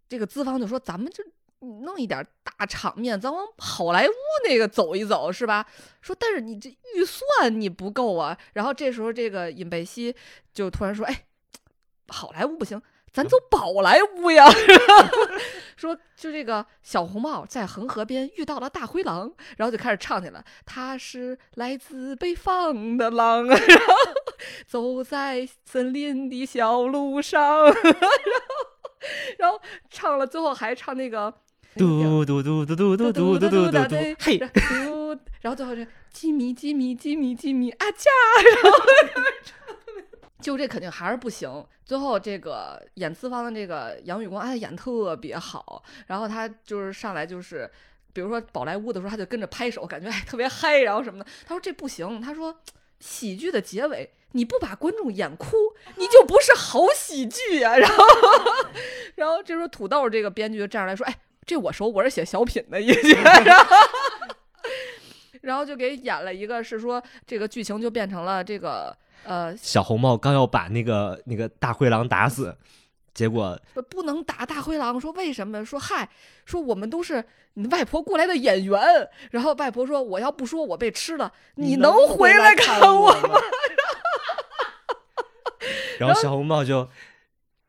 [0.08, 1.24] 这个资方就说咱们就
[1.82, 4.12] 弄一点大场面，咱往好莱坞
[4.48, 5.66] 那个走一走是吧？
[6.00, 10.14] 说但是你这预算你不够啊，然后这时候这个尹贝西
[10.52, 11.24] 就突然说，哎，
[12.06, 12.80] 好莱坞不行。
[13.14, 14.44] 咱走宝莱坞呀！
[15.76, 20.44] 说就这个小红帽在恒河边遇到了大灰狼，然后就开始唱起来。
[20.66, 23.94] 他是来自北方的狼， 然后
[24.66, 28.10] 走在森林的小路上，然后
[29.38, 31.32] 然后唱了，最后还唱那个
[31.76, 38.10] 嘟嘟嘟嘟嘟嘟嘟嘟嘟嘟嘟，嘿，嘟，然后最后是吉米吉米吉米吉米啊加，
[38.62, 38.78] 然后
[40.44, 41.64] 就这肯定还是不行。
[41.84, 47.70] 最后这个演资方的这个杨宇光，哎，演特别好，然后他就是上来就是。
[48.12, 51.26] 比如说宝莱坞的时候，他就跟着拍手，感觉哎特别嗨，然后什么的。
[51.44, 52.56] 他说这不行，他说
[53.00, 55.56] 喜剧的结尾你不把观众演哭，
[55.96, 58.04] 你就不是好喜剧呀、然后，
[59.16, 63.18] 然后这时候土豆这个编剧就站出来说，哎，这我熟，我是写小品的，一句，
[65.40, 72.56] 然后就给演了一个是说这个剧情就变成了这个呃小红帽刚要把那个那个大灰狼打死，
[73.12, 75.64] 结果不不能打大灰狼，说为什么？
[75.64, 76.08] 说嗨，
[76.44, 77.24] 说我们都是
[77.54, 78.80] 你外婆过来的演员。
[79.30, 83.40] 然后外婆说，我要不说我被吃了，你能回来看我吗？
[85.98, 86.88] 然后小红帽就，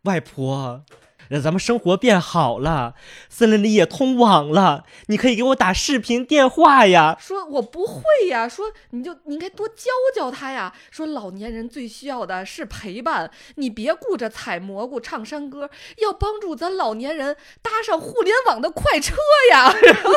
[0.03, 0.83] 外婆，
[1.29, 2.95] 让咱们生活变好了，
[3.29, 7.17] 森林里也通网了，你可以给我打视频电话呀。
[7.19, 9.85] 说我不会呀，说你就你应该多教
[10.15, 10.73] 教他呀。
[10.91, 19.15] 说老年人最需要的是陪伴，你别顾着采蘑菇唱山歌，要帮助咱老年人搭上互联网的快车
[19.51, 19.73] 呀。
[19.73, 20.13] 然后，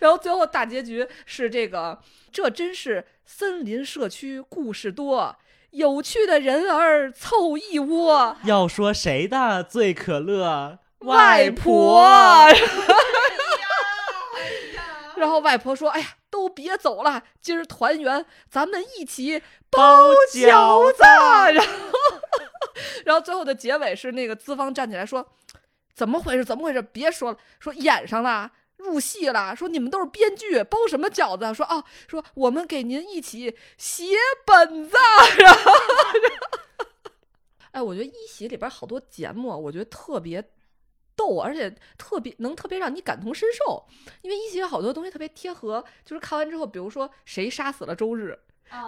[0.00, 2.00] 然后最后大结局是这个，
[2.32, 5.36] 这真是森林社区故事多，
[5.72, 8.36] 有趣的人儿凑一窝。
[8.44, 10.78] 要说谁的最可乐？
[11.00, 12.06] 外婆。
[15.16, 19.40] 然后外婆说：“哎呀，都别走了，今儿团圆，咱们一起
[19.70, 21.02] 包饺子。”
[21.54, 21.70] 然后，
[23.04, 25.26] 然后最后的结尾是那个资方站起来说
[25.94, 26.44] ：“怎么回事？
[26.44, 26.82] 怎么回事？
[26.82, 28.50] 别说了，说演上了。”
[28.82, 31.54] 入戏了，说你们都是编剧，包什么饺子？
[31.54, 34.04] 说啊，说我们给您一起写
[34.44, 34.96] 本子，
[35.38, 35.72] 然后，
[37.72, 40.42] 哎，我觉得一喜里边好多节目，我觉得特别
[41.16, 43.84] 逗，而且特别能特别让你感同身受，
[44.22, 48.38] 因为一喜有好多东西特别贴合，就是看完之后，比如说谁杀死了周日。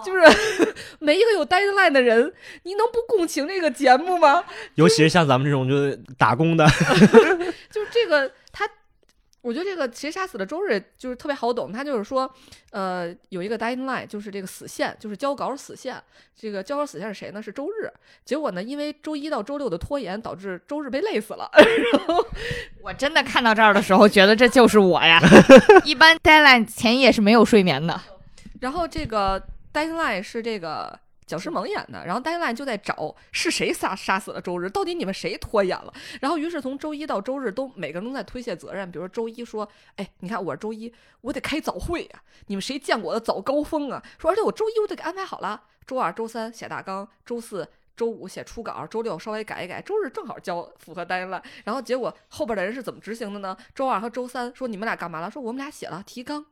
[0.03, 0.19] 就是
[0.97, 4.43] 每一个有 deadline 的人，你能不共情这个节目吗？
[4.73, 6.65] 尤其是像咱们这种就是打工的，
[7.69, 8.33] 就是这个他，
[9.45, 11.71] 我觉得这个谁杀死了周日就是特别好懂。
[11.71, 12.27] 他就是说，
[12.71, 16.01] 呃，有一个 deadline，就是这个死线，就是交稿死线。
[16.35, 17.39] 这个交稿死线是谁呢？
[17.39, 17.87] 是周日。
[18.25, 21.47] 结果呢，因为周一到周六的拖延，导致周日被累死了。
[21.53, 22.25] 然后
[22.81, 25.21] 我真的看到这儿的时候，觉得这就是我呀。
[25.85, 28.01] 一般 deadline 前夜是没有睡眠的。
[28.61, 29.41] 然后这个。
[29.75, 35.93] Deadline 是这个蒋诗萌演的，然后 Deadline 就在找是谁杀杀死了周日，到底你们谁拖延了？
[36.21, 44.03] 然后于是从周一到周日都每个人都在推卸责任，比如说周一说，哎，你看我是周一，我得开早会呀，你们谁见过我的早高峰啊？
[44.19, 51.41] 说而且我周一我得给安排好了，周二、周三写大纲，周四周五写初稿，周六稍微改一改，周日正好交符合 Deadline。
[51.63, 53.57] 然后结果后边的人是怎么执行的呢？
[53.73, 55.31] 周二和周三说你们俩干嘛了？
[55.31, 56.45] 说我们俩写了提纲。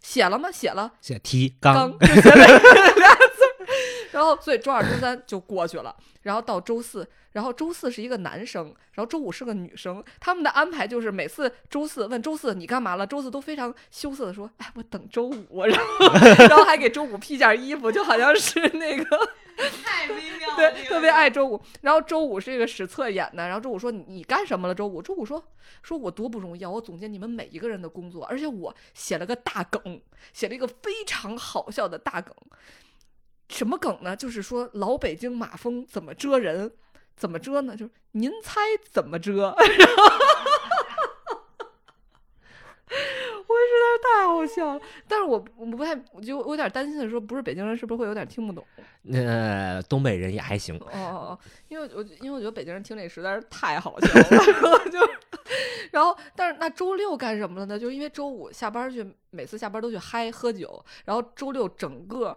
[0.00, 0.48] 写了吗？
[0.52, 1.92] 写了，写提纲，
[4.12, 16.08] 然后所以周二、周三就过去了，然后到周四，然后周四是一个男生，然后周五是个女生，他们的安排就是每次周四问周四你干嘛了，周四都非常羞涩的说，哎，我等周五， 然后
[16.48, 19.04] 然后还给周五披件衣服，就好像是那个。
[19.82, 21.60] 太微妙了，对，特别爱周五。
[21.80, 24.74] 然后周五是一个史册演的，然后周五说你干什么了？
[24.74, 25.44] 周五，周五说
[25.82, 30.00] 说我多不容易啊，我总结你们每一个人的工作，而且我写了个大梗，
[30.32, 32.32] 写了一个非常好笑的大梗。
[33.48, 34.14] 什么梗呢？
[34.16, 36.70] 就是说老北京马蜂怎么蛰人？
[37.16, 37.76] 怎么蛰呢？
[37.76, 38.60] 就是您猜
[38.90, 39.32] 怎么蛰？
[43.48, 48.64] 我实在是太好笑了，但是我我不太，我就我有点担心的说，不是北京人是不是会有点听不懂？
[49.12, 50.76] 呃，东北人也还行。
[50.76, 51.38] 哦哦哦，
[51.68, 54.98] 因为我因为我觉得北京人听这实在是太好笑了，就
[55.90, 57.78] 然后但是那周六干什么了呢？
[57.78, 62.36] 就因为周五下班去，每次下班都去嗨喝酒，然后周六整个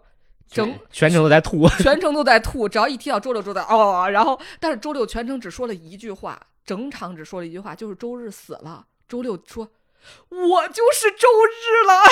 [0.52, 9.70] 整全程都在吐， 全程都在吐，只要一提到周六周在哦，然后但是周六全程只说了一句话，整场只说了一句话，就是周日死了，周六说。
[10.28, 12.02] 我就是周日了，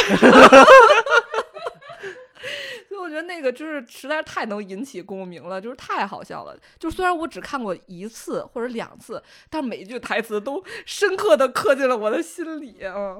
[2.88, 6.56] 所以我觉得那个就是实在是太能引起共鸣了，就是太好笑了。
[6.78, 13.16] 就虽然我只看过一次或者两次，但每一句台词都深刻的刻进了我的心里啊。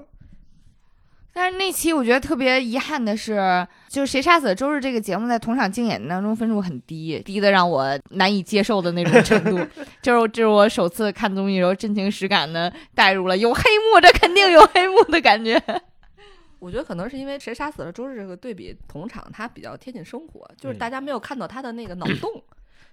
[1.32, 9.56] 但是那期我觉得特别遗憾的是，就是《谁杀死了周日》这个节目在同场竞演当中分数很低，低的让我难以接受的那种程度。
[10.02, 15.62] 就是这是我首次看综艺时候真情实感的带入了，有黑幕，这肯定有黑幕的感觉。
[16.58, 22.42] 我觉得可能是因为《谁杀死了周日》这个对比同场，它比较贴近生活，就是大家没有看到他的那个脑 洞，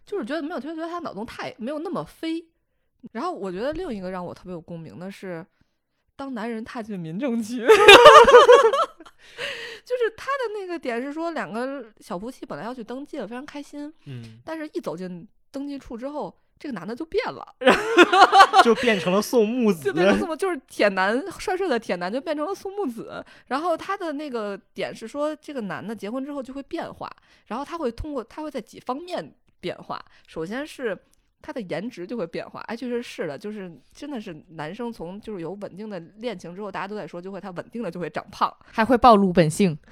[0.06, 2.46] 就是觉得没有觉得觉得他脑洞太没有那么飞。
[3.14, 5.44] 然后我觉得另一个让我特别有共鸣的是。
[6.18, 7.68] 当男人踏进民政局， 就
[9.96, 17.48] 是他的那个点是说，两个小夫妻本来要去登记了，非常开心，嗯，但是一走进登记处之后，这个男的就变了
[18.66, 23.24] 就变成了宋木子，就变成宋木，就是铁男，帅帅的铁男就变成了宋木子。
[23.46, 27.08] 然后他的那个点是说，这个男的结婚之后就会变化，
[27.46, 30.98] 然后他会通过他会在几方面变化，首先是。
[31.42, 39.78] 他的颜值就会变化，哎，确实是的，就是真的是男生从就是有稳定的恋情之后，大家都在说，就会他稳定的就会长胖， 还会暴露本性。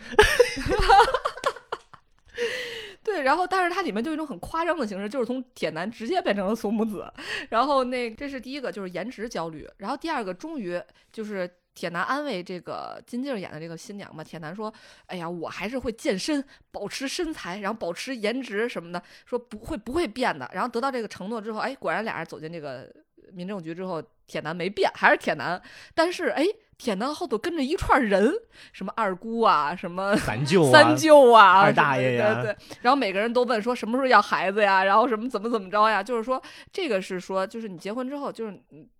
[3.03, 7.05] 对，然后但是它里面就一种很夸张的形式，就是从铁男直接变成了苏木子，
[7.49, 10.81] 然后那这是第一个就是颜值焦虑，然后第二个终于
[11.11, 11.49] 就是。
[11.75, 14.73] 铁男安慰这个金靖演的这个新娘嘛，铁男说
[15.07, 22.89] ：“哎呀，我还是会健身，保持身材，然后保持颜值什么的，说不会不会变的。”然后得到这个承诺之后，哎，果然俩人走进这个
[23.33, 25.61] 民政局之后，铁男没变，还是铁男。
[25.93, 26.45] 但是哎，
[26.77, 28.33] 铁男后头跟着一串人，
[28.71, 32.57] 什么二姑啊，什么三舅、三舅啊，二大爷呀，对对。
[32.81, 36.01] 然后每个人都问说什么时候要孩子呀，然后什么怎么怎么着呀？
[36.01, 36.41] 就是说
[36.71, 38.57] 这个是说，就是你结婚之后，就是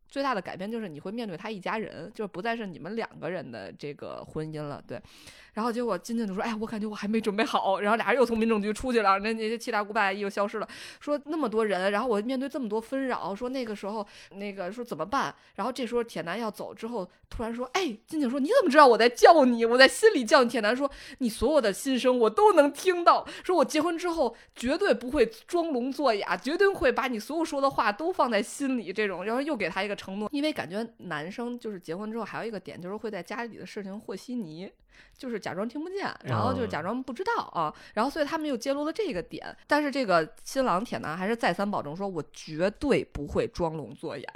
[0.07, 5.01] 最大的改变就是你会面对他一家人，就是不再是你们两个人的这个婚姻了，对。
[5.55, 10.67] 然后结果金靖就说：“哎，我感觉我还没准备好。”然后俩人又从民政局出去了，那那些七大姑八大姨又消失了。
[10.99, 15.33] 说那么多人，然后我面对这么多纷扰，说那个时候那个说怎么办？
[15.55, 19.63] 然后这时候铁男要走之后，突然说：“哎，金靖说你怎么知道我在叫你？
[19.63, 23.25] 我在心里叫你。”铁男说：“你所有的心声我都能听到。
[23.43, 28.91] 说我结婚之后绝对不会装聋作哑，绝对会把你所有说的话都放在心里。
[28.91, 34.69] 这种，然后又给他一个承诺，因为感觉男生就是结婚之后还有一个点，就是会在家里的事情和稀泥。”
[35.17, 39.55] 就是假装听不见，然后就是假装不知道啊，然后所以他们又揭露了这个点。
[39.67, 44.27] 但是这个新郎铁男还是再三保证说，我绝对不会装聋作哑。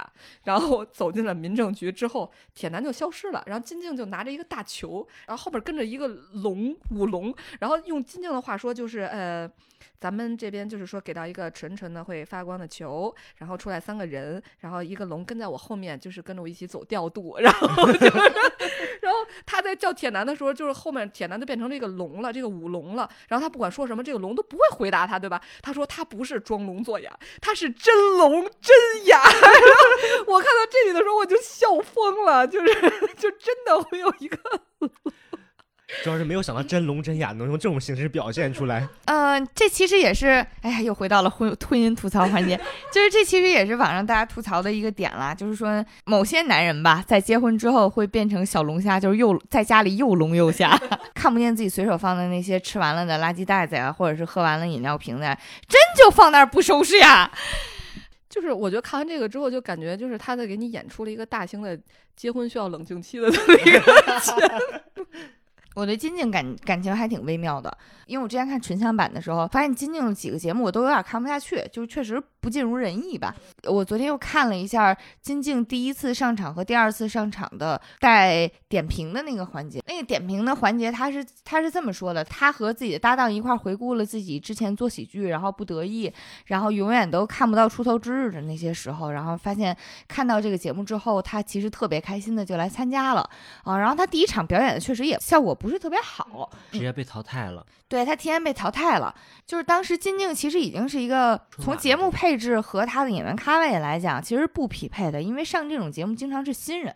[0.44, 9.50] 然后走进了民政局之后，铁男就消失了，然后金靖就拿着一个大球，然后后边跟着一个龙舞龙，然后用金靖的话说就是呃。
[9.98, 18.06] 咱们这边就是说，给到一个纯纯的会发光的球，然后出来三个人，然后一个龙跟在我后面，就是跟着我一起走调度， 然后就是，
[19.02, 25.40] 然后他在叫铁男的时候，就是后面铁男就变成这个龙了，这个舞龙了，然后他不管说什么，这个龙都不会回答他，对吧？
[25.62, 29.20] 他说他不是装聋作哑，他是真聋真哑。
[30.26, 32.72] 我看到这里的时候，我就笑疯了，就是
[33.16, 34.38] 就真的会有一个。
[36.02, 38.88] 主要是没有想到真聋真哑能用这种形式表现出来。
[39.06, 42.58] 嗯，这其实也是，哎呀，又回到了婚婚姻吐槽环节。
[42.92, 50.78] 就是这其实也是网上大家吐槽的一个点啦，就是说某些男人吧，在结婚之后会变成小龙虾，就是又在家里又聋又瞎，
[51.14, 55.22] 看不见自己随手放的那些吃完了的垃圾袋子呀，或者是喝完了饮料瓶子，
[55.68, 57.30] 真就放那儿不收拾呀。
[58.28, 61.76] 就是我觉得看完这个之后，就感觉就是他在给你演出了一个大型的
[62.14, 63.82] 结婚需要冷静期的这么一个。
[65.80, 67.74] 我对金靖感感情还挺微妙的，
[68.04, 73.34] 因为我之前看纯享版的时候，发现金靖几个节目我都有点看不下去，就确实不尽如人意吧。
[73.64, 86.12] 我昨天又看了一下金靖第一次上场和第二次上场的带点评的那个环节，那个点评的环节他是他是这么说的：他和自己的搭档一块回顾了自己之前做喜剧，然后不得意，
[86.44, 89.74] 然后永远都看不到出头之日的那些时候，然后发现
[90.06, 93.26] 看到这个节目之后，他其实特别开心的就来参加了
[93.64, 93.78] 啊。
[93.78, 95.54] 然后他第一场表演的确实也效果。
[95.60, 97.64] 不是特别好，直接被淘汰了。
[97.88, 99.12] 对他提前被淘汰了，
[99.44, 106.94] 就是当时金靖其实已经是一个从节目配置和他的演员咖位来讲，其实不匹配的，因为上这种节目经常是新人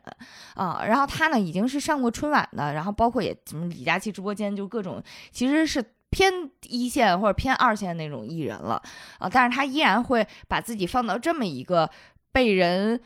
[0.55, 0.85] 啊。
[0.87, 5.03] 然后他呢已经是上过春晚的，然后包括也什么李佳琦直播间就各种，
[5.33, 6.33] 其实是偏
[6.69, 8.81] 一线或者偏二线那种艺人了
[9.19, 9.29] 啊。
[9.29, 11.91] 但是他依然会把自己放到这么一个
[12.31, 13.01] 被人。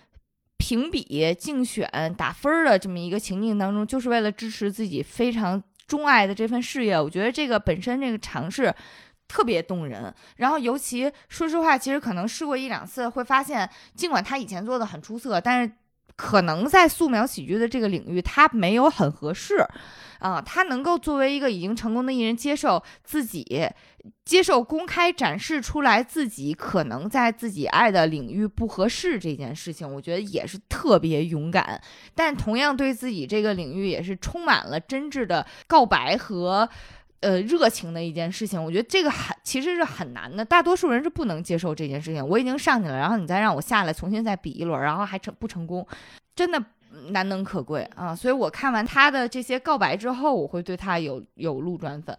[0.58, 7.00] 评比、竞选、打分的这么一个情境当中，就是为了支持自己非常钟爱的这份事业。
[7.00, 8.74] 我觉得这个本身这个尝试
[9.26, 10.12] 特别动人。
[10.36, 15.72] 然后，尤其说实话，其实可能试过一两次，会发现，尽管他以前做的很出色，但是
[16.18, 19.64] 可能在素描喜剧的这个领域，他没有很合适。
[20.18, 23.68] 啊，他能够作为一个已经成功的艺人，接受自己，
[24.24, 31.80] 接受公开展示出来自己可能在自己爱的领域不合适这件事情，我觉得也是特别勇敢。
[32.16, 36.68] 但同样对自己这个领域也是充满了真挚的告白和
[37.20, 38.62] 呃热情的一件事情。
[38.62, 42.26] 我觉得这个很其实是很难的，大多数人是不能接受这件事情。
[42.26, 45.86] 我已经上去了，然后你再让我下来重新再比一轮，然后还成不成功，
[46.34, 46.62] 真的。
[47.10, 48.16] 难能可贵啊！
[48.16, 52.16] 所以我看完他的这些告白之后，我会对他有有路转粉。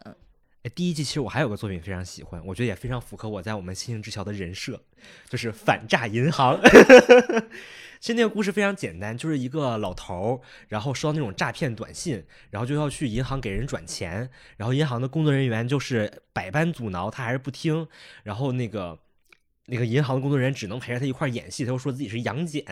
[0.75, 4.79] 第一季其实我还有个作品非常喜欢，我觉得也非常符合我在我们星星之桥的人设，
[5.27, 6.57] 就是反诈银行。
[7.99, 17.87] 其实那个故事非常简单，就是一个老头儿，然后收到那种诈骗短信，然后就要去银行给人转钱，然后银行的工作人员就是百般阻挠，他还是不听，
[18.23, 18.99] 然后那个。
[19.71, 22.65] 那个银行的工作人员只能陪着他一块演戏，他又说自己是杨戬，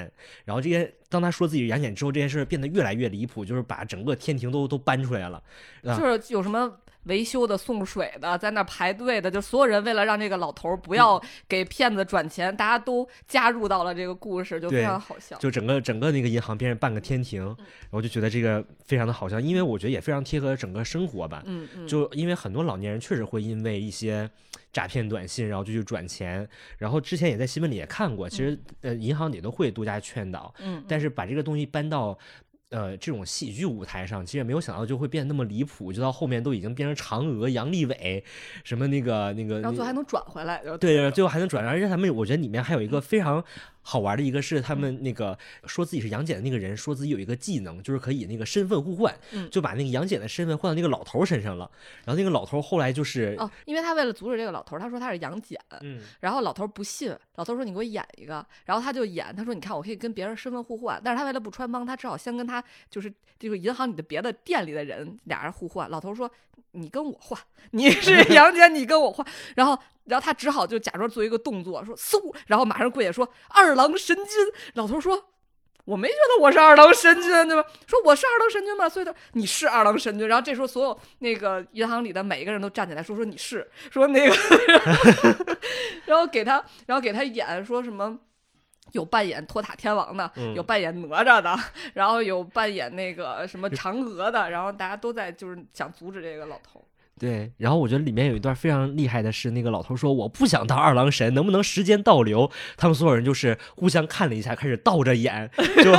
[0.46, 5.44] 然后这件当他说自己是杨戬之后，这件事变得越来越离谱，就是把整个天庭都都搬出来了，
[5.84, 6.80] 就是有什么。
[7.04, 15.38] 维修的、送水的，在那排队的，就所有人为了让这个老头不要给骗子转钱，大家都加入到了这个故事，就非常好笑。
[15.38, 17.56] 就整个整个那个银行变成半个天庭，
[17.90, 21.42] 我就觉得这个非常的好笑，因为我觉得也非常贴合整个生活吧。
[21.46, 21.88] 嗯嗯。
[21.88, 24.30] 就因为很多老年人确实会因为一些
[24.74, 26.48] 诈骗短信，然后就去转钱，
[26.78, 30.54] 然后之前也在新闻里也看过，其实呃银行也都会多加劝导。
[30.60, 30.84] 嗯。
[30.88, 32.18] 但是把这个东西搬到。
[32.70, 38.24] 呃，这种喜剧舞台上，其实也没有想到就会变得那么离谱，就到后面都已经变成嫦娥、杨利伟，
[38.64, 43.44] 什么那个那个，然后最后还能转回来，对，最后还能转，而且他们我觉得里面还有一个非常。
[43.90, 49.18] 好玩的一个是，他们那个说自己是杨戬的那个人，说自己有一个技能，就是可以那个身份互换，
[49.50, 51.72] 就把那个杨戬的身份换到那个老头身上了。
[52.04, 63.10] 然后那个老头后来就是哦，因为他为了阻止这个老头，他说他是杨戬，嗯，然后老头不信，老头说你给我演一个，然后他就演，他说你看我可以跟别人身份互换，但是他为了不穿帮，他只好先跟他就是
[63.40, 65.90] 就是银行里的别的店里的人俩人互换。
[65.90, 66.30] 老头说
[66.78, 67.40] 你跟我换，
[67.72, 69.26] 你是 杨戬，你跟我换，
[69.56, 69.78] 然后。
[70.08, 74.26] 然后他只好就假装做一个动作，说嗖，然后马上跪下说二郎神君。
[74.76, 75.22] 老头说
[75.84, 77.70] 我没觉得我是二郎神君，对吧？
[77.86, 78.88] 说我是二郎神君吗？
[78.88, 80.26] 所以他你是二郎神君。
[80.26, 84.36] 然后这时候所有那个银行里的每一个人都站起来说说你是，说那个，
[86.08, 88.18] 然后给他，然后给他演说什么。
[88.94, 91.58] 有扮演托塔天王的，嗯有扮演哪吒的，
[91.94, 96.84] 然后有扮演那个什么嫦娥的，然后大家都在就是想阻止这个老头。
[97.20, 102.52] 对，然后我觉得里面有一段非常厉害的是，那个老头说我不想当二郎神，能不能时间倒流？
[102.78, 105.50] 他们所有人就是互相看了一下，开始倒着演，
[105.84, 105.96] 就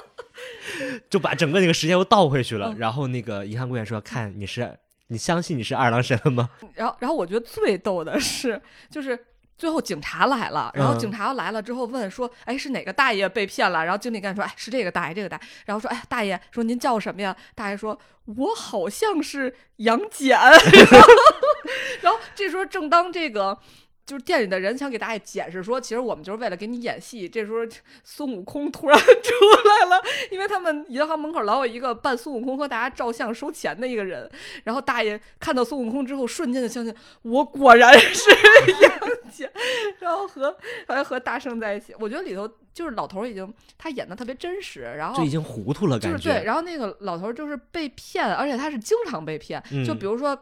[1.10, 2.72] 就把整个那个时间又倒回去了。
[2.74, 4.74] 嗯然后那个银行柜员说：“看你是
[5.08, 8.58] 你相信你是二郎神了吗然后，然后我觉得最逗的是，
[8.88, 9.18] 就是
[9.60, 13.84] 最后警察来了，然后嗯警察来了之后问说，哎，是哪个大爷被骗了？
[13.84, 15.42] 然后经理跟他说，哎，是这个大爷，这个大爷。
[15.66, 17.36] 然后说，哎，大爷，说您叫什么呀？
[17.54, 20.40] 大爷说，我好像是杨戬。
[22.00, 23.58] 然后这时候正当这个。
[24.10, 27.28] 就是店里的人想给大家解释说，其实我们就是为了给你演戏。
[27.28, 27.58] 这时候
[28.02, 34.28] 孙悟空突然 出来了，因为他们银行门口老有一个扮孙悟空和大家照相收钱的一个人，
[34.64, 36.92] 然后大爷看到孙悟空之后，瞬间就相信
[37.22, 38.30] 我果然是
[38.82, 39.48] 杨戬，
[40.00, 40.56] 然后和
[40.88, 41.94] 还和大圣在一起。
[42.00, 46.18] 我觉得里头就是老头儿已经他演的特别真实，然？”后就已经糊涂了，感觉。
[46.18, 49.62] 就是对，然后那个老头儿就是被骗，而且他是经常被骗。
[49.86, 50.36] 就嗯比如说。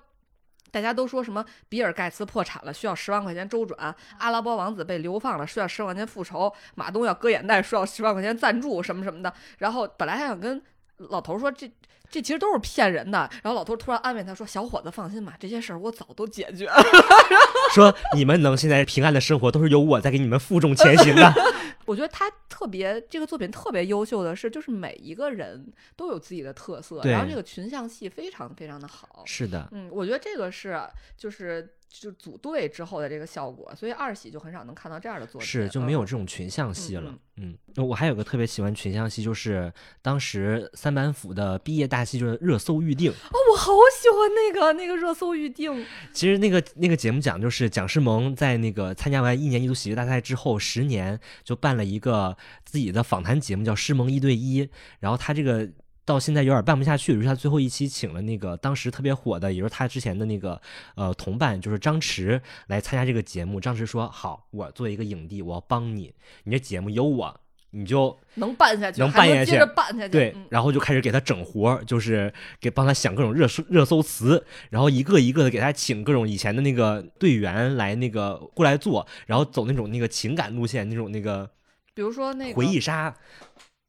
[0.70, 9.32] 大家都说什么比尔盖茨破产了，需要十万块钱周转；阿拉伯王子被流放了，需要十万块钱复仇；马东要割眼袋，需要十万块钱赞助，什么什么的。
[9.58, 10.62] 然后本来还想跟
[10.96, 11.70] 老头儿说这。
[12.10, 16.82] 这其实都是骗人的，然后老头突然安慰他说：“小伙子，放心吧，这些事儿我早都解决了。
[17.74, 21.32] 说你们能现在平安的生活，都是由我在给你们负重前行的。
[21.84, 29.22] ”我觉得他特别这个作品特别优秀的是，就是每一个人都有自己的特色，然后这个群像戏非常非常的好。
[29.24, 30.78] 是的，嗯，我觉得这个是
[31.16, 37.56] 就是就组队之后的这个效果，所以二喜就很少能看到这样的作品，是就没有嗯这种群像戏了嗯。
[37.76, 43.10] 嗯，我还有个特别喜欢群像戏，就是当时三板斧的毕业大戏，就是热搜预定。
[43.10, 54.64] 哦，我好喜欢那个那个热搜预定，其实那个那个节目讲就是蒋诗萌在那个参加完一年一度喜剧大赛之后，十年就办了一个自己的访谈节目，叫《诗萌一对一》。
[54.98, 55.68] 然后他这个
[56.08, 60.60] 到现在有点办不下去，于是他最后一期请了那个当时特别火的，也就是他之前的那个
[60.96, 63.60] 呃同伴，就是张弛来参加这个节目。
[63.60, 66.14] 张弛说：“好，我作为一个影帝，我要帮你，
[66.44, 67.40] 你这节目有我。”
[67.70, 81.50] 你就能办下去，能办下去接着办下去，对嗯，然后就开始给他整活，就是给帮他想各种热搜热搜词，然后一个一个的给他请各种以前的那个队员来那个过来做，然后走那种那个情感路线，那种那个
[81.92, 83.14] 比如说那个回忆杀，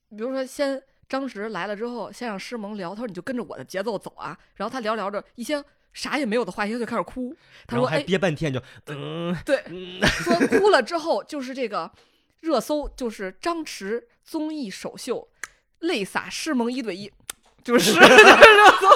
[0.10, 5.62] 比如说先张弛来了之后，先让诗萌聊，他说你就跟着我的节奏走啊，然后他聊聊着一些
[5.92, 11.92] 啥也没有的话，一下就开始哭，他说还憋半天就嗯对，嗯，说哭了之后就是这个
[12.42, 15.28] 热搜，就是张弛综艺首秀，
[15.80, 17.12] 泪洒诗萌一对一，
[17.64, 18.88] 就是 就是热搜，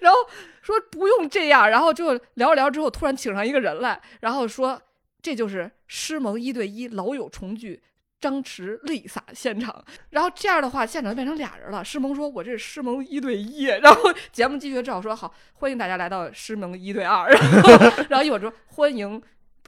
[0.00, 0.18] 然后
[0.60, 4.82] 说不用这样，然后就聊着聊着之后，突然请上一个人来，然后说
[5.22, 7.80] 这就是诗萌一对一老友重聚。
[8.20, 11.84] 张弛泪洒现场，然后这样的话，现场就变成俩人了。
[11.84, 19.20] 诗萌说：“我这是诗萌一对一。”然后 节目继续只好说：“好，欢迎大家来到诗萌一对二。”然后，然后一会儿说：“欢迎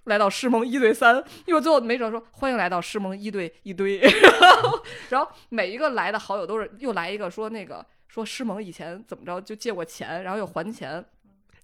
[0.05, 11.03] 来到诗萌一对三，一会儿最后没准说欢迎来到诗萌一对一堆，然 后然后每一个来的好友都是又来一个说那个说诗萌以前怎么着就借过钱，然后又还钱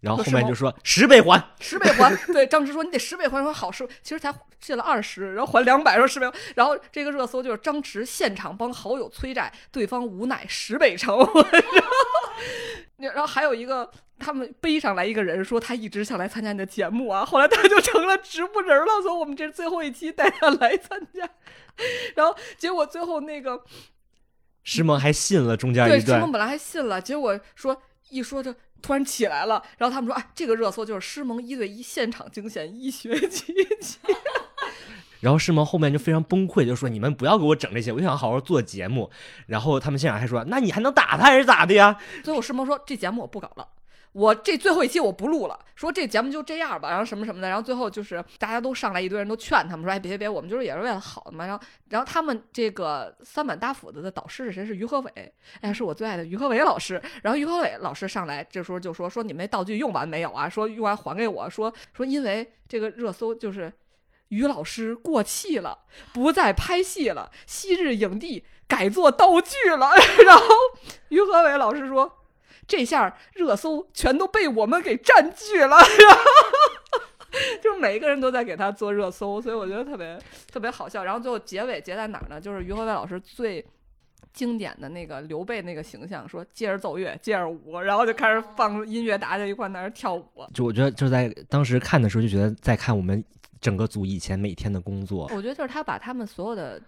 [0.00, 11.42] 然后后面就说十倍还，十倍还，对张弛说你得十倍还，说好是其实才借了二十，然后还两百，说十倍，然后这个热搜就是张弛现场帮好友催债，对方无奈十倍偿还，
[12.96, 13.90] 然 后然后还有一个。
[14.20, 21.20] 他们背上来一个人说他一直想来参加你的节目啊，后来他就成了植物人了，所以我们这最后一期带他来参加，
[22.16, 23.62] 然后结果最后那个
[24.64, 33.98] 诗萌还信了中间对，一段诗萌，本来还信了，结果说一说就突然起来了，然后他们说，哎，这个热搜就是诗萌一对一现场惊险医学奇迹。
[35.20, 39.10] 然后诗萌后面就非常崩溃，就说你们不要给我整这些，我就想好好做节目。
[39.46, 41.98] 然后他们现场还说，那你还能打他还是咋的呀？
[42.22, 43.66] 最后师萌说，这节目我不搞了。
[44.12, 51.46] 我这最后一期我不录了，说这节目就这样吧，然后什么什么的，然后最后就是大家都上来，一堆人都劝他们说，哎，别别别，我们就是也是为了好的嘛。
[51.46, 54.66] 然后，然后他们这个三板大斧子的导师是谁？
[54.66, 57.00] 是于和伟，哎，是我最爱的于和伟老师。
[57.22, 60.48] 然后于和伟老师上来，这时候就说说你们那道具用完没有啊？
[60.48, 63.72] 说用完还给我，说说因为这个热搜就是
[64.28, 65.78] 于老师过气了，
[66.12, 69.92] 不再拍戏了，昔日影帝改做道具了。
[70.26, 70.44] 然后
[71.10, 72.17] 于和伟老师说。
[72.68, 75.76] 这下热搜全都被我们给占据了，
[77.62, 80.16] 就是每一个人都在给他做热搜，所以我觉得特别
[80.52, 81.02] 特别好笑。
[81.02, 82.38] 然后最后结尾结在哪儿呢？
[82.38, 83.64] 就是于和伟老师最
[84.34, 90.24] 经典的那个刘备那个形象，说接着奏乐，接着舞，然后就开始放音乐，大家一块儿在那儿跳舞。
[90.52, 93.24] 就我觉得就在当时看的时候，就觉得在看我们
[93.60, 95.24] 整个组以前每天的工作。
[95.34, 96.80] 我觉得就是他把他们所有的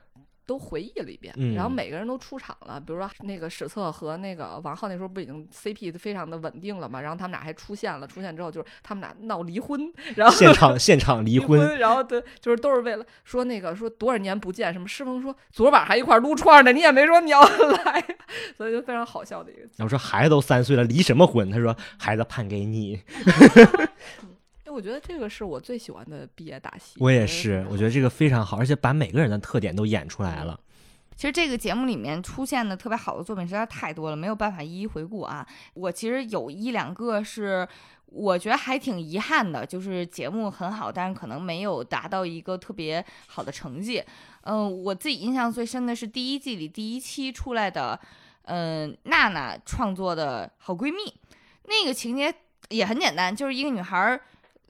[0.50, 9.80] 都回忆了一遍，嗯然后每个人都出场了，比如说那个史策和那个王浩那时候不已经 CP 非常的稳定了嘛，然后他们俩还出现了，出现之后就是他们俩闹离婚，
[10.16, 18.04] 然后现场现场离婚，婚，然后对，就是都是为了说那个说多少年不见，什么师峰说昨晚还一块撸串呢，你也没说你要来，
[18.58, 21.48] 所以就非常好笑的一个然后说孩子都三岁了，离什么婚？
[21.48, 23.00] 他说孩子判给你。
[24.80, 26.96] 哎，我觉得这个是我最喜欢的毕业大戏。
[27.00, 30.58] 我也是，我觉得得这个非常好，而且把每个人的特点都演出来了。
[31.16, 35.46] 其实这个节目里面出现的特别好的作品实在太多了，没有办法一一回顾啊。
[35.74, 37.68] 我其实有一两个是
[38.06, 44.02] 我觉得还挺遗憾的，就是节目很好，但是可能没有达到一个特别好的成绩。
[44.42, 48.00] 嗯、我自己印象最深的是第一季里第一期出来的，
[48.44, 51.12] 嗯、娜娜创作的好闺蜜，
[51.64, 52.34] 那个情节
[52.70, 54.18] 也很简单，就是一个女孩儿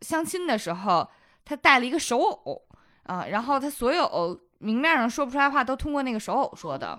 [0.03, 1.09] 相亲的时候，
[1.45, 2.63] 他带了一个手偶
[3.05, 6.99] 啊，然后他所有明面上说不出来话都通过那个手偶说的。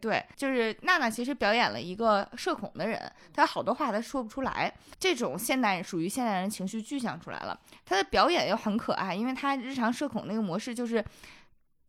[0.00, 3.00] 对，就是娜娜其实表演了一个社恐的人，
[3.32, 4.74] 她好多话她说不出来。
[4.98, 7.56] 这种现代人属于现代人情绪具象出来了，
[7.86, 11.04] 她的表演又很可爱，因为她日常社恐那个模式就是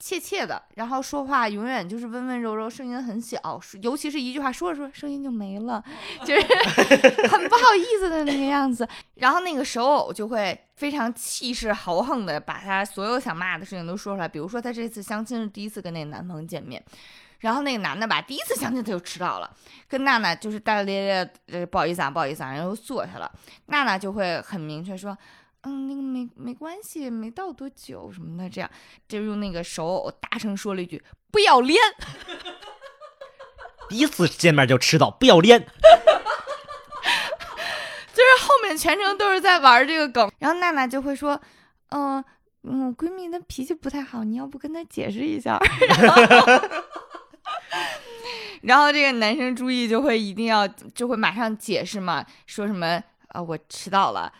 [0.05, 3.39] 怯怯的，然后说话永远就是温温柔柔，声音很小，
[3.81, 5.81] 尤其是一句话说着说着声音就没了，
[6.25, 6.41] 就是
[7.31, 8.85] 很不好意思的那个样子。
[9.15, 16.83] 然后那个手偶就会非常气势豪横的把他所有想骂的事情都说出来，比如说他这次相亲是第一次跟那个男朋友见面。
[17.39, 19.49] 然后那个男的吧，第一次相亲他就迟到了，
[19.87, 23.31] 跟娜娜就是大大咧咧，呃，不好意思啊，不好意思啊，然后坐下了。
[23.67, 25.17] 娜娜就会很明确说，
[25.63, 28.69] 嗯，那个没没关系，没到多久什么的，这样
[29.07, 31.79] 就用那个手偶大声说了一句“不要脸
[33.89, 35.59] 第一次见面就迟到，不要脸。
[38.13, 40.31] ”，就是后面全程都是在玩这个梗。
[40.39, 41.39] 然后娜娜就会说，
[41.89, 42.23] 嗯、
[42.63, 45.57] 嗯，我闺蜜她脾气不太好，你要不跟她解释一下？
[45.99, 46.21] 然后
[48.63, 54.31] 然后这个男生注意就会一定要就会马上解释嘛，说什么啊、我迟到了。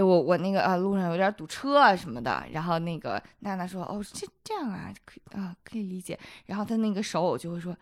[0.00, 6.16] 我我那个啊路上有点堵车啊什么的，然后那个娜娜说哦这这样啊可以啊可以理解，
[6.46, 7.76] 然后他那个手偶就会说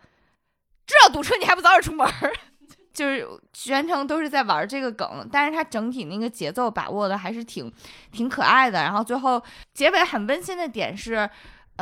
[0.87, 2.05] 知道堵车你还不早点出门，
[2.91, 7.71] 就是全程都是在玩这个梗，但是他整体那个节奏把握的还是挺
[8.11, 9.41] 挺可爱的，然后最后
[9.73, 11.29] 结尾很温馨的点是。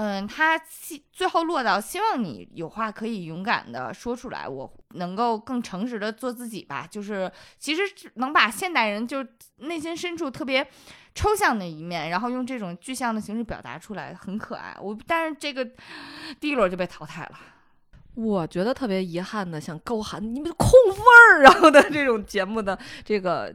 [0.02, 6.88] 嗯，他希最后落到希望你有话可以勇敢的说出来，我能够更诚实的做自己吧。
[6.90, 7.82] 就是其实
[8.14, 9.26] 能把现代人就
[9.58, 10.66] 内心深处特别
[11.14, 14.74] 抽象的一面，然后用这种具象的形式表达出来，很可爱。
[14.82, 15.70] 我但是这个
[16.40, 17.38] 第一轮就被淘汰了。
[18.16, 23.54] 我觉得特别遗憾的，像高喊你们控分儿，然后的这种节目的这个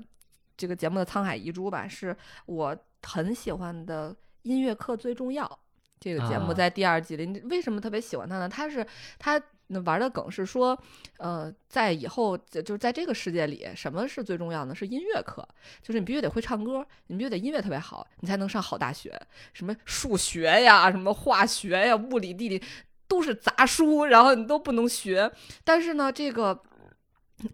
[0.59, 2.15] 这个节目的沧海遗珠吧，是
[2.45, 5.59] 我很喜欢的音乐课最重要。
[6.05, 8.47] 这个节目啊在第二季里，你为什么特别喜欢他呢？
[8.47, 8.87] 他是
[9.19, 9.41] 他
[9.87, 10.79] 玩的梗是说，
[11.17, 14.75] 呃，在以后就就是在这个世界里，什么是最重要的？
[14.75, 15.49] 是音乐课，
[15.81, 19.19] 就是你必须得会唱歌，你必须得音乐特别好，你才能上好大学。
[19.55, 22.63] 什么数学呀，什么化学呀，物理、地理
[23.09, 25.33] 都是杂书，然后你都不能学。
[25.65, 26.63] 但是呢，这个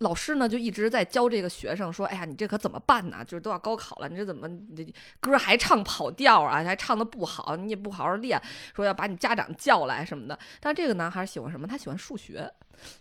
[0.00, 3.24] 老师呢就一直在教这个学生说：“哎呀，你这可怎么办呢？
[3.24, 4.86] 就是都要高考了，你这怎么这
[5.20, 6.62] 歌还唱跑调啊？
[6.62, 8.40] 还唱的不好，你也不好好练，
[8.76, 11.66] 说要把你家长叫来什么的。”但这个男孩喜欢什么？
[11.66, 12.50] 他喜欢数学，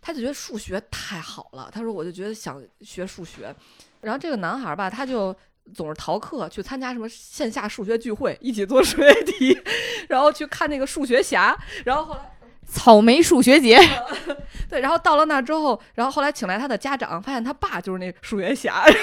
[0.01, 1.69] 他就觉得数学太好了。
[1.71, 3.53] 他说：“我就觉得想学数学。”
[4.01, 5.35] 然后这个男孩吧，他就。
[5.71, 9.55] 总是逃课去参加什么线下数学聚会，一起做数学题，
[10.09, 12.38] 然后去看那个数学侠，然后后来
[12.71, 13.79] 草莓数学节，
[14.69, 18.85] 对，然后到了那之后，然后后来请来他的家长，发现他爸就是那数学侠。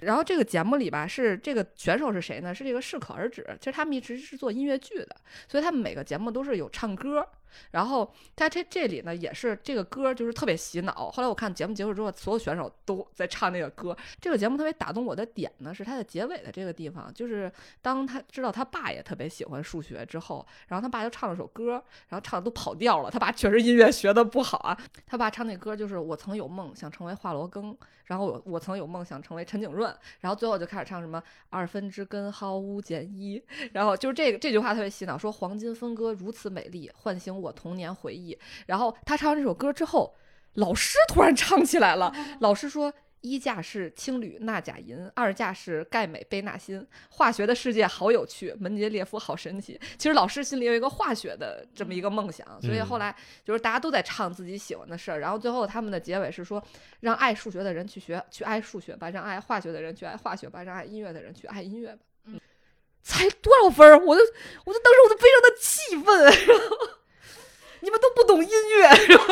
[0.00, 2.52] 然后这个节目里吧，是这个选手是谁呢？
[2.52, 3.46] 是这个适可而止。
[3.60, 5.14] 其实他们一直是做音乐剧的，
[5.46, 7.24] 所以他们每个节目都是有唱歌。
[7.70, 11.10] 然后在这这里呢，也是这个歌就是特别洗脑。
[11.10, 13.96] 后来我看节目结束之后，所有选手都 在唱那个歌。
[14.20, 17.50] 这个节目特别打动我的点呢，是它的结尾的这个地方，就是
[17.80, 21.72] 当他知道他爸也特别喜欢数学之后，然后他爸就唱了首歌，
[22.08, 23.10] 然后唱的都跑调了。
[23.10, 24.78] 他爸确实音乐学的不好啊。
[25.06, 33.42] 他爸唱那歌就是我曾有梦想成为华罗庚，然后我我曾有梦想成为陈景润，然后最后就开始唱什么二分之根号五减一，
[33.72, 38.38] 然后就是这个这句话特别洗脑，说黄金分割如此美丽，唤醒我童年回忆。
[38.66, 40.14] 然后他唱完这首歌之后，
[40.54, 42.92] 老师突然唱起来了， 老师说。
[43.24, 46.84] 一价是氢铝钠钾银，二价是钙镁钡钠锌。
[47.08, 49.80] 化学的世界好有趣，门捷列夫好神奇。
[49.96, 53.14] 其实老师心里有一个化学的这么一个梦想，所以后来
[53.44, 55.20] 就是大家都在唱自己喜欢的事儿。
[55.20, 56.60] 然后最后他们的结尾是说，
[56.98, 62.02] 让爱数学的人去学，去爱数学吧；让爱化学的人去爱化学吧；让爱音乐的人去爱音乐吧。
[62.24, 62.40] 嗯，
[63.04, 63.96] 才多少分儿？
[64.04, 64.22] 我就
[64.64, 66.76] 我就当时我就非常的气愤，然 后
[67.82, 68.50] 你们都不懂音
[68.80, 69.24] 乐， 是吧？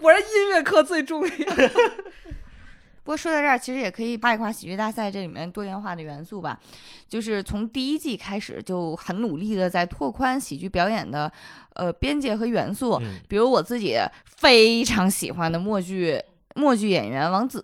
[0.00, 1.30] 果然音乐课最重要。
[3.04, 6.58] 不过说到这儿，其实也可以八一夸喜剧大赛这里面多元化的元素吧。
[7.06, 11.30] 就是从第一季开始就很努力的在拓宽喜剧表演的
[11.74, 12.94] 呃边界和元素。
[13.02, 16.18] 嗯比如我自己非常喜欢的默剧
[16.54, 17.62] 默剧演员王子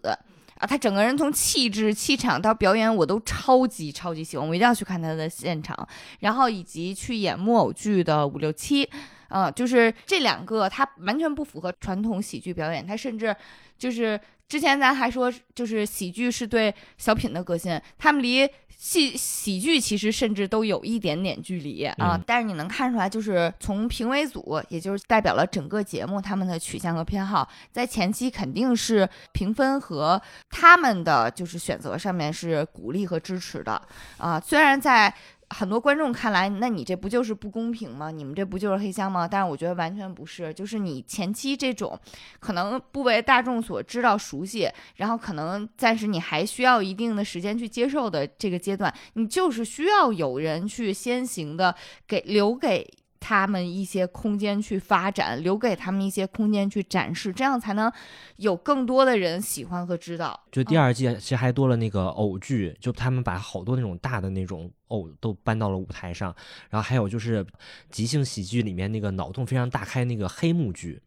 [0.58, 5.88] 啊，他整个人从气质、气场到表演，我都超级超级喜欢，我一定要去看他的现场。
[6.18, 8.86] 然后以及去演木偶剧的五六七，
[9.30, 13.34] 啊、就是这两个，它完全不符合传统喜剧表演，它甚至
[13.78, 21.94] 就是之前咱还说，就是喜剧是对小品的革新，他们离戏喜剧其实甚至都有一点点距离啊。
[22.16, 33.80] 嗯但是你能看出来，就是从评委组，也就是代表了整个节目他们的取向和偏好，在前期肯定是评分和他们的就是选择上面是鼓励和支持的
[34.18, 34.40] 啊。
[34.40, 35.14] 虽然在
[35.50, 38.10] 很多观众看来，那你这不就是不公平吗？
[38.10, 39.26] 你们这不就是黑箱吗？
[39.26, 41.98] 但是我觉得完全不是，就是你前期这种
[42.38, 51.74] 可能不为大众所知道、熟悉，然后可能暂时你还需要一定的时间去接受的这个阶段，你就是需要有人去先行的
[52.06, 52.88] 给留给。
[53.20, 57.92] 他们一些空间去发展，留给他们一些空间去展示，这样才能
[58.36, 60.40] 有更多的人喜欢和知道。
[60.50, 66.34] 就第二季其实还多了那个偶剧，就他们把好多那种大的那种偶都搬到了舞台上，
[66.70, 67.46] 然后还有就是
[67.90, 71.00] 即兴喜剧里面那个脑洞非常大开那个黑幕剧，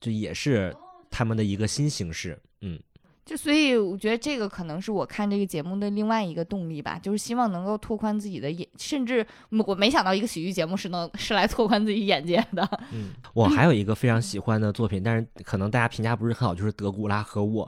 [0.00, 0.74] 就也是
[1.10, 2.40] 他们的一个新形式。
[2.62, 2.80] 嗯，
[3.26, 12.66] 就所以我觉得这个可能是我看这个节目的另外一个动力吧，就是希望能够拓宽自己的眼，甚至我没想到一个喜剧节目是能 是来拓宽自己眼界的。
[12.92, 17.66] 嗯，我还 有一个非常喜欢的作品，但是可能大家评价不是很好，就是《德古拉和我》。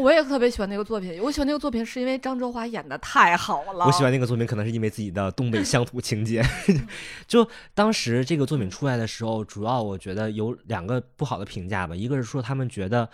[0.00, 3.84] 我也特别喜欢那个作品，我喜欢那个作品是因为张哲华演的太好了。
[3.84, 6.44] 我喜欢那个作品，可能是因为自己的东北乡土情节。
[7.26, 13.08] 就当时这个作品出来的时候，主要我觉得有两个不好的评价吧，一个是说他们觉得。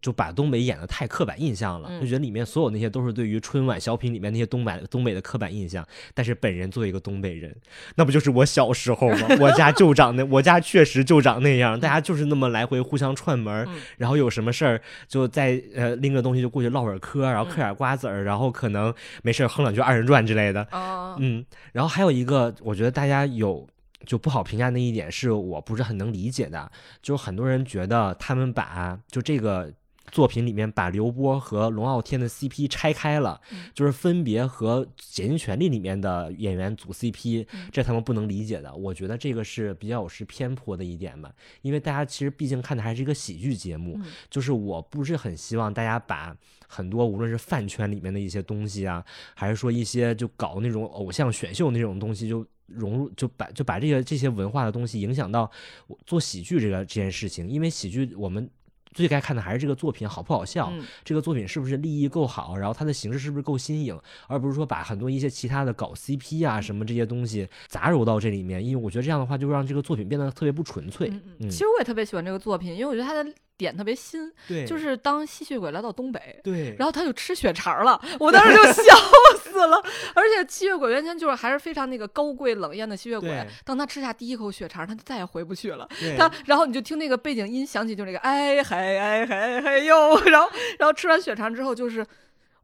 [0.00, 5.86] 就把东北演的太刻板印象了，嗯就觉得里面所有那些都是对于春晚小品里面那些东北东北的刻板印象。
[6.14, 7.54] 但是本人作为一个东北人，
[7.96, 9.28] 那不就是我小时候吗？
[9.40, 18.92] 我家就长那，我家确实就长那样，大家就是那么来回互相串门，嗯然后有什么事儿就在呃拎个东西就过去唠会儿嗑，然后嗑嗯点瓜子儿，然后可能
[19.22, 20.66] 没事儿哼两句二人转之类的。
[20.70, 23.66] 啊，嗯，然后还有一个，我觉得大家有
[24.04, 26.70] 就不好评价那一点，是我不是很能理解的，
[27.02, 29.72] 就是很多人觉得他们把就这个。
[30.12, 38.72] 作品里面把刘波和龙傲天的 CP 拆开了，嗯就是分别和《竭尽全力》里面的演员组 CP，嗯这他们不能理解的。
[38.74, 41.32] 我觉得这个是比较有失偏颇的一点吧，
[41.62, 46.36] 因为大家其实毕竟看的还是一个喜剧节目，嗯就是我不是很希望大家把
[46.68, 49.02] 很多无论是饭圈里面的一些东西啊，
[49.34, 55.50] 还是说一些就搞那种偶像选秀那种东西，就融入就把就把这些这些文化的东西影响到
[55.86, 58.48] 我做喜剧这个这件事情，因为喜剧我们。
[58.92, 71.08] 最该看的还是这个作品好不好笑，嗯这个作品是不是立意够好，然后它的形式是不是够新颖，而不是说把很多一些其他的搞 CP 啊什么这些东西杂糅到这里面，因为我觉得这样的话就会让这个作品变得特别不纯粹。
[71.08, 76.40] 嗯嗯其实我也特别喜欢这个作品，因为我觉得它的点特别新，对就是当吸血鬼来到东北。
[76.42, 78.94] 对，然后他就吃血肠了，我当时就笑
[79.42, 79.82] 死了。
[80.14, 85.88] 而且吸血鬼原先就是还是非常那个高贵冷艳的吸血鬼，当他吃下第一口血肠，他就再也回不去了。
[86.18, 90.48] 他，然后你就听那个背景音响起，就那个哎嗨哎嗨嗨哟， 然后
[90.78, 92.04] 然后吃完血肠之后就是。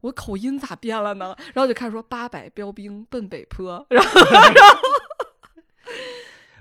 [0.01, 1.35] 我口音咋变了呢？
[1.53, 4.79] 然后就开始说八百标兵奔北坡，然后 然后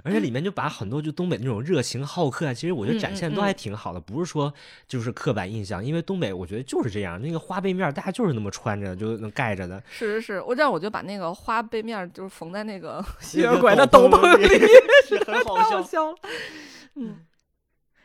[0.02, 4.52] 而且里面就把很多就东北那种热情好客啊，其实我觉得展现都还挺好的，不是说
[4.86, 15.82] 就是刻板印象，因为东北我觉得就是这样，那个花背面儿大家就是那么穿着就能盖着的，是是是，我这样我就把那个花背面儿就是缝在那个 吸那个血鬼的斗斗篷篷里 太好笑。
[15.82, 16.16] 笑了。
[16.96, 17.16] 嗯，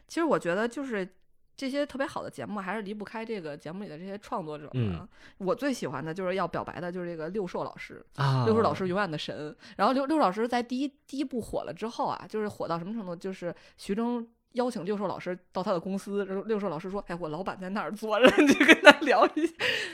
[0.08, 1.08] 其实我觉得就是
[1.58, 5.10] 这些特别好的节目，还是离不开这个节目里的这些创作者嗯嘛。
[5.38, 8.06] 我最喜欢的就是要表白的，就是这个六兽老师。
[8.16, 9.56] 啊，六兽老师永远的神。
[9.78, 13.16] 然后六六兽老师在第一第一部火了之后啊，就是火到什么程度？
[13.16, 19.54] 就是徐峥邀请六兽老师到他的公司，然后六兽老师说：“哎，我老板在那儿坐着， 你就跟他聊一下。”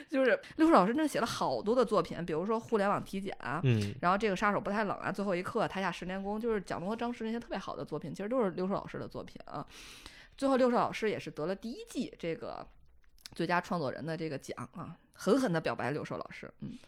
[0.10, 3.60] 就是六兽老师真的写了好多的作品，比如说《互联网体检》啊。
[3.64, 9.66] 嗯，然后这个杀手不太冷啊，最后一刻，台下十年功，就是蒋龙和张弛那些特别好的作品，其实都是六兽老师的作品啊。
[10.42, 12.68] 最后六兽老师也是得了第一季这个
[13.36, 16.52] 最佳创作人的这个奖啊，狠狠的表白六兽老师。
[16.62, 16.80] 嗯，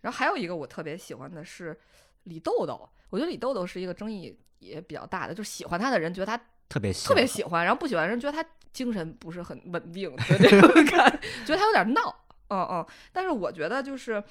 [0.00, 1.76] 然后还有一个我特别喜欢的是
[2.22, 12.14] 李豆豆，我觉得李豆豆是一个争议也比较大的，就是喜欢他的人觉得他特别喜特别喜欢，然后不喜欢的人觉得他精神不是很稳定的这种 感觉，觉得他有点闹，
[12.50, 12.86] 嗯嗯。
[13.12, 14.22] 但是我觉得就是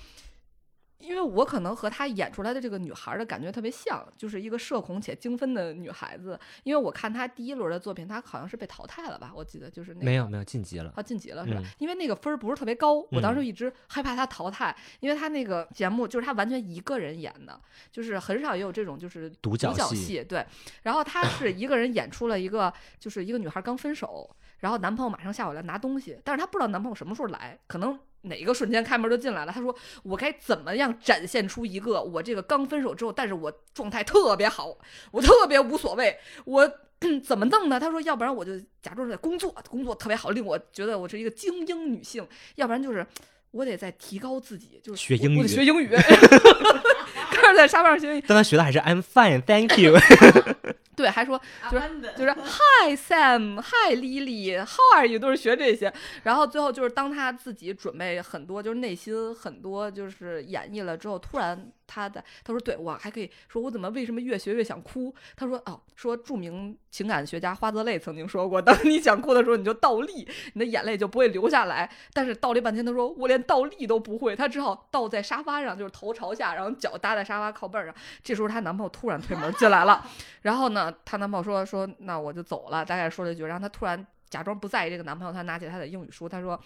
[0.99, 6.39] 因为我可能和她演出来的这个女孩的感觉特别像，就是一个社恐且精分的女孩子。
[6.63, 9.31] 因为我看她第一轮的作品，她好像是被淘汰了吧？
[9.33, 10.93] 我记得就是那个没有没有晋级了。
[10.95, 11.59] 啊，晋级了是吧？
[11.63, 17.59] 嗯因为那个分儿不是特别高，我当时一直害怕她淘汰，因为她那个节目就是她完全一个人演的，
[17.91, 20.45] 就是很少也有这种就是独角戏戏，对。
[20.83, 27.97] 然后她是一个人演出了一个，就是一个女孩刚分手，然后男朋友马上下午来拿东西，但是她不知道男朋友什么时候来，可能。
[28.23, 29.51] 哪个瞬间开门就进来了？
[29.51, 29.73] 他说
[30.03, 34.77] ：“我该怎么样展现出一个我这个刚分手之后，但是我状态特别好，
[35.11, 36.69] 我特别无所谓，我
[37.23, 37.79] 怎么弄呢？
[37.79, 42.23] 他说，要不然我就假装在工作，工作特别好，令我觉得我是一个精英女性；
[42.55, 43.05] 要不然就是
[43.51, 45.87] 我得再提高自己，就是我我得学英语学英语
[47.31, 48.23] 开始在沙发上学英语。
[48.27, 49.97] 但他学的还是 I'm fine, thank you。
[50.99, 51.39] 对，还说
[51.71, 55.17] 就是就是 Hi Sam, Hi Lily, How are you？
[55.17, 55.93] 都是学这些。
[56.23, 65.13] 然后最后就是当他自己准备很多，就是内心很多就是演绎了之后，突然他的他说，对我还可以说，我怎么为什么越学越想哭？
[65.35, 71.89] 他说哦，说著名情感学家花泽类曾经说过，当你想哭的时候，你就倒立，你的眼泪就不会流下来。
[72.13, 77.93] 但是倒立半天，他说我连倒立都不会，他只好倒在沙发上，就是头朝下，然后脚搭在沙发靠背上。
[78.21, 80.05] 这时候她男朋友突然推门进来了，
[80.43, 86.59] 然后呢，她男朋友说说那我就走了，大概说了一句，然后她突然假装不在意这个男朋友，她拿起她的英语书，她说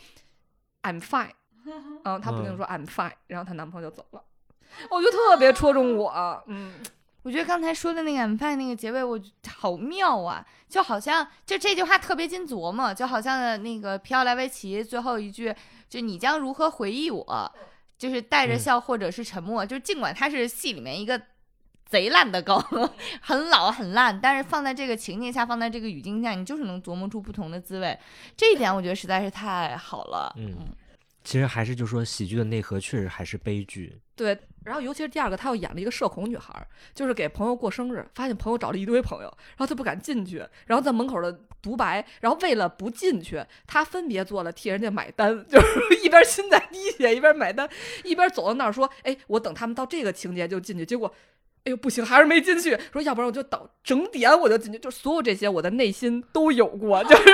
[0.81, 1.31] I'm fine，
[2.03, 4.23] 嗯，她不停说 I'm fine，然后她男朋友就走了，
[4.89, 6.73] 我觉得特别戳中我，嗯，
[7.23, 10.45] 我觉得刚才说的那个 I'm fine 那个结尾，我觉得好妙啊！
[10.67, 15.53] 就好像就这句话特别经琢磨，就好像那个皮奥莱维奇最后一句，
[15.87, 17.51] 就你将如何回忆我，
[17.97, 21.21] 就是带着嗯笑或者是沉默，就尽管它是戏里面一个
[21.85, 22.59] 贼烂的梗，
[23.21, 27.97] 很老很烂，但是放在这个情境下，放在这个语境下，你就是能琢磨出不同的滋味。
[28.35, 30.33] 这一点我觉得实在是太好了。
[30.37, 30.57] 嗯，
[31.23, 34.01] 其实还是就说喜剧的内核确实还是悲剧。
[34.15, 36.53] 对，然后尤其是第二个，她又演了一个社恐女孩，
[36.93, 47.67] 就是给朋友过生日，发现朋友找了一堆朋友，然后她不敢进去，然后在门口的独白，然后为了不进去，她分别做了替人家买单， 就是一边心在滴血一边买单，
[48.03, 51.13] 一边走到那儿说，哎，我等他们到这个情节就进去，结果。
[51.65, 52.77] 哎呦，不行，还是没进去。
[52.91, 57.29] 说要不然我就等整点我就进去，就所有这些我的内心都有过， 就是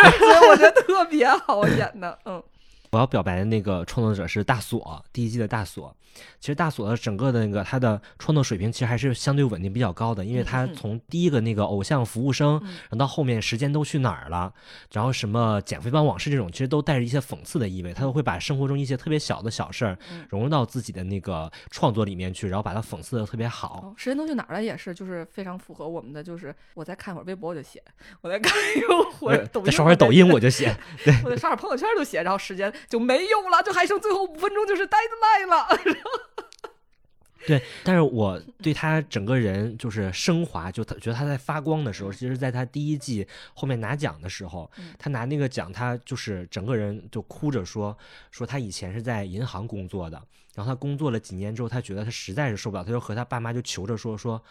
[0.48, 2.44] 我觉得特别好演的，嗯。
[2.92, 5.96] 我要表白的那个创作者是大锁，第一季的大锁。
[6.40, 14.52] 其实大锁的整个的那个他的创作水平其实还是相对稳定比较高的，因为他从第一个那个偶像服务生，嗯然后到后面时间都去哪儿了，
[14.92, 23.86] 然后什么减肥帮往事这种，其实都带着一些讽刺的意味，他都会把生活中一些特别小的小事儿嗯融入到自己的那个创作里面去，然后把它讽刺的特别好。
[23.86, 27.82] 哦，时间都去哪儿了也是，就是非常符合我们的，就是我再看会儿微博我就写，
[28.22, 28.82] 我再看一
[29.14, 30.76] 会儿抖音，再刷会儿抖音我就写，
[31.06, 35.68] 对 我再刷会儿朋友圈就写，然后时间就没有了，就还剩最后五分钟就是 deadline 了。
[37.48, 47.98] 对，但是我对他整个人就是升华，就他觉得他在发光的时候，其实在他第一季后面拿奖的时候，嗯他拿那个奖，他就是整个人就哭着说，
[48.30, 50.22] 说他以前是在银行工作的，
[50.54, 54.44] 然后他工作了几年之后，他觉得他实在是受不了，他就和他爸妈就求着说说。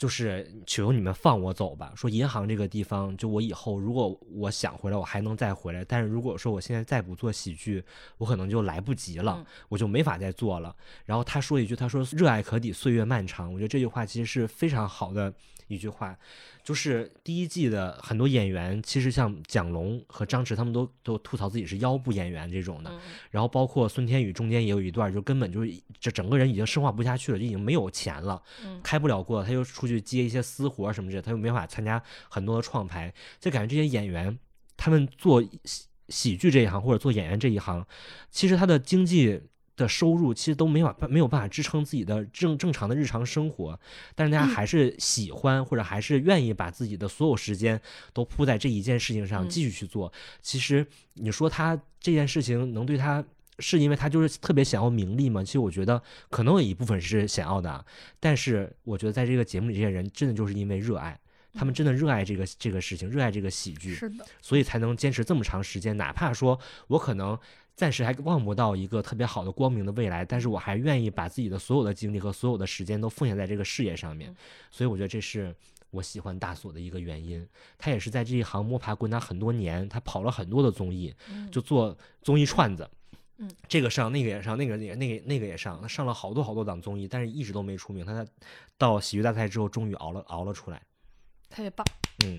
[0.00, 1.92] 就是求求你们放我走吧。
[1.94, 5.84] 说银行这个地方，就我以后如果我想回来，我还能再回来。
[5.84, 7.84] 但是如果说我现在再不做喜剧，
[8.16, 10.74] 我可能就来不及了，嗯我就没法再做了。
[11.04, 15.30] 然后他说一句，他说“热爱可抵岁月漫长”，我觉得这句话其实是非常好的
[15.68, 16.16] 一句话。
[16.62, 22.90] 就是第一季的很多演员，其实像蒋龙和张弛，他们都都吐槽自己是腰部演员这种的。
[22.90, 22.98] 嗯
[23.30, 33.10] 然后包括孙天宇中间也有一段，就根本就是这整个人已经生化不下去了，就已经没有钱了，嗯开不了锅，他又出去接一些私活什么之类的，他又没法参加很多的创牌，
[33.40, 34.38] 就感觉这些演员
[34.76, 37.86] 他们做喜喜剧这一行或者做演员这一行，
[38.30, 39.40] 其实他的经济。
[39.76, 43.80] 的收入其实都没法没有办法支撑自己的正正常的日常生活，
[44.14, 47.80] 但是大家还是喜欢或者还是愿意把自己的所有时间
[48.12, 50.12] 都扑在这一件事情上嗯继续去做。
[50.42, 53.24] 其实你说他这件事情能对他，
[53.60, 55.44] 是因为他就是特别想要名利吗？
[55.44, 57.84] 其实我觉得可能有一部分是想要的啊，
[58.18, 61.18] 但是我觉得在这个节目里，这些人真的就是因为热爱，
[61.52, 65.96] 他们真的热爱这个这个事情，热爱这个喜剧，是的，所以才能坚持这么长时间。
[65.96, 66.58] 哪怕说
[66.88, 67.38] 我可能
[67.76, 74.36] 暂时还望不到一个特别好的光明的未来，但是我还愿意把自己的所有的精力和所有的时间都奉献在这个事业上面嗯。
[74.70, 75.54] 所以我觉得这是
[75.90, 77.46] 我喜欢大锁的一个原因。
[77.78, 82.82] 他也是在这一行摸爬滚打很多年，他跑了很多的综艺，嗯就做综艺串子。
[82.84, 82.99] 嗯，
[83.68, 88.04] 这个上，那个也上，那个也那个那个也上，他上了好多好多档综艺，但是一直都没出名。
[88.04, 88.26] 他在
[88.76, 90.80] 到喜剧大赛之后，终于熬了熬了出来。
[91.48, 91.86] 特别棒。
[92.24, 92.36] 嗯，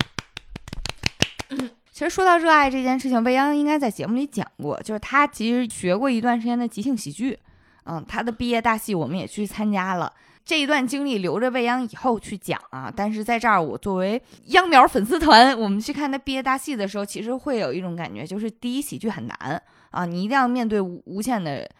[1.92, 7.38] 其实说到热爱这件事情，未央应该在节目里讲过，就是他其实学过一段时间的即兴喜剧，
[7.84, 10.12] 嗯，他的毕业大戏我们也去参加了。
[10.44, 19.62] 这一段经历留着未央以后去讲啊，但是在这儿我作为秧苗粉丝团，我们去看他毕业大戏的时候，其实会有一种感觉，就是第一喜剧很难
[19.92, 21.70] 啊，你一定要面对无无限的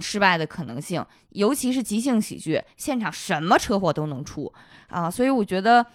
[0.00, 4.52] 失败的可能性，尤其是即兴喜剧，现场什么车祸都能出
[4.88, 5.86] 啊，所以我觉得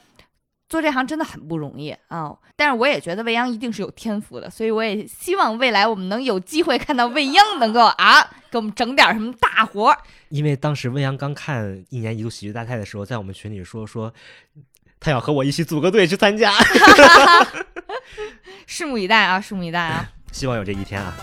[0.70, 2.36] 做这行真的很不容易啊。
[2.56, 8.22] 但是我也觉得未央一定是有天赋的，所以我也希望未来我们能有机会看到未央能够啊
[8.52, 9.98] 给我们整点什么大活儿。
[10.30, 14.14] 因为当时未央刚看一年一度喜剧大赛的时候，在我们群里说说，
[15.00, 16.52] 他要和我一起组个队去参加，
[18.68, 20.10] 拭目以待啊，拭目以待啊！
[20.32, 21.14] 希望有这一天啊。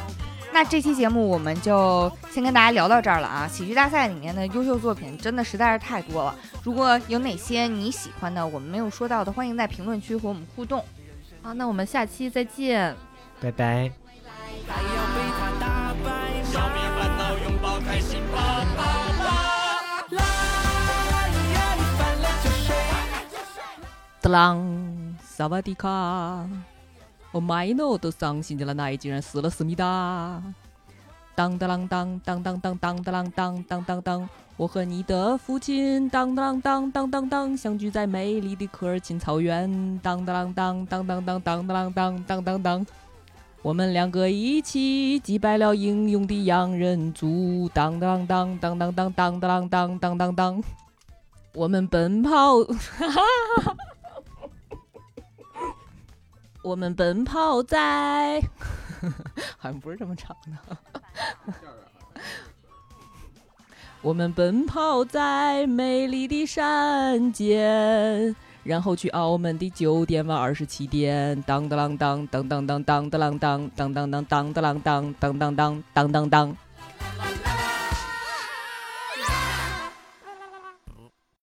[0.53, 3.49] 那这期节目我们就先跟大家聊到这儿了啊！
[3.49, 10.85] 喜剧大赛里面的优秀作品真的实在是太多了，如果有哪些你喜欢的，我们没有说到的，欢迎在评论区和我们互动。
[11.41, 12.95] 好，那我们下期再见。
[13.41, 13.91] 拜拜。
[14.67, 18.39] 还要被他打败，消灭烦恼，拥抱开心，抱
[18.77, 18.83] 抱
[19.19, 19.25] 抱。
[20.11, 20.21] 来
[21.55, 22.75] 呀，你犯了就睡。
[24.21, 26.47] 哒啷，萨瓦迪卡！
[27.33, 30.43] 我麦诺都伤心的了，那一竟然死了思密达！
[31.37, 42.87] 当当啷当当当当当当当当当，我和你的父亲当当当当当当相聚在美丽的科尔沁草原，当当啷当当当当当当当当当。
[43.63, 50.63] 我们两个一起击败了英勇的洋人族，当当当当当当当当当当当当。
[51.55, 52.31] 我们奔跑，
[56.63, 58.41] 我们奔跑在，
[59.57, 60.77] 好像不是这么唱的。
[64.03, 68.35] 我们奔跑在美丽的山间。
[68.63, 76.57] 然后去澳门的酒店晚二十七点，当当啷当当当当当当啷当当当当当当啷当当当当当当当。